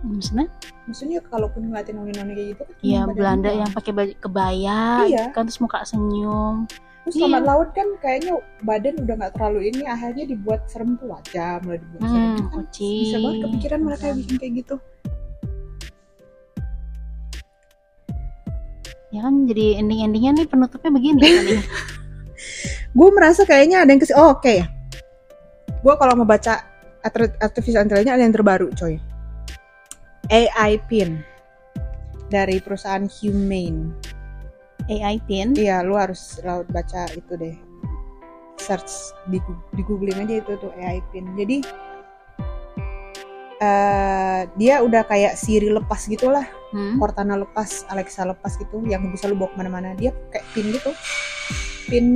maksudnya 0.03 0.47
Maksudnya 0.87 1.19
kalaupun 1.25 1.67
ngeliatin 1.67 1.95
noni-noni 1.95 2.33
kayak 2.33 2.49
gitu 2.53 2.63
kan 2.65 2.75
ya 2.81 3.01
badan 3.03 3.15
Belanda 3.17 3.49
doang. 3.49 3.61
yang 3.61 3.71
pakai 3.73 3.93
baju 3.93 4.13
kebaya 4.17 4.81
Iya. 5.01 5.07
gitu 5.07 5.31
kan 5.33 5.43
terus 5.45 5.61
muka 5.61 5.79
senyum 5.83 6.57
Terus 7.03 7.15
Iya. 7.17 7.39
laut 7.41 7.71
kan 7.71 7.87
kayaknya 7.97 8.35
badan 8.61 8.95
udah 8.99 9.15
nggak 9.17 9.33
terlalu 9.33 9.61
ini 9.69 9.83
akhirnya 9.85 10.25
dibuat 10.27 10.67
serem 10.67 10.95
tuh 10.97 11.07
wajah 11.09 11.59
mulai 11.61 11.79
dibuat 11.79 12.01
serem. 12.03 12.19
hmm, 12.19 12.27
Itu 12.29 12.43
kan 12.43 12.51
kucing 12.53 12.99
bisa 13.01 13.17
banget 13.21 13.39
kepikiran 13.45 13.81
mereka 13.81 14.05
bikin 14.13 14.37
kayak 14.37 14.53
gitu. 14.57 14.75
Ya 19.15 19.23
kan 19.23 19.47
jadi 19.47 19.79
ending-endingnya 19.79 20.43
nih 20.43 20.47
penutupnya 20.51 20.91
begini 20.91 21.23
kan 21.23 21.45
gue 22.97 23.09
merasa 23.13 23.45
kayaknya 23.45 23.85
ada 23.85 23.91
yang 23.93 24.01
ke 24.01 24.09
sini 24.09 24.19
oh 24.19 24.33
oke 24.33 24.49
ya. 24.49 24.67
Gue 25.85 25.95
kalau 26.01 26.19
mau 26.19 26.27
baca 26.27 26.65
arti- 27.05 27.39
artificial 27.39 27.87
intelligence 27.87 28.17
ada 28.17 28.25
yang 28.25 28.35
terbaru 28.35 28.73
coy. 28.75 28.99
AI 30.33 30.83
pin 30.91 31.23
dari 32.33 32.59
perusahaan 32.59 33.07
Humane. 33.07 33.95
AI 34.91 35.23
pin? 35.29 35.55
Iya 35.55 35.87
lu 35.87 35.95
harus 35.95 36.43
laut 36.43 36.67
baca 36.75 37.07
itu 37.15 37.39
deh. 37.39 37.55
Search 38.59 39.15
di, 39.31 39.39
di 39.77 39.83
googling 39.87 40.27
aja 40.27 40.43
itu 40.43 40.53
tuh 40.59 40.73
AI 40.75 40.99
pin. 41.15 41.31
Jadi 41.39 41.63
eh 43.57 44.41
dia 44.59 44.85
udah 44.85 45.07
kayak 45.07 45.39
Siri 45.39 45.73
lepas 45.73 46.05
gitulah 46.11 46.45
hmm? 46.77 47.01
Cortana 47.01 47.41
lepas, 47.41 47.89
Alexa 47.89 48.23
lepas 48.23 48.53
gitu, 48.55 48.85
yang 48.85 49.09
bisa 49.09 49.25
lu 49.27 49.35
bawa 49.35 49.49
ke 49.49 49.57
mana-mana. 49.57 49.97
Dia 49.97 50.13
kayak 50.29 50.45
pin 50.53 50.69
gitu, 50.69 50.93
pin, 51.89 52.07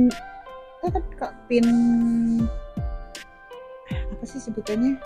apa 0.79 0.93
kan 0.93 1.03
kak 1.17 1.33
pin 1.49 1.65
apa 3.91 4.23
sih 4.23 4.37
sebutannya? 4.37 5.01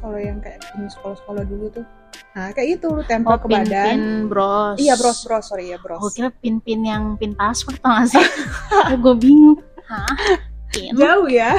Kalau 0.00 0.16
yang 0.16 0.40
kayak 0.40 0.64
pin 0.64 0.88
sekolah-sekolah 0.88 1.44
dulu 1.44 1.68
tuh, 1.70 1.84
nah 2.32 2.48
kayak 2.50 2.80
itu 2.80 2.86
lu 2.88 3.04
tempel 3.04 3.36
Oh, 3.36 3.38
ke 3.38 3.46
badan. 3.46 3.68
pin-pin 3.68 4.00
bros. 4.26 4.76
Iya 4.80 4.96
bros 4.96 5.20
bros 5.22 5.44
sorry 5.44 5.68
ya 5.68 5.78
bros. 5.78 6.00
Gue 6.00 6.12
kira 6.14 6.30
pin-pin 6.32 6.80
yang 6.80 7.20
pin 7.20 7.36
password 7.36 7.76
tau 7.78 7.92
gak 7.92 8.08
sih? 8.08 8.24
gue 9.04 9.14
bingung. 9.14 9.60
Hah? 9.84 10.40
Pin? 10.72 10.96
Jauh 10.96 11.28
ya. 11.28 11.52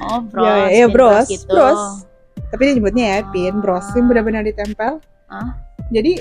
Oh, 0.00 0.24
bros. 0.24 0.48
Ya, 0.48 0.54
ya, 0.72 0.86
pin 0.88 0.94
bros, 0.96 1.26
gitu. 1.28 1.52
bros. 1.52 2.08
Tapi 2.48 2.60
dia 2.64 2.74
nyebutnya 2.80 3.04
ya 3.04 3.18
pin 3.28 3.54
bros, 3.60 3.84
yang 3.92 4.04
Ah. 4.04 4.08
benar-benar 4.08 4.42
ditempel. 4.42 4.92
Jadi 5.92 6.12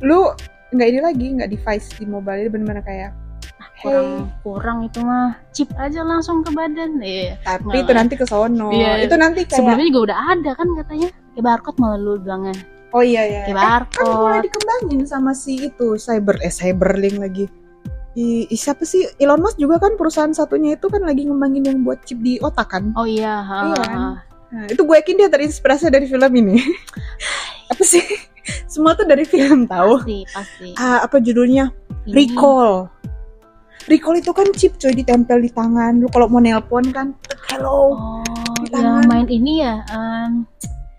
lu 0.00 0.30
nggak 0.68 0.88
ini 0.88 1.00
lagi, 1.00 1.26
nggak 1.34 1.50
device 1.50 1.88
di 1.96 2.04
mobile 2.04 2.38
itu 2.38 2.50
benar-benar 2.50 2.84
kayak. 2.84 3.10
Kurang, 3.78 4.26
kurang 4.42 4.78
itu 4.82 4.98
mah. 5.00 5.38
Chip 5.54 5.70
aja 5.78 6.02
langsung 6.02 6.42
ke 6.42 6.50
badan. 6.50 6.98
Iya. 6.98 7.38
Tapi 7.46 7.62
Nggak 7.62 7.82
itu 7.86 7.92
nanti 7.94 8.14
ke 8.18 8.26
sono. 8.26 8.74
Iya. 8.74 9.06
Itu 9.06 9.14
nanti 9.14 9.46
kayak 9.46 9.54
Sebelumnya 9.54 9.86
juga 9.86 10.00
udah 10.10 10.18
ada 10.34 10.50
kan 10.52 10.68
katanya. 10.74 11.08
Kayak 11.30 11.44
barcode 11.46 11.78
malah 11.78 11.98
lu 11.98 12.12
bilangnya. 12.18 12.54
Oh 12.90 13.06
iya 13.06 13.22
iya. 13.22 13.40
Kayak 13.46 13.54
Eh, 13.54 13.62
kan 13.86 14.02
mulai 14.02 14.42
barcode. 14.42 14.44
dikembangin 14.50 15.00
sama 15.06 15.30
si 15.30 15.70
itu 15.70 15.94
cyber 15.94 16.42
eh 16.42 16.50
cyberlink 16.50 17.22
lagi. 17.22 17.46
I, 18.18 18.50
siapa 18.50 18.82
sih 18.82 19.06
Elon 19.14 19.38
Musk 19.38 19.62
juga 19.62 19.78
kan 19.78 19.94
perusahaan 19.94 20.34
satunya 20.34 20.74
itu 20.74 20.90
kan 20.90 21.06
lagi 21.06 21.22
ngembangin 21.22 21.70
yang 21.70 21.78
buat 21.86 22.02
chip 22.02 22.18
di 22.18 22.42
otak 22.42 22.66
kan. 22.66 22.90
Oh 22.98 23.06
iya. 23.06 23.38
ha, 23.38 23.56
Iya 23.64 23.76
kan? 23.78 23.98
Nah, 24.48 24.64
itu 24.66 24.82
gue 24.82 24.96
yakin 24.98 25.14
dia 25.14 25.30
terinspirasi 25.30 25.86
dari 25.86 26.10
film 26.10 26.32
ini. 26.34 26.58
apa 27.70 27.84
sih? 27.86 28.02
Semua 28.66 28.92
tuh 28.92 29.04
dari 29.04 29.24
film 29.24 29.64
tahu. 29.64 30.00
Pasti, 30.00 30.18
pasti. 30.28 30.68
Ah, 30.74 31.02
apa 31.02 31.18
judulnya? 31.18 31.70
Ini- 32.04 32.14
Recall. 32.14 32.88
Recall 33.84 34.16
itu 34.16 34.30
kan 34.30 34.46
chip 34.52 34.76
coy 34.76 34.92
ditempel 34.92 35.38
di 35.38 35.48
tangan. 35.48 35.96
Lu 35.96 36.06
kalau 36.06 36.26
mau 36.26 36.38
nelpon 36.38 36.84
kan, 36.88 37.16
hello, 37.48 37.92
Oh, 37.92 38.20
Di 38.58 38.68
yang 38.68 39.00
tangan. 39.00 39.04
main 39.06 39.26
ini 39.26 39.60
ya. 39.60 39.80
em, 39.88 40.44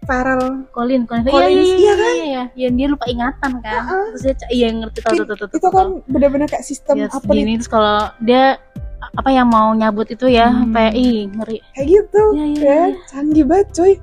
Farel. 0.02 0.66
Colin, 0.72 1.06
Colin, 1.06 1.22
Collins, 1.24 1.54
iya, 1.70 1.70
iya, 1.70 1.70
iya 1.70 1.78
iya, 1.78 1.94
kan? 1.94 2.10
iya, 2.10 2.26
iya, 2.26 2.44
Yang 2.58 2.74
dia 2.74 2.88
lupa 2.90 3.06
ingatan 3.06 3.52
kan, 3.60 3.74
Ah, 3.76 3.94
ah. 3.94 4.06
terus 4.10 4.22
dia 4.24 4.36
iya 4.50 4.68
ngerti 4.72 5.00
tahu, 5.00 5.14
tahu, 5.20 5.38
tahu, 5.38 5.50
Itu 5.52 5.68
kan 5.68 5.86
tahu. 5.86 5.90
bener-bener 6.08 6.48
kayak 6.48 6.66
sistem 6.66 6.96
Dia 6.98 7.08
apa 7.08 7.20
nih? 7.20 7.30
segini 7.30 7.52
terus 7.56 7.70
kalau 7.70 7.98
dia 8.18 8.58
apa 9.12 9.30
yang 9.30 9.48
mau 9.48 9.70
nyabut 9.72 10.10
itu 10.10 10.26
ya, 10.26 10.50
Hmm. 10.50 10.74
ih 10.92 11.30
ngeri. 11.30 11.62
Kayak 11.72 11.88
gitu. 11.88 12.24
Iya, 12.34 12.46
iya, 12.48 12.58
ya 12.58 12.80
iya. 12.90 13.06
canggih 13.06 13.46
banget 13.46 13.68
cuy 13.72 13.94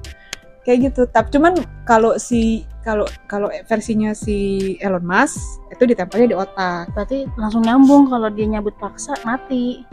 kayak 0.67 0.91
gitu 0.91 1.07
tapi 1.07 1.31
cuman 1.31 1.55
kalau 1.87 2.19
si 2.19 2.67
kalau 2.83 3.07
kalau 3.25 3.47
versinya 3.65 4.11
si 4.13 4.37
Elon 4.83 5.01
Musk 5.01 5.39
itu 5.71 5.87
ditempelnya 5.87 6.27
di 6.27 6.37
otak 6.37 6.91
Berarti 6.91 7.31
langsung 7.39 7.63
nyambung 7.63 8.11
kalau 8.11 8.27
dia 8.29 8.47
nyabut 8.47 8.75
paksa 8.77 9.15
mati. 9.23 9.87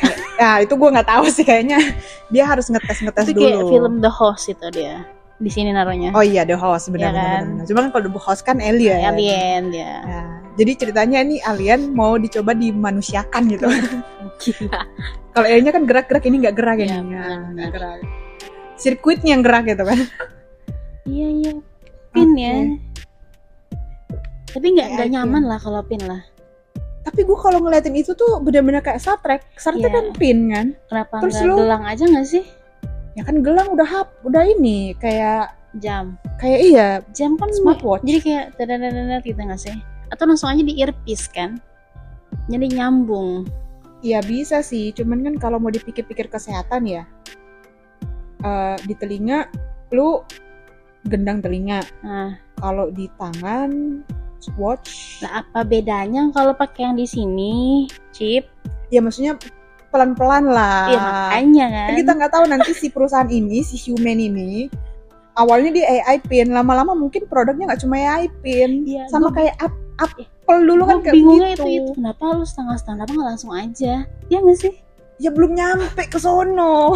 ya 0.40 0.60
itu 0.60 0.72
gue 0.72 0.88
nggak 0.88 1.08
tahu 1.08 1.28
sih 1.28 1.44
kayaknya 1.44 1.76
dia 2.28 2.44
harus 2.44 2.68
ngetes 2.68 3.00
ngetes 3.00 3.28
itu 3.28 3.36
dulu 3.36 3.44
kayak 3.44 3.68
film 3.68 3.94
The 4.00 4.08
Host 4.08 4.48
itu 4.48 4.66
dia. 4.72 5.04
Di 5.36 5.52
sini 5.52 5.68
naruhnya. 5.68 6.16
oh 6.16 6.24
iya 6.24 6.48
The 6.48 6.56
Host 6.56 6.88
benar 6.88 7.12
Iya 7.12 7.12
benar, 7.12 7.24
kan? 7.28 7.44
benar. 7.44 7.64
cuman 7.68 7.84
kalau 7.92 8.08
The 8.08 8.22
Host 8.24 8.42
kan 8.42 8.56
alien 8.56 9.00
Alien 9.04 9.62
dia. 9.68 9.92
Nah, 10.00 10.28
jadi 10.56 10.72
ceritanya 10.76 11.18
ini 11.20 11.36
alien 11.40 11.92
mau 11.92 12.16
dicoba 12.16 12.56
dimanusiakan 12.56 13.42
gitu 13.52 13.68
kalau 15.36 15.44
aliennya 15.44 15.72
kan 15.72 15.84
gerak-gerak 15.84 16.24
ini 16.24 16.36
nggak 16.40 16.56
gerak 16.56 16.76
Iya, 16.80 17.00
ini 17.00 17.12
Nah, 17.12 17.52
nggak 17.52 17.70
gerak 17.72 17.98
sirkuitnya 18.76 19.34
yang 19.34 19.42
gerak 19.42 19.66
gitu 19.66 19.82
kan 19.82 20.00
Iya 21.04 21.28
iya. 21.30 21.52
Pin 22.10 22.30
Oke. 22.30 22.40
ya. 22.40 22.52
Tapi 24.48 24.66
nggak 24.72 24.88
nggak 24.92 25.08
nyaman 25.08 25.42
lah 25.44 25.56
kalau 25.56 25.82
pin 25.82 26.02
lah. 26.02 26.22
tapi 27.00 27.22
gue 27.22 27.38
kalau 27.38 27.62
ngeliatin 27.62 27.94
itu 27.94 28.12
tuh 28.12 28.42
bener-bener 28.42 28.82
kayak 28.82 28.98
Star 28.98 29.14
Trek 29.16 29.46
Star 29.54 29.72
Trek 29.72 29.86
Iya. 29.86 29.94
kan 29.94 30.06
pin 30.12 30.38
kan 30.50 30.66
Kenapa 30.86 31.22
Terus 31.22 31.38
lu- 31.40 31.54
gelang 31.56 31.86
aja 31.86 32.02
nggak 32.02 32.26
sih? 32.26 32.42
ya 33.14 33.22
kan 33.22 33.40
gelang 33.40 33.70
udah 33.70 33.86
hap 33.86 34.08
udah 34.20 34.42
ini 34.44 34.90
kayak 34.96 35.54
Jam. 35.76 36.18
kayak 36.36 36.60
iya 36.60 36.88
Jam 37.12 37.38
kan 37.38 37.48
smartwatch 37.50 38.02
jadi 38.02 38.18
kayak 38.20 38.44
dadadadadad 38.56 39.22
gitu 39.22 39.38
nggak 39.38 39.60
sih? 39.60 39.76
Atau 40.08 40.26
langsung 40.26 40.48
aja 40.48 40.60
di 40.60 40.74
earpiece 40.76 41.26
kan? 41.26 41.62
Jadi 42.46 42.74
nyambung. 42.74 43.46
Iya 44.00 44.18
bisa 44.20 44.60
sih, 44.60 44.90
cuman 44.90 45.22
kan 45.22 45.34
kalau 45.38 45.56
mau 45.56 45.68
dipikir-pikir 45.68 46.26
kesehatan 46.26 46.84
ya, 46.84 47.06
eh, 48.42 48.76
di 48.84 48.94
telinga 48.98 49.48
lu 49.94 50.20
gendang 51.06 51.38
telinga, 51.38 51.86
Nah, 52.02 52.34
kalau 52.58 52.90
di 52.90 53.06
tangan 53.14 54.02
watch. 54.58 55.22
Nah, 55.22 55.42
apa 55.42 55.62
bedanya 55.66 56.30
kalau 56.34 56.54
pakai 56.54 56.86
yang 56.90 56.96
di 56.98 57.06
sini, 57.06 57.86
chip? 58.10 58.46
ya 58.90 59.02
maksudnya 59.02 59.34
pelan-pelan 59.90 60.46
lah. 60.50 60.86
Iya, 60.86 60.98
makanya 60.98 61.66
kan. 61.66 61.86
Kan. 61.90 61.96
kita 61.98 62.10
nggak 62.14 62.32
tahu 62.34 62.44
nanti 62.46 62.70
si 62.74 62.86
perusahaan 62.90 63.30
ini 63.30 63.62
si 63.66 63.74
Human 63.86 64.18
ini 64.18 64.70
awalnya 65.34 65.70
dia 65.74 65.86
AI 66.02 66.22
pin 66.22 66.50
lama-lama 66.54 66.94
mungkin 66.94 67.26
produknya 67.26 67.74
nggak 67.74 67.82
cuma 67.82 67.98
AI 67.98 68.26
pin. 68.42 68.86
Iya, 68.86 69.10
sama 69.10 69.30
kayak 69.34 69.58
Ap- 69.58 69.84
Apple 69.98 70.62
dulu 70.62 70.82
kan 70.86 71.02
kayak 71.02 71.14
bingungnya 71.14 71.48
gitu 71.54 71.66
itu 71.66 71.70
itu. 71.82 71.92
Kenapa 71.98 72.22
lu 72.34 72.44
setengah-setengah? 72.46 72.96
Kenapa 73.02 73.12
nggak 73.14 73.28
langsung 73.34 73.52
aja? 73.54 73.92
Ya 74.30 74.38
nggak 74.42 74.58
sih? 74.58 74.74
ya 75.16 75.32
belum 75.32 75.56
nyampe 75.56 76.12
ke 76.12 76.20
sono 76.20 76.92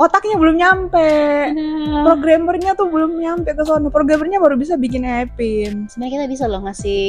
otaknya 0.00 0.36
belum 0.40 0.56
nyampe. 0.56 1.10
Nah, 1.52 2.02
programmernya 2.08 2.72
tuh 2.72 2.88
belum 2.88 3.20
nyampe 3.20 3.52
ke 3.52 3.62
sono 3.68 3.92
programmernya 3.92 4.40
baru 4.40 4.56
bisa 4.56 4.80
bikin 4.80 5.04
pin 5.36 5.84
sebenarnya 5.92 6.12
kita 6.16 6.26
bisa 6.32 6.44
loh 6.48 6.64
ngasih 6.64 7.02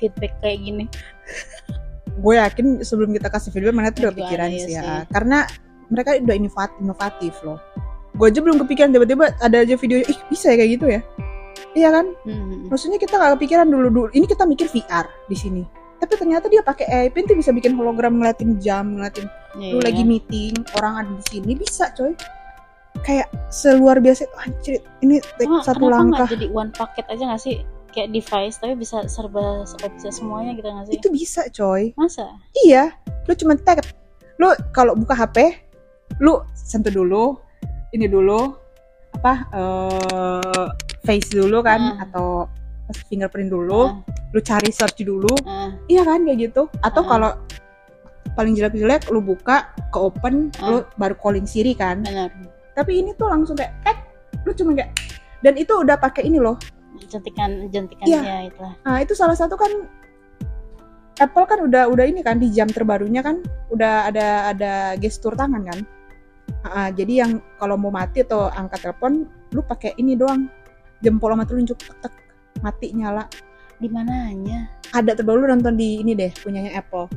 feedback 0.00 0.32
kayak 0.40 0.58
gini. 0.64 0.84
gue 2.24 2.34
yakin 2.40 2.80
sebelum 2.80 3.12
kita 3.12 3.28
kasih 3.28 3.50
video 3.52 3.74
mana 3.74 3.92
tuh 3.92 4.08
udah 4.08 4.14
pikiran 4.16 4.48
sih 4.54 4.78
ya. 4.78 5.04
karena 5.10 5.44
mereka 5.92 6.16
udah 6.16 6.36
inovatif 6.36 6.76
inovatif 6.80 7.34
loh. 7.44 7.60
Gue 8.16 8.32
aja 8.32 8.40
belum 8.40 8.56
kepikiran 8.64 8.94
tiba-tiba 8.94 9.36
ada 9.42 9.56
aja 9.60 9.74
video 9.76 10.00
ih 10.00 10.18
bisa 10.32 10.54
ya 10.54 10.56
kayak 10.56 10.70
gitu 10.80 10.86
ya? 10.88 11.00
Iya 11.74 11.88
kan? 11.90 12.06
Hmm. 12.22 12.70
maksudnya 12.70 13.02
kita 13.02 13.18
gak 13.18 13.34
kepikiran 13.38 13.66
dulu 13.66 13.88
dulu 13.90 14.08
ini 14.14 14.30
kita 14.30 14.46
mikir 14.46 14.70
VR 14.70 15.10
di 15.26 15.34
sini 15.34 15.62
tapi 16.04 16.14
ternyata 16.16 16.46
dia 16.46 16.60
pakai 16.60 16.84
AI 16.86 17.08
pin 17.08 17.24
tuh 17.24 17.32
bisa 17.32 17.48
bikin 17.48 17.72
hologram 17.72 18.14
ngeliatin 18.14 18.56
jam 18.58 18.94
ngeliatin 18.94 19.24
lu 19.54 19.78
Iya. 19.78 19.82
lagi 19.82 20.02
meeting 20.02 20.52
orang 20.74 20.94
ada 20.98 21.10
di 21.10 21.24
sini 21.24 21.52
bisa 21.54 21.88
coy 21.90 22.12
kayak 23.00 23.24
seluar 23.48 23.96
biasa 23.96 24.24
anjir 24.38 24.78
ini 25.00 25.18
Cuma 25.36 25.60
satu 25.60 25.86
langkah 25.86 26.26
jadi 26.26 26.46
one 26.48 26.70
packet 26.70 27.06
aja 27.06 27.22
nggak 27.24 27.40
sih? 27.40 27.56
Kayak 27.88 28.10
device 28.12 28.56
tapi 28.56 28.74
bisa 28.74 29.06
serba 29.06 29.62
serba 29.64 29.86
bisa 29.92 30.10
semuanya 30.10 30.52
gitu 30.52 30.66
nggak 30.66 30.86
sih? 30.86 30.94
itu 30.94 31.08
bisa 31.08 31.42
coy 31.48 31.94
Masa? 31.94 32.26
iya 32.60 32.90
lu 33.24 33.34
cuma 33.34 33.54
tag 33.56 33.80
lu 34.36 34.46
kalau 34.70 34.92
buka 34.92 35.14
HP 35.16 35.62
lu 36.18 36.36
sentuh 36.52 36.90
dulu 36.90 37.38
ini 37.90 38.04
dulu 38.04 38.50
apa 39.14 39.32
eh 39.48 40.66
face 41.02 41.30
dulu 41.30 41.62
kan 41.62 41.80
Hmm. 41.94 42.02
atau 42.02 42.26
fingerprint 43.06 43.48
dulu 43.48 43.86
Ah, 43.86 43.94
lu 44.34 44.40
cari 44.40 44.68
search 44.68 44.98
dulu 45.00 45.30
ah, 45.46 45.70
Iya 45.86 46.02
kan 46.02 46.26
kayak 46.26 46.38
gitu. 46.42 46.66
Atau 46.82 47.06
Hmm. 47.06 47.08
kalau 47.08 47.30
paling 48.34 48.52
jelek-jelek 48.52 49.06
lu 49.08 49.22
buka 49.22 49.70
ke 49.88 49.98
open 49.98 50.50
Hmm. 50.58 50.66
lu 50.68 50.78
baru 50.96 51.14
calling 51.14 51.46
Siri 51.46 51.72
kan. 51.72 52.02
benar. 52.02 52.34
Tapi 52.74 52.98
ini 52.98 53.14
tuh 53.14 53.30
langsung 53.30 53.54
kayak 53.54 53.70
tek 53.80 53.98
lu 54.42 54.50
cuma 54.52 54.74
kayak 54.74 54.90
dan 55.40 55.54
itu 55.54 55.70
udah 55.70 55.94
pakai 55.94 56.26
ini 56.26 56.42
loh. 56.42 56.58
Jentikan 57.06 57.70
jentikan 57.70 58.06
Iya. 58.06 58.20
ya 58.20 58.36
itulah. 58.44 58.74
Nah, 58.80 58.98
itu 58.98 59.14
salah 59.14 59.34
satu 59.34 59.54
kan 59.54 59.70
Apple 61.14 61.46
kan 61.46 61.62
udah 61.62 61.86
udah 61.86 62.04
ini 62.04 62.20
kan 62.20 62.42
di 62.42 62.50
jam 62.50 62.66
terbarunya 62.66 63.22
kan 63.22 63.38
udah 63.70 64.10
ada 64.10 64.50
ada 64.50 64.72
gestur 64.98 65.38
tangan 65.38 65.62
kan. 65.62 65.78
Ah, 66.60 66.90
jadi 66.90 67.22
yang 67.22 67.32
kalau 67.54 67.78
mau 67.78 67.88
mati 67.88 68.20
atau 68.20 68.50
angkat 68.50 68.82
telepon 68.82 69.22
lu 69.54 69.62
pakai 69.62 69.94
ini 69.94 70.18
doang. 70.18 70.50
Jempol 70.98 71.30
sama 71.30 71.46
telunjuk 71.46 71.78
tek 71.78 71.94
tek 72.02 72.14
mati 72.58 72.90
nyala. 72.90 73.30
Di 73.76 73.88
mananya? 73.88 74.70
Ada 74.90 75.14
terbaru 75.14 75.42
lu 75.42 75.48
nonton 75.50 75.74
di 75.74 75.98
ini 75.98 76.14
deh 76.14 76.30
punyanya 76.36 76.74
Apple. 76.74 77.10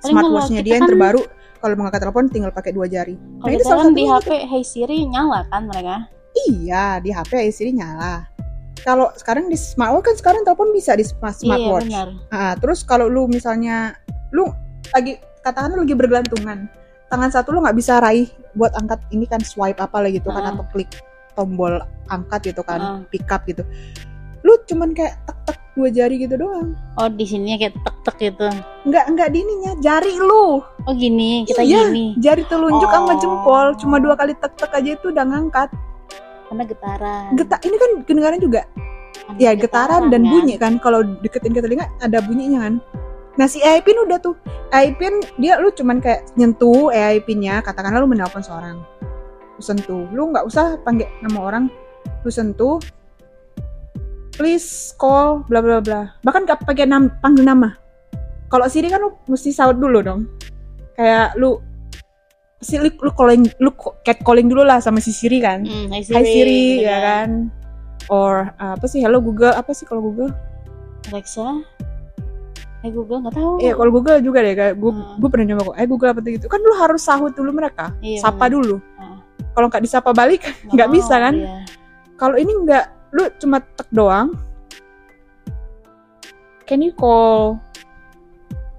Kalau 0.00 0.10
Smartwatchnya 0.10 0.60
dia 0.60 0.72
yang 0.74 0.82
kan- 0.82 0.90
terbaru 0.90 1.20
kalau 1.56 1.74
mau 1.76 1.86
angkat 1.86 2.02
telepon 2.02 2.26
tinggal 2.26 2.50
pakai 2.50 2.72
dua 2.72 2.86
jari. 2.86 3.14
Kalau 3.14 3.46
ini 3.46 3.56
kita 3.56 3.64
salah 3.64 3.84
kan 3.84 3.92
di 3.92 4.02
satunya 4.02 4.18
HP 4.18 4.50
Hey 4.50 4.62
Siri 4.62 4.98
nyala 5.06 5.40
kan 5.46 5.62
mereka? 5.64 5.94
Iya, 6.42 6.98
di 6.98 7.10
HP 7.12 7.32
istri 7.44 7.70
nyala. 7.70 8.26
Kalau 8.78 9.14
sekarang 9.14 9.46
di 9.46 9.54
smartwatch 9.54 10.02
kan 10.02 10.14
sekarang 10.16 10.40
telepon 10.42 10.72
bisa 10.72 10.96
di 10.96 11.04
smart- 11.04 11.38
Iya 11.38 11.54
smartwatch. 11.54 11.86
benar. 11.86 12.08
Ah, 12.30 12.54
terus 12.56 12.82
kalau 12.82 13.06
lu 13.06 13.28
misalnya 13.28 13.94
lu 14.32 14.50
lagi 14.90 15.22
katakan 15.40 15.70
lu 15.70 15.84
lagi 15.84 15.94
bergelantungan, 15.94 16.66
tangan 17.06 17.30
satu 17.30 17.52
lu 17.52 17.62
nggak 17.62 17.78
bisa 17.78 18.00
raih 18.00 18.26
buat 18.52 18.74
angkat 18.74 18.98
ini 19.10 19.22
kan 19.24 19.38
swipe 19.38 19.78
apa 19.78 20.00
lagi 20.00 20.18
gitu 20.18 20.28
kan 20.28 20.42
Ah. 20.42 20.50
atau 20.50 20.66
klik 20.68 20.90
tombol 21.32 21.78
angkat 22.08 22.50
gitu 22.50 22.60
kan, 22.60 22.80
Ah. 22.80 22.98
pick 23.06 23.28
up 23.28 23.46
gitu. 23.46 23.62
Lu 24.42 24.58
cuman 24.62 24.90
kayak 24.92 25.14
tek 25.24 25.38
tek 25.46 25.58
dua 25.72 25.88
jari 25.88 26.18
gitu 26.18 26.34
doang. 26.36 26.74
Oh 26.98 27.08
di 27.08 27.24
sini 27.24 27.56
kayak 27.56 27.74
tek 27.78 27.96
tek 28.02 28.16
gitu. 28.20 28.48
Nggak 28.84 29.04
nggak 29.10 29.28
di 29.30 29.38
ininya, 29.40 29.72
jari 29.78 30.14
lu. 30.14 30.60
Oh 30.60 30.92
gini 30.92 31.46
kita 31.46 31.62
Iya. 31.62 31.88
gini 31.88 32.18
Jari 32.18 32.42
telunjuk 32.44 32.90
sama 32.90 33.14
Oh. 33.14 33.18
jempol 33.18 33.66
cuma 33.78 33.96
dua 33.96 34.14
kali 34.14 34.34
tek 34.34 34.52
tek 34.54 34.72
aja 34.72 34.90
itu 34.92 35.06
udah 35.08 35.24
ngangkat. 35.24 35.70
karena 36.52 36.68
getaran. 36.68 37.32
Getar 37.32 37.58
ini 37.64 37.76
kan 37.80 37.90
kedengaran 38.04 38.36
juga 38.36 38.60
ya 39.38 39.54
getaran 39.54 40.10
dan 40.10 40.20
kan. 40.20 40.28
bunyi 40.28 40.54
kan 40.56 40.72
kalau 40.76 41.00
deketin 41.22 41.52
ke 41.52 41.62
telinga 41.62 41.88
ada 42.00 42.18
bunyinya 42.20 42.60
kan 42.60 42.74
nah 43.32 43.48
si 43.48 43.64
AI 43.64 43.80
pin 43.80 43.96
udah 43.96 44.20
tuh 44.20 44.36
AI 44.68 44.92
pin 44.92 45.24
dia 45.40 45.56
lu 45.56 45.72
cuman 45.72 45.96
kayak 45.96 46.28
nyentuh 46.36 46.92
AI 46.92 47.24
pinnya 47.24 47.64
katakanlah 47.64 48.04
lu 48.04 48.10
menelpon 48.10 48.44
seorang 48.44 48.84
lu 49.56 49.62
sentuh 49.62 50.04
lu 50.12 50.28
nggak 50.28 50.44
usah 50.44 50.76
panggil 50.84 51.08
nama 51.24 51.38
orang 51.40 51.64
lu 52.20 52.28
sentuh 52.28 52.76
please 54.32 54.66
call 54.94 55.44
bla 55.44 55.60
bla 55.60 55.78
bla 55.78 56.12
bahkan 56.20 56.42
gak 56.42 56.62
pakai 56.62 56.84
nam 56.84 57.12
panggil 57.20 57.44
nama 57.44 57.76
kalau 58.48 58.66
Siri 58.66 58.86
kan 58.86 59.00
lu 59.00 59.16
mesti 59.26 59.50
saut 59.50 59.76
dulu 59.76 60.00
dong 60.00 60.28
kayak 60.94 61.32
lu 61.34 61.56
pasti 62.56 62.76
lu, 62.76 62.88
lu 62.94 63.10
calling 63.10 63.42
lu 63.58 63.70
cat 64.02 64.20
calling 64.20 64.46
dulu 64.46 64.62
lah 64.62 64.78
sama 64.78 64.98
si 64.98 65.10
Siri 65.10 65.38
kan 65.38 65.62
Hmm, 65.62 65.88
Hai 65.88 66.00
Siri, 66.00 66.14
Hai 66.14 66.24
Siri 66.24 66.60
gitu 66.76 66.84
ya 66.84 66.98
kan 67.00 67.30
or 68.06 68.50
uh, 68.56 68.74
apa 68.74 68.86
sih 68.86 69.00
hello 69.00 69.18
Google 69.18 69.50
apa 69.50 69.72
sih 69.72 69.82
kalau 69.82 70.02
Google 70.04 70.30
Alexa. 71.04 71.58
Eh 72.82 72.90
Google 72.90 73.22
nggak 73.22 73.34
tahu. 73.34 73.58
Iya 73.58 73.74
kalau 73.74 73.90
Google 73.90 74.18
juga 74.18 74.38
deh 74.38 74.54
kayak 74.54 74.74
gue 74.76 74.90
Hmm. 74.90 75.18
gue 75.18 75.28
pernah 75.28 75.46
nyoba 75.48 75.62
kok 75.64 75.76
eh 75.76 75.86
Google 75.86 76.10
apa 76.10 76.20
gitu 76.24 76.46
kan 76.46 76.58
lu 76.58 76.74
harus 76.74 77.00
sahut 77.00 77.30
dulu 77.32 77.50
mereka 77.50 77.90
Iya, 77.98 78.22
sapa 78.22 78.46
benar. 78.46 78.54
dulu 78.54 78.76
Ah. 78.98 79.18
kalau 79.52 79.66
nggak 79.66 79.82
disapa 79.82 80.10
balik 80.10 80.42
nggak 80.74 80.86
mau, 80.86 80.94
bisa 80.94 81.14
kan 81.16 81.34
iya. 81.36 81.62
kalau 82.14 82.34
ini 82.34 82.52
nggak 82.56 82.84
lu 83.12 83.28
cuma 83.36 83.60
tek 83.60 83.88
doang 83.92 84.32
can 86.64 86.80
you 86.80 86.92
call 86.96 87.60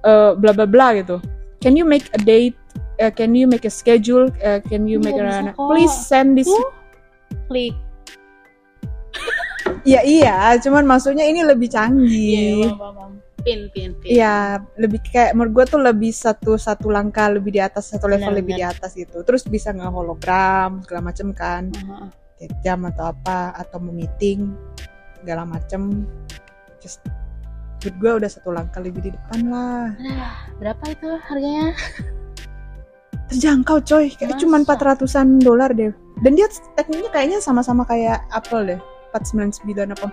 uh, 0.03 0.33
bla 0.33 0.51
bla 0.51 0.65
bla 0.65 0.93
gitu 0.97 1.21
can 1.61 1.77
you 1.77 1.85
make 1.85 2.09
a 2.13 2.21
date 2.21 2.57
Uh, 3.01 3.09
can 3.09 3.33
you 3.33 3.49
make 3.49 3.65
a 3.65 3.73
schedule 3.73 4.29
Uh, 4.45 4.61
can 4.69 4.85
you 4.85 5.01
Iya, 5.01 5.05
make 5.09 5.17
a 5.17 5.49
please 5.57 5.89
send 5.89 6.37
this 6.37 6.45
Uh. 6.45 6.69
Klik. 7.49 7.73
Iya 9.81 10.05
iya 10.21 10.37
cuman 10.61 10.85
maksudnya 10.85 11.25
ini 11.25 11.41
lebih 11.41 11.73
Iya, 11.73 11.75
canggih 11.81 12.69
paham, 12.77 12.93
paham. 12.93 13.11
Pin, 13.41 13.59
pin, 13.73 13.91
pin. 13.97 14.07
Iya, 14.13 14.61
lebih 14.77 15.01
kayak 15.09 15.33
menurut 15.33 15.51
gue 15.57 15.65
tuh 15.73 15.81
lebih 15.81 16.13
satu 16.13 16.53
satu 16.55 16.87
langkah 16.93 17.27
lebih 17.33 17.57
di 17.57 17.61
atas 17.65 17.91
satu 17.91 18.05
level 18.05 18.29
Benar, 18.29 18.39
lebih 18.39 18.53
di 18.55 18.63
benar. 18.63 18.77
atas 18.77 18.91
gitu. 18.93 19.25
Terus 19.25 19.43
bisa 19.49 19.73
nggak 19.73 19.89
hologram 19.91 20.85
segala 20.85 21.01
macem 21.09 21.27
kan, 21.33 21.73
Aha. 21.73 22.07
Kayak 22.43 22.59
jam 22.59 22.83
atau 22.83 23.15
apa 23.15 23.55
atau 23.55 23.79
mau 23.79 23.95
meeting 23.95 24.51
segala 25.23 25.47
macem. 25.47 26.03
Just 26.83 26.99
menurut 27.79 27.95
gue 27.99 28.11
udah 28.19 28.29
satu 28.31 28.51
langkah 28.51 28.83
lebih 28.83 29.07
di 29.07 29.11
depan 29.15 29.47
lah. 29.47 29.95
Berapa 30.59 30.83
itu 30.91 31.07
harganya? 31.23 31.71
Terjangkau 33.31 33.79
coy, 33.87 34.11
kayak 34.11 34.35
cuma 34.39 34.59
400-an 34.59 35.39
dolar 35.39 35.71
deh. 35.71 35.95
Dan 36.19 36.35
dia 36.35 36.51
tekniknya 36.75 37.11
kayaknya 37.11 37.39
sama-sama 37.39 37.87
kayak 37.87 38.23
Apple 38.35 38.67
deh. 38.67 38.79
499 39.15 39.95
apa 39.95 40.05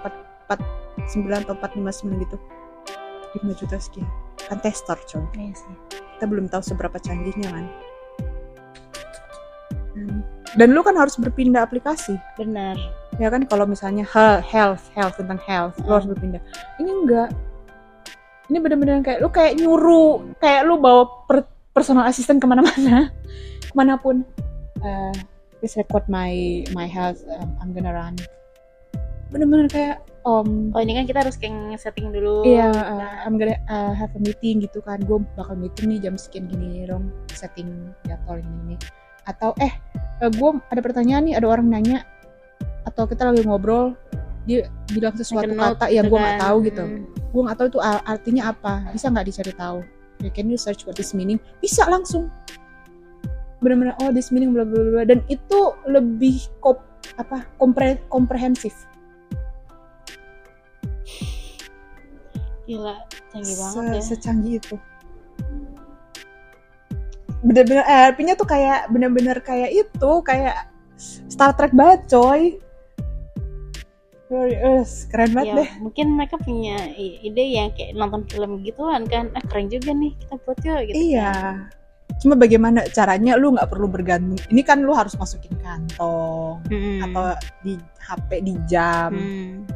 449 1.10 1.46
atau 1.46 1.54
459 1.58 2.22
gitu. 2.22 2.36
5 3.42 3.60
juta 3.60 3.76
sekian. 3.82 4.08
Kan 4.46 4.58
tester 4.62 4.98
coy. 5.06 5.26
Iya 5.34 5.54
sih. 5.54 5.74
kita 6.18 6.28
belum 6.28 6.52
tahu 6.52 6.62
seberapa 6.62 7.00
canggihnya 7.00 7.48
kan. 7.50 7.64
Hmm. 10.50 10.58
Dan 10.58 10.74
lu 10.74 10.82
kan 10.82 10.98
harus 10.98 11.14
berpindah 11.14 11.62
aplikasi, 11.62 12.18
Benar. 12.34 12.74
ya 13.16 13.30
kan? 13.30 13.46
Kalau 13.46 13.64
misalnya 13.64 14.02
he- 14.02 14.42
health, 14.42 14.90
health 14.92 15.14
tentang 15.14 15.38
health, 15.38 15.78
lu 15.78 15.86
Hmm. 15.86 15.94
harus 15.94 16.08
berpindah. 16.10 16.42
Ini 16.76 16.90
enggak. 16.90 17.28
Ini 18.50 18.58
bener-bener 18.58 18.98
kayak 19.00 19.20
lu 19.22 19.30
kayak 19.30 19.52
nyuruh, 19.56 20.34
kayak 20.42 20.66
lu 20.66 20.74
bawa 20.76 21.06
per- 21.24 21.46
personal 21.70 22.02
assistant 22.04 22.42
ke 22.42 22.46
mana-mana, 22.50 23.14
ke 23.70 23.74
mana 23.78 23.94
pun. 23.94 24.26
Uh, 24.82 25.14
please 25.60 25.78
record 25.78 26.02
my 26.10 26.64
my 26.74 26.90
health. 26.90 27.22
Um, 27.30 27.54
I'm 27.62 27.70
gonna 27.70 27.94
run. 27.94 28.18
Bener-bener 29.30 29.70
kayak 29.70 30.02
um, 30.26 30.74
Oh 30.74 30.82
ini 30.82 30.98
kan 30.98 31.06
kita 31.06 31.22
harus 31.22 31.38
kayak 31.38 31.78
setting 31.78 32.10
dulu. 32.10 32.42
Iya, 32.42 32.74
Nah, 32.74 32.82
uh, 32.98 33.14
I'm 33.22 33.38
gonna 33.38 33.54
uh, 33.70 33.94
have 33.94 34.10
a 34.16 34.20
meeting 34.20 34.66
gitu 34.66 34.82
kan. 34.82 34.98
Gue 35.06 35.22
bakal 35.38 35.54
meeting 35.54 35.94
nih 35.94 36.10
jam 36.10 36.18
sekian 36.18 36.50
gini 36.50 36.82
dong, 36.82 37.14
setting 37.30 37.94
jadwal 38.02 38.42
ini. 38.42 38.74
Atau 39.30 39.54
eh, 39.62 39.72
gue 40.26 40.50
ada 40.66 40.80
pertanyaan 40.82 41.22
nih, 41.30 41.34
ada 41.38 41.46
orang 41.46 41.70
nanya, 41.70 42.02
atau 42.82 43.06
kita 43.06 43.30
lagi 43.30 43.46
ngobrol, 43.46 43.94
dia 44.44 44.66
bilang 44.90 45.14
sesuatu 45.14 45.54
kata 45.54 45.86
yang 45.88 46.10
gitu 46.10 46.12
gue 46.12 46.18
nggak 46.18 46.36
kan. 46.36 46.44
tahu 46.44 46.56
gitu. 46.66 46.84
Hmm. 46.84 47.02
Gue 47.30 47.42
nggak 47.46 47.56
tahu 47.56 47.66
itu 47.70 47.80
artinya 47.84 48.42
apa. 48.50 48.72
Bisa 48.90 49.06
nggak 49.08 49.26
dicari 49.30 49.52
tahu? 49.54 49.78
Ya, 50.20 50.28
can 50.34 50.50
you 50.50 50.58
search 50.58 50.84
what 50.84 50.98
this 50.98 51.14
meaning? 51.14 51.38
Bisa 51.62 51.86
langsung. 51.88 52.28
Bener-bener 53.60 53.92
oh 54.00 54.10
this 54.10 54.32
meaning 54.32 54.56
bla 54.56 54.64
bla 54.64 54.80
bla 54.80 55.02
dan 55.04 55.20
itu 55.28 55.76
lebih 55.84 56.40
kop 56.64 56.80
apa 57.20 57.44
kompre 57.60 58.00
komprehensif 58.08 58.72
gila 62.64 62.96
canggih 63.34 63.56
Se- 63.56 63.60
banget 63.60 63.84
ya 63.92 64.02
secanggih 64.04 64.54
itu 64.62 64.76
bener-bener 67.40 67.84
eh, 67.84 68.02
artinya 68.12 68.34
tuh 68.36 68.44
kayak 68.44 68.88
bener-bener 68.88 69.40
kayak 69.40 69.72
itu 69.72 70.12
kayak 70.22 70.68
Star 71.28 71.56
Trek 71.56 71.72
banget 71.72 72.04
coy 72.06 72.60
Serius, 74.30 75.10
keren 75.10 75.34
banget 75.34 75.46
ya 75.50 75.54
deh 75.58 75.70
mungkin 75.82 76.14
mereka 76.14 76.38
punya 76.38 76.78
ide 76.94 77.44
yang 77.50 77.74
kayak 77.74 77.98
nonton 77.98 78.22
film 78.30 78.62
gituan 78.62 79.02
kan 79.10 79.26
ah 79.34 79.42
keren 79.42 79.66
juga 79.66 79.90
nih 79.90 80.14
kita 80.22 80.34
buat 80.46 80.58
yuk 80.62 80.80
gitu 80.86 80.94
iya 80.94 81.32
kan. 81.34 82.14
cuma 82.22 82.38
bagaimana 82.38 82.86
caranya 82.94 83.34
lu 83.34 83.50
nggak 83.58 83.66
perlu 83.66 83.90
bergantung 83.90 84.38
ini 84.46 84.62
kan 84.62 84.86
lu 84.86 84.94
harus 84.94 85.18
masukin 85.18 85.50
kantong 85.58 86.62
Mm-mm. 86.70 87.10
atau 87.10 87.34
di 87.66 87.74
HP 87.98 88.46
di 88.46 88.54
jam 88.70 89.10
Hmm. 89.10 89.66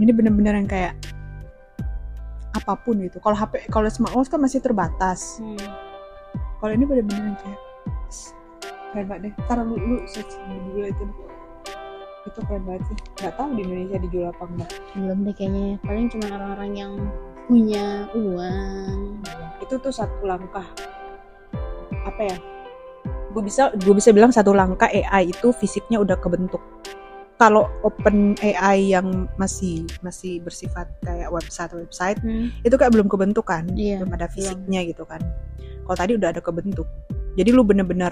ini 0.00 0.10
bener-bener 0.16 0.56
yang 0.56 0.68
kayak 0.70 0.94
apa 2.56 2.72
pun 2.80 3.04
itu 3.04 3.20
kalau 3.20 3.36
HP 3.36 3.68
kalau 3.68 3.84
smartwatch 3.92 4.32
kan 4.32 4.40
masih 4.40 4.64
terbatas 4.64 5.36
Hmm. 5.36 5.60
Kalau 6.66 6.82
ini 6.82 6.82
bener-bener 6.82 7.38
kayak 7.38 7.60
keren 8.90 9.06
banget 9.06 9.22
deh. 9.22 9.32
Ntar 9.46 9.58
lu 9.62 9.78
lu 9.78 9.96
search 10.02 10.34
dulu 10.42 10.82
itu 10.82 11.04
itu 12.26 12.38
keren 12.42 12.62
banget 12.66 12.82
sih. 12.90 12.98
Nggak 13.22 13.32
tahu 13.38 13.48
di 13.54 13.62
Indonesia 13.62 13.98
dijual 14.02 14.26
apa 14.34 14.44
enggak. 14.50 14.70
Belum 14.98 15.18
deh 15.22 15.34
kayaknya 15.38 15.64
paling 15.86 16.06
cuma 16.10 16.26
orang-orang 16.34 16.70
yang 16.74 16.92
punya 17.46 17.86
uang. 18.18 18.98
Itu 19.62 19.78
tuh 19.78 19.94
satu 19.94 20.26
langkah. 20.26 20.66
Apa 22.02 22.34
ya? 22.34 22.36
Gue 23.30 23.46
bisa 23.46 23.70
gue 23.70 23.94
bisa 23.94 24.10
bilang 24.10 24.34
satu 24.34 24.50
langkah 24.50 24.90
AI 24.90 25.30
itu 25.30 25.54
fisiknya 25.54 26.02
udah 26.02 26.18
kebentuk 26.18 26.58
kalau 27.36 27.68
open 27.84 28.32
AI 28.40 28.96
yang 28.96 29.28
masih 29.36 29.84
masih 30.00 30.40
bersifat 30.40 30.88
kayak 31.04 31.28
website 31.28 31.72
website 31.76 32.18
Hmm. 32.24 32.48
itu 32.64 32.72
kayak 32.80 32.96
belum 32.96 33.12
kebentuk 33.12 33.44
kan 33.44 33.68
Iya, 33.76 34.00
belum 34.00 34.16
ada 34.16 34.28
fisiknya 34.32 34.80
gitu 34.88 35.04
kan. 35.04 35.20
Kalau 35.86 35.96
tadi 35.96 36.16
udah 36.18 36.32
ada 36.34 36.42
kebentuk. 36.42 36.88
Jadi 37.36 37.52
lu 37.52 37.62
bener-bener 37.62 38.10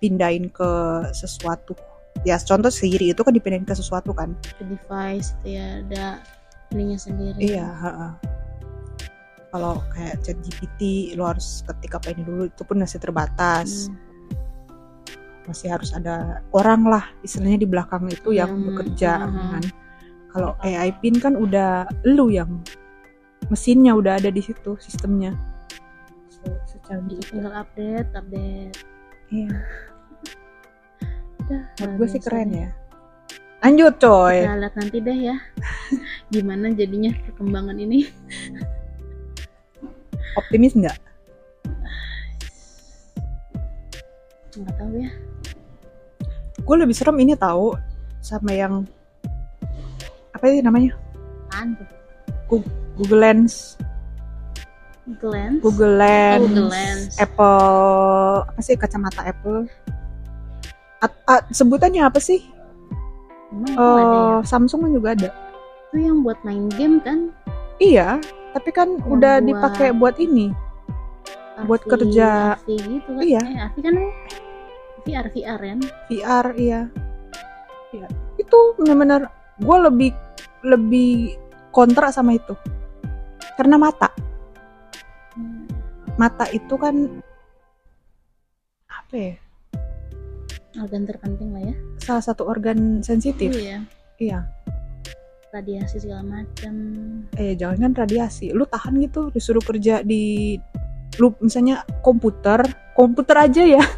pindahin 0.00 0.48
ke 0.50 0.70
sesuatu. 1.12 1.76
Ya 2.24 2.40
contoh 2.40 2.72
Siri 2.72 3.12
itu 3.12 3.20
kan 3.20 3.36
dipindahin 3.36 3.68
ke 3.68 3.76
sesuatu 3.76 4.16
kan. 4.16 4.32
Ke 4.56 4.64
device 4.64 5.36
itu 5.38 5.60
ya 5.60 5.84
ada 5.84 6.06
ininya 6.72 6.98
sendiri. 6.98 7.38
Iya 7.38 7.68
kalau 9.54 9.78
kayak 9.94 10.18
chat 10.26 10.34
GPT 10.42 11.14
lu 11.14 11.22
harus 11.22 11.62
ketik 11.62 11.94
apa 11.94 12.10
ini 12.10 12.26
dulu 12.26 12.50
itu 12.50 12.62
pun 12.66 12.82
masih 12.82 12.98
terbatas. 12.98 13.86
Hmm. 13.86 14.03
Masih 15.44 15.68
harus 15.68 15.92
ada 15.92 16.40
orang 16.56 16.88
lah 16.88 17.04
istilahnya 17.20 17.60
di 17.60 17.68
belakang 17.68 18.08
itu 18.08 18.32
yang 18.32 18.48
Yang- 18.52 18.64
bekerja 18.72 19.10
aha. 19.20 19.28
kan. 19.60 19.64
Kalau 20.34 20.50
AI 20.66 20.90
pin 20.98 21.14
kan 21.20 21.38
udah 21.38 21.86
lu 22.02 22.26
yang 22.32 22.64
mesinnya 23.52 23.94
udah 23.94 24.18
ada 24.18 24.32
di 24.32 24.42
situ 24.42 24.74
sistemnya. 24.80 25.36
Se- 26.32 26.62
secanggih 26.74 27.20
tinggal 27.22 27.52
update 27.54 28.08
update. 28.16 28.74
Iya. 29.30 29.52
Udah 31.44 31.60
menurut 31.78 31.94
gue 32.00 32.08
sih 32.18 32.22
keren 32.24 32.50
ya. 32.50 32.68
Lanjut 33.62 33.96
coy. 33.96 34.44
Kita 34.44 34.56
lihat 34.60 34.74
nanti 34.76 34.96
deh 35.00 35.18
ya. 35.32 35.36
Gimana 36.34 36.72
jadinya 36.72 37.12
perkembangan 37.30 37.76
ini? 37.78 38.08
Optimis 40.34 40.74
nggak? 40.74 40.98
Nggak 44.54 44.74
tahu 44.78 44.92
ya 44.98 45.10
gue 46.64 46.76
lebih 46.76 46.96
serem 46.96 47.16
ini 47.20 47.36
tahu 47.36 47.76
sama 48.18 48.50
yang 48.50 48.88
apa 50.32 50.44
sih 50.48 50.60
namanya? 50.60 50.96
Apaan 51.48 51.76
tuh? 51.76 51.88
Google 52.96 53.20
Lens. 53.20 53.76
Glance 55.20 55.60
Google 55.60 56.00
Lens, 56.00 56.40
Google 56.48 56.72
Lens. 56.72 57.12
Apple 57.20 57.60
apa 58.42 58.60
sih 58.60 58.72
kacamata 58.74 59.20
Apple. 59.22 59.68
At- 60.98 61.20
at- 61.28 61.48
sebutannya 61.52 62.00
apa 62.00 62.16
sih? 62.16 62.40
Emang 63.52 63.68
itu 63.68 63.84
ada 64.00 64.16
ya? 64.16 64.48
Samsung 64.48 64.88
kan 64.88 64.90
juga 64.90 65.08
ada. 65.12 65.28
Itu 65.92 65.96
yang 66.00 66.24
buat 66.24 66.40
main 66.40 66.72
game 66.72 67.04
kan? 67.04 67.28
Iya 67.76 68.16
tapi 68.54 68.70
kan 68.70 68.96
Yang 68.96 69.12
udah 69.12 69.34
buat- 69.34 69.46
dipakai 69.46 69.88
buat 69.92 70.16
ini. 70.16 70.46
Buat 71.68 71.82
kerja. 71.84 72.56
Gitu 72.64 73.04
kan? 73.04 73.20
Iya. 73.20 73.42
eh, 73.44 73.82
kan 73.84 73.94
VR 75.04 75.26
VR 75.28 75.60
kan 75.60 75.80
VR 76.08 76.46
iya. 76.56 76.80
Iya. 77.94 78.08
itu 78.40 78.58
benar-benar 78.80 79.30
gue 79.62 79.78
lebih 79.86 80.10
lebih 80.64 81.38
kontra 81.74 82.08
sama 82.14 82.38
itu. 82.38 82.54
Karena 83.58 83.76
mata. 83.76 84.10
Hmm. 85.34 85.66
mata 86.14 86.46
itu 86.54 86.78
kan 86.78 86.94
apa 88.86 89.14
ya? 89.14 89.34
Organ 90.78 91.02
terpenting 91.06 91.50
lah 91.50 91.62
ya. 91.74 91.76
Salah 91.98 92.22
satu 92.22 92.46
organ 92.46 93.02
sensitif. 93.02 93.50
Iya. 93.50 93.82
Iya. 94.18 94.40
Radiasi 95.54 96.02
segala 96.02 96.22
macam 96.26 96.74
eh 97.38 97.54
jangan 97.54 97.90
kan 97.90 98.06
radiasi. 98.06 98.50
Lu 98.54 98.66
tahan 98.66 98.98
gitu 99.02 99.30
disuruh 99.30 99.62
kerja 99.62 100.02
di 100.02 100.58
lu 101.18 101.34
misalnya 101.42 101.82
komputer 102.00 102.64
komputer 102.94 103.36
aja 103.50 103.64
ya. 103.64 103.84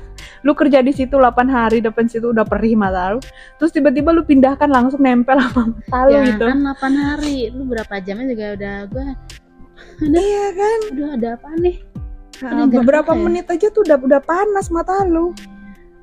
Lu 0.47 0.55
kerja 0.55 0.79
di 0.79 0.95
situ 0.95 1.19
8 1.19 1.51
hari 1.51 1.83
depan 1.83 2.07
situ 2.07 2.31
udah 2.31 2.47
perih 2.47 2.79
mata 2.79 3.19
lu. 3.19 3.21
Terus 3.59 3.75
tiba-tiba 3.75 4.15
lu 4.15 4.23
pindahkan 4.23 4.71
langsung 4.71 5.03
nempel 5.03 5.43
sama 5.43 5.75
mata 5.75 5.99
lu 6.07 6.15
ya 6.15 6.23
gitu. 6.23 6.47
kan 6.47 6.61
8 6.63 7.03
hari. 7.03 7.51
Lu 7.51 7.67
berapa 7.67 7.99
jamnya 7.99 8.31
juga 8.31 8.47
udah 8.55 8.77
gue 8.87 9.07
iya 10.23 10.47
kan? 10.55 10.79
Udah 10.95 11.09
ada 11.19 11.29
apa 11.35 11.51
nih? 11.59 11.77
Nah, 12.47 12.69
gerak 12.69 12.73
beberapa 12.79 13.11
apa 13.11 13.19
ya? 13.19 13.25
menit 13.27 13.47
aja 13.51 13.67
tuh 13.75 13.83
udah 13.91 13.99
udah 13.99 14.21
panas 14.23 14.67
mata 14.71 14.95
lu. 15.03 15.35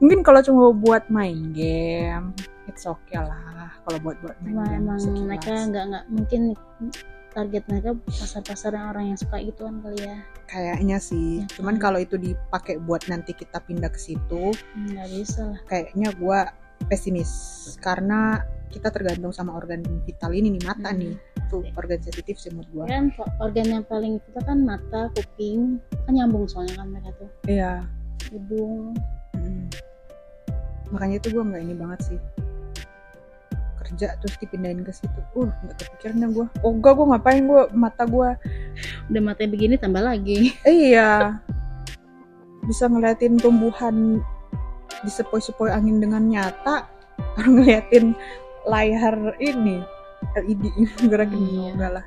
Mungkin 0.04 0.28
kalau 0.28 0.44
cuma 0.44 0.76
buat 0.76 1.08
main 1.08 1.56
game 1.56 2.36
it's 2.68 2.84
okay 2.90 3.22
lah. 3.22 3.72
Kalau 3.86 4.00
buat 4.02 4.18
buat 4.24 4.38
main 4.42 4.52
Cuma 4.52 4.64
game 4.66 4.80
emang 4.82 5.00
mereka 5.30 5.52
nggak 5.70 5.84
nggak 5.94 6.06
mungkin 6.10 6.42
target 7.34 7.64
mereka 7.68 7.98
pasar-pasar 8.06 8.78
yang 8.78 8.88
orang 8.94 9.06
yang 9.12 9.20
suka 9.20 9.42
gituan 9.42 9.82
kali 9.82 10.00
ya. 10.06 10.18
Kayaknya 10.46 10.98
sih. 11.02 11.42
Ya 11.42 11.50
cuman 11.58 11.76
kan? 11.76 11.90
kalau 11.90 12.00
itu 12.00 12.16
dipakai 12.16 12.78
buat 12.80 13.10
nanti 13.10 13.34
kita 13.34 13.58
pindah 13.66 13.90
ke 13.90 14.00
situ 14.00 14.54
nggak 14.78 15.08
bisa 15.10 15.42
lah. 15.50 15.60
kayaknya 15.66 16.14
gua 16.22 16.54
pesimis. 16.88 17.30
Karena 17.82 18.40
kita 18.70 18.90
tergantung 18.90 19.34
sama 19.34 19.54
organ 19.54 19.82
vital 20.06 20.34
ini 20.34 20.54
nih 20.54 20.64
mata 20.66 20.94
Hmm. 20.94 21.02
nih. 21.02 21.14
Itu 21.50 21.58
organ 21.74 22.00
sensitif 22.02 22.38
sih 22.38 22.54
menurut 22.54 22.70
gua. 22.74 22.86
Kan 22.86 23.10
kok 23.14 23.30
organ 23.42 23.68
yang 23.70 23.84
paling 23.86 24.22
kita 24.30 24.40
kan 24.46 24.62
mata 24.62 25.10
kuping 25.18 25.82
kan 26.06 26.14
nyambung 26.14 26.46
soalnya 26.46 26.78
kan 26.78 26.88
mereka 26.94 27.10
tuh. 27.18 27.30
Iya. 27.50 27.86
Hidung. 28.30 28.94
Mm. 29.34 29.66
makanya 30.94 31.18
itu 31.18 31.34
gua 31.34 31.44
nggak 31.50 31.64
ini 31.66 31.74
banget 31.74 32.00
sih 32.06 32.20
kerja 33.94 34.18
terus 34.18 34.36
dipindahin 34.42 34.82
ke 34.82 34.90
situ. 34.90 35.22
Uh 35.38 35.54
nggak 35.54 35.78
kepikirannya 35.78 36.28
gua. 36.34 36.48
Oh 36.66 36.74
enggak 36.74 36.94
gua 36.98 37.06
ngapain 37.14 37.46
gua? 37.46 37.70
Mata 37.70 38.04
gua. 38.10 38.34
Udah 39.14 39.22
matanya 39.22 39.50
begini 39.54 39.78
tambah 39.78 40.02
lagi. 40.02 40.58
Iya. 40.66 41.38
Bisa 42.66 42.90
ngeliatin 42.90 43.38
tumbuhan 43.38 44.18
di 45.06 45.12
sepoi-sepoi 45.12 45.70
angin 45.70 46.02
dengan 46.02 46.26
nyata 46.26 46.90
orang 47.38 47.62
ngeliatin 47.62 48.06
layar 48.66 49.36
ini 49.38 49.84
LED 50.34 50.64
ini 50.80 50.90
gerak 51.12 51.30
ini 51.30 51.70
Iya. 51.70 51.72
enggak 51.78 51.92
lah. 52.02 52.06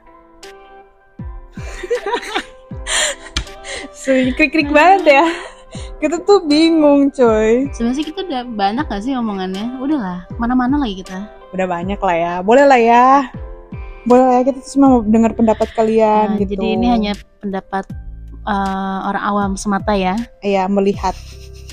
Sering 3.95 4.35
krik-krik 4.35 4.75
banget 4.75 5.23
ya. 5.23 5.27
Kita 6.03 6.21
tuh 6.25 6.45
bingung 6.45 7.13
coy. 7.13 7.69
Sebenarnya 7.73 8.05
kita 8.05 8.21
udah 8.25 8.43
banyak 8.49 8.85
gak 8.89 9.03
sih 9.05 9.13
omongannya? 9.17 9.81
Udahlah 9.81 10.29
mana-mana 10.41 10.81
lagi 10.81 11.01
kita 11.05 11.36
udah 11.53 11.67
banyak 11.67 12.01
lah 12.01 12.17
ya. 12.17 12.35
Boleh 12.43 12.65
lah 12.67 12.81
ya. 12.81 13.07
Boleh 14.07 14.25
lah 14.25 14.35
ya 14.41 14.43
kita 14.47 14.61
cuma 14.75 14.87
mau 14.87 15.01
dengar 15.03 15.35
pendapat 15.35 15.67
kalian 15.75 16.35
Nah, 16.35 16.39
gitu. 16.39 16.55
jadi 16.55 16.67
ini 16.79 16.87
hanya 16.91 17.13
pendapat 17.43 17.85
eh, 18.47 18.99
orang 19.03 19.25
awam 19.27 19.51
semata 19.59 19.95
ya. 19.99 20.15
Ya 20.43 20.71
melihat 20.71 21.15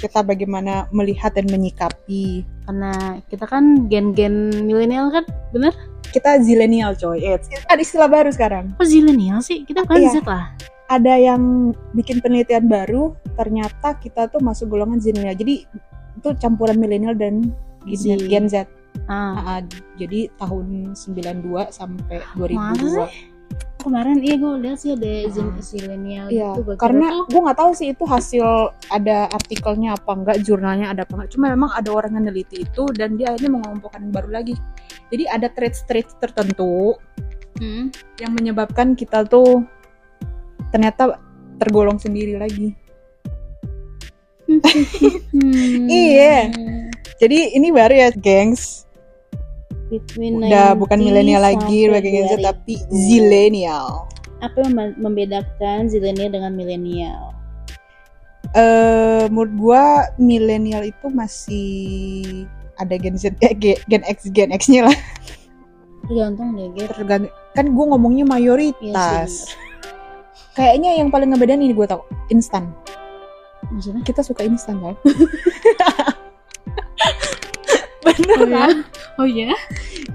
kita 0.02 0.20
bagaimana 0.26 0.90
melihat 0.92 1.38
dan 1.38 1.48
menyikapi. 1.48 2.44
Karena 2.66 3.22
kita 3.30 3.46
kan 3.46 3.86
gen-gen 3.88 4.66
milenial 4.66 5.14
kan 5.14 5.24
bener? 5.54 5.72
Kita 6.10 6.38
zilenial 6.42 6.94
coy. 6.94 7.22
Eh, 7.22 7.38
ada 7.70 7.82
istilah 7.82 8.10
baru 8.10 8.30
sekarang. 8.34 8.74
Apa 8.78 8.86
zilenial 8.86 9.42
sih? 9.42 9.66
Kita 9.66 9.86
bukan 9.86 10.02
Iya. 10.02 10.12
Z 10.22 10.26
lah. 10.26 10.46
Ada 10.92 11.14
yang 11.18 11.74
bikin 11.96 12.22
penelitian 12.22 12.70
baru 12.70 13.18
ternyata 13.34 13.98
kita 13.98 14.30
tuh 14.30 14.42
masuk 14.44 14.74
golongan 14.74 15.02
zilenial. 15.02 15.34
Jadi 15.34 15.66
itu 16.14 16.30
campuran 16.38 16.78
milenial 16.78 17.18
dan 17.18 17.50
Z. 17.88 18.30
Gen 18.30 18.46
Z 18.46 18.66
ah. 19.08 19.60
Ah, 19.60 19.62
jadi 19.96 20.32
tahun 20.38 20.96
92 20.96 21.70
sampai 21.70 22.22
Masa 22.54 23.06
2002 23.06 23.34
kemarin 23.84 24.24
iya 24.24 24.40
gue 24.40 24.52
lihat 24.64 24.80
sih 24.80 24.96
ada 24.96 25.12
Zen 25.28 25.52
Ah. 25.52 25.60
zilenial 25.60 26.28
Iya, 26.32 26.56
gitu 26.56 26.72
karena 26.80 27.20
gue 27.28 27.36
nggak 27.36 27.60
tahu 27.60 27.72
sih 27.76 27.92
itu 27.92 28.08
hasil 28.08 28.72
ada 28.88 29.28
artikelnya 29.28 30.00
apa 30.00 30.12
enggak, 30.16 30.40
jurnalnya 30.42 30.88
ada 30.96 31.04
apa 31.04 31.20
enggak. 31.20 31.36
Cuma 31.36 31.52
memang 31.52 31.68
ada 31.76 31.92
orang 31.92 32.16
yang 32.16 32.32
neliti 32.32 32.64
itu 32.64 32.84
dan 32.96 33.20
dia 33.20 33.36
akhirnya 33.36 33.60
mengelompokkan 33.60 34.08
yang 34.08 34.14
baru 34.16 34.30
lagi. 34.40 34.56
Jadi 35.12 35.24
ada 35.28 35.52
traits-traits 35.52 36.16
tertentu 36.18 36.96
Hmm. 37.60 37.92
yang 38.18 38.32
menyebabkan 38.34 38.96
kita 38.98 39.28
tuh 39.28 39.68
ternyata 40.72 41.20
tergolong 41.62 42.00
sendiri 42.00 42.40
lagi. 42.40 42.72
Hmm. 44.48 44.62
Iya. 45.92 46.50
Jadi 47.16 47.54
ini 47.54 47.70
baru 47.70 47.94
ya, 47.94 48.10
gengs. 48.12 48.84
Between 49.88 50.42
Udah 50.42 50.74
bukan 50.74 50.98
90 50.98 51.06
milenial 51.06 51.42
lagi 51.42 51.86
sebagai 51.86 52.10
Gen 52.10 52.26
Z 52.26 52.34
2000. 52.36 52.44
tapi 52.44 52.74
zilenial. 52.90 53.88
Apa 54.40 54.58
yang 54.60 54.74
mem- 54.74 54.98
membedakan 54.98 55.86
zilenial 55.86 56.30
dengan 56.30 56.52
milenial? 56.52 57.32
Eh 58.52 59.26
menurut 59.28 59.54
gua 59.56 59.84
milenial 60.16 60.84
itu 60.84 61.08
masih 61.08 61.70
ada 62.76 62.94
Gen 62.96 63.16
Z 63.16 63.34
eh, 63.40 63.54
Ge- 63.54 63.82
Gen 63.86 64.04
X 64.04 64.30
Gen 64.30 64.50
X-nya 64.52 64.86
lah. 64.86 64.98
Tergantung 66.04 66.54
deh, 66.54 66.68
Ger. 66.76 66.90
Tergantung 66.92 67.32
kan 67.52 67.66
gua 67.70 67.86
ngomongnya 67.90 68.26
Iya 68.26 68.32
mayoritas. 68.32 69.30
sih, 69.48 69.56
Kayaknya 70.54 70.98
yang 70.98 71.10
paling 71.10 71.30
ngebedain 71.30 71.58
ini 71.60 71.72
gua 71.72 71.88
tau, 71.88 72.02
instan. 72.28 72.74
Maksudnya? 73.70 74.02
Kita 74.02 74.22
suka 74.22 74.44
instan 74.44 74.78
kan? 74.80 74.96
Oh 78.04 78.12
Bener 78.12 78.40
ya? 78.44 78.52
kan? 78.52 78.76
Oh 79.20 79.28
ya? 79.28 79.52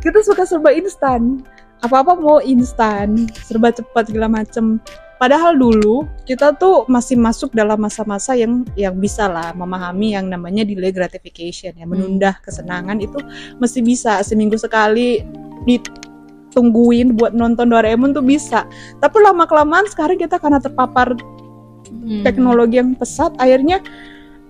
Kita 0.05 0.20
suka 0.22 0.45
serba 0.45 0.70
instan. 0.72 1.41
Apa-apa 1.78 2.18
mau 2.18 2.43
instan, 2.43 3.30
serba 3.47 3.70
cepat 3.70 4.11
segala 4.11 4.26
macem. 4.28 4.82
Padahal 5.18 5.59
dulu 5.59 6.07
kita 6.26 6.55
tuh 6.55 6.86
masih 6.86 7.18
masuk 7.18 7.51
dalam 7.51 7.78
masa-masa 7.82 8.39
yang 8.39 8.62
yang 8.78 8.95
bisa 8.95 9.26
lah 9.26 9.51
memahami 9.51 10.14
yang 10.14 10.30
namanya 10.30 10.62
delay 10.62 10.95
gratification 10.95 11.74
ya 11.74 11.86
menunda 11.91 12.39
kesenangan 12.47 13.03
itu 13.03 13.18
masih 13.59 13.82
bisa 13.82 14.22
seminggu 14.22 14.55
sekali 14.55 15.26
ditungguin 15.66 17.18
buat 17.18 17.34
nonton 17.34 17.66
Doraemon 17.66 18.14
tuh 18.14 18.22
bisa. 18.22 18.62
Tapi 19.03 19.16
lama 19.18 19.43
kelamaan 19.47 19.91
sekarang 19.91 20.18
kita 20.18 20.39
karena 20.39 20.62
terpapar 20.62 21.18
Hmm. 21.89 22.20
teknologi 22.20 22.76
yang 22.76 22.93
pesat 22.93 23.32
akhirnya 23.41 23.80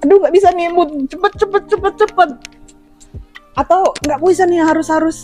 aduh 0.03 0.19
nggak 0.19 0.35
bisa 0.35 0.51
nih 0.51 0.75
mood 0.75 0.91
cepet 1.07 1.33
cepet 1.39 1.63
cepet 1.71 1.95
cepet 1.95 2.31
atau 3.59 3.91
nggak 4.07 4.23
bisa 4.23 4.47
nih 4.47 4.63
harus 4.63 4.87
harus 4.87 5.19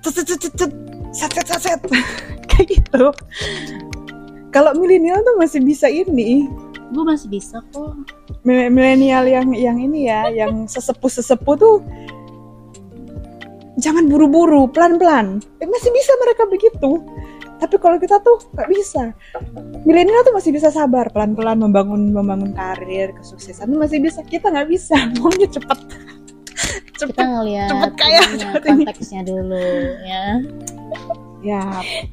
cet 0.00 0.24
cet 0.24 0.40
cet 0.40 0.54
cet 0.56 0.72
set 1.12 1.30
set 1.36 1.46
set 1.46 1.60
set. 1.60 1.80
Kayak 2.50 2.66
gitu. 2.80 3.12
Kalau 4.48 4.72
milenial 4.78 5.20
tuh 5.20 5.36
masih 5.36 5.60
bisa 5.60 5.90
ini. 5.92 6.48
Gue 6.94 7.04
masih 7.04 7.28
bisa 7.28 7.60
kok. 7.74 7.92
Mil- 8.46 8.70
milenial 8.72 9.28
yang 9.28 9.48
yang 9.52 9.76
ini 9.76 10.08
ya 10.08 10.30
yang 10.44 10.64
sesepuh 10.64 11.10
sesepuh 11.10 11.56
tuh 11.58 11.76
jangan 13.76 14.08
buru-buru 14.08 14.70
pelan-pelan. 14.70 15.42
Eh, 15.60 15.68
masih 15.68 15.90
bisa 15.92 16.12
mereka 16.22 16.42
begitu. 16.48 16.90
Tapi 17.54 17.76
kalau 17.80 17.96
kita 17.96 18.20
tuh 18.20 18.40
nggak 18.54 18.68
bisa. 18.70 19.12
Milenial 19.84 20.22
tuh 20.22 20.36
masih 20.36 20.52
bisa 20.54 20.68
sabar 20.70 21.10
pelan-pelan 21.10 21.60
membangun 21.60 22.12
membangun 22.14 22.52
karir 22.54 23.12
kesuksesan 23.18 23.68
tuh 23.68 23.80
masih 23.80 23.98
bisa. 24.00 24.22
Kita 24.22 24.48
nggak 24.48 24.68
bisa 24.70 24.96
maunya 25.18 25.48
cepet 25.50 25.78
Kita 26.74 26.96
cepet 27.00 27.16
ngeliat 27.22 27.68
cepet 27.68 27.92
kaya, 27.94 28.20
cepet 28.34 28.62
ini. 28.62 28.84
konteksnya 28.84 29.20
dulu 29.22 29.64
ya. 30.02 30.24
ya 31.40 31.62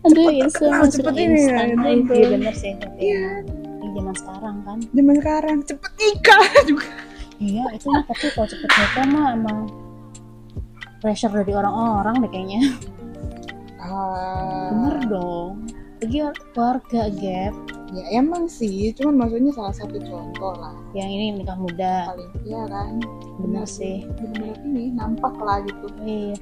Aduh, 0.03 0.28
terkenal, 0.43 0.80
masuk 0.82 0.93
cepet 0.97 1.16
ini, 1.18 1.39
ya, 1.39 1.57
Iya 1.64 1.93
betul. 1.97 2.30
bener 2.30 2.53
sih. 2.53 2.74
Tapi 2.76 2.97
Iya. 2.99 3.26
Di 3.82 3.88
zaman 3.91 4.14
sekarang 4.14 4.55
kan. 4.62 4.78
zaman 4.88 5.16
sekarang 5.18 5.57
cepet 5.64 5.91
nikah 5.95 6.41
juga 6.70 6.88
Iya, 7.38 7.64
itu 7.72 7.86
mah 7.88 8.03
tapi 8.03 8.26
kalau 8.30 8.47
cepet 8.47 8.70
nikah 8.70 9.05
mah 9.07 9.28
emang 9.34 9.59
pressure 10.99 11.34
dari 11.34 11.51
orang-orang 11.51 12.22
deh 12.22 12.30
kayaknya. 12.30 12.62
Ah, 13.76 14.70
Bener 14.70 14.95
dong. 15.07 15.66
Lagi 16.02 16.18
keluarga 16.52 17.02
gap 17.14 17.54
ya 17.91 18.08
emang 18.16 18.47
sih 18.47 18.95
cuman 18.95 19.20
maksudnya 19.20 19.52
salah 19.52 19.70
satu 19.70 19.99
contoh 19.99 20.56
lah 20.56 20.72
yang 20.93 21.06
ini 21.06 21.36
nikah 21.36 21.54
muda. 21.54 22.08
paling 22.08 22.32
iya 22.41 22.64
kan 22.66 23.04
Bener 23.38 23.68
sih. 23.68 24.08
bener-bener 24.16 24.56
ini 24.64 24.84
nampak 24.91 25.36
lah 25.36 25.60
gitu 25.60 25.91
Iya. 25.99 26.39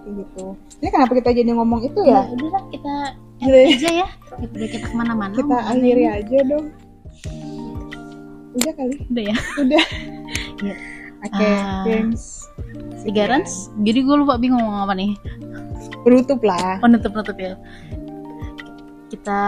kayak 0.00 0.14
gitu 0.16 0.44
ini 0.80 0.88
kenapa 0.88 1.12
kita 1.14 1.30
jadi 1.30 1.50
ngomong 1.52 1.84
itu 1.84 2.00
Ya, 2.02 2.24
ya 2.24 2.32
udah 2.32 2.48
lah 2.50 2.64
kita 2.66 2.94
Gitu 3.38 3.46
end 3.46 3.54
ya. 3.54 3.68
aja 3.70 3.90
ya. 3.94 4.08
Daripada 4.32 4.66
kita 4.66 4.82
ke 4.82 4.96
mana-mana. 4.96 5.32
kita 5.36 5.56
akhiri 5.62 6.04
aja 6.08 6.38
dong 6.42 6.66
udah 8.50 8.72
kali 8.74 8.94
Udah 9.04 9.24
ya. 9.24 9.36
udah 9.60 9.82
Iya. 10.64 10.74
oke 11.22 11.44
Ah. 11.44 11.84
gengs 11.84 12.48
Tiga 12.98 13.24
runs. 13.26 13.70
Jadi 13.78 14.00
gue 14.00 14.16
lupa 14.16 14.36
bingung 14.36 14.58
ngomong 14.58 14.84
apa 14.84 14.92
nih. 14.92 15.14
Penutup 16.04 16.40
lah 16.42 16.78
Oh 16.80 16.88
nutup 16.88 17.12
nutup 17.12 17.36
ya. 17.36 17.54
Kita 19.08 19.40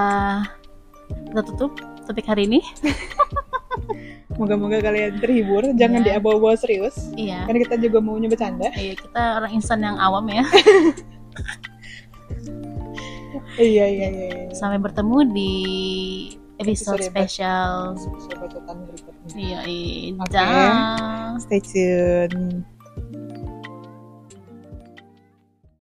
kita 1.31 1.41
tutup 1.47 1.73
topik 2.07 2.27
hari 2.27 2.47
ini. 2.51 2.61
moga-moga 4.41 4.81
kalian 4.81 5.21
terhibur 5.21 5.61
jangan 5.77 6.01
Iya. 6.01 6.17
dibawa-bawa 6.17 6.57
serius 6.57 7.13
Iya. 7.13 7.45
karena 7.45 7.61
kita 7.61 7.77
juga 7.77 7.99
maunya 8.01 8.25
bercanda 8.25 8.73
Iya 8.73 8.97
kita 8.97 9.37
orang 9.37 9.53
insan 9.53 9.85
yang 9.85 10.01
awam 10.01 10.25
ya. 10.33 10.41
iya 13.61 13.85
iya 13.85 14.09
iya, 14.09 14.29
iya. 14.33 14.55
Sampai 14.57 14.81
bertemu 14.81 15.29
di 15.29 15.53
episode 16.57 17.05
Episode 17.05 17.13
spesial. 17.13 17.73
Episode 18.01 18.37
bacotan 18.41 18.77
berikutnya 18.89 19.35
Iya, 19.37 19.59
iya. 19.69 20.17
Oke. 20.17 20.33
Dah. 20.33 21.37
stay 21.37 21.61
tune 21.61 22.65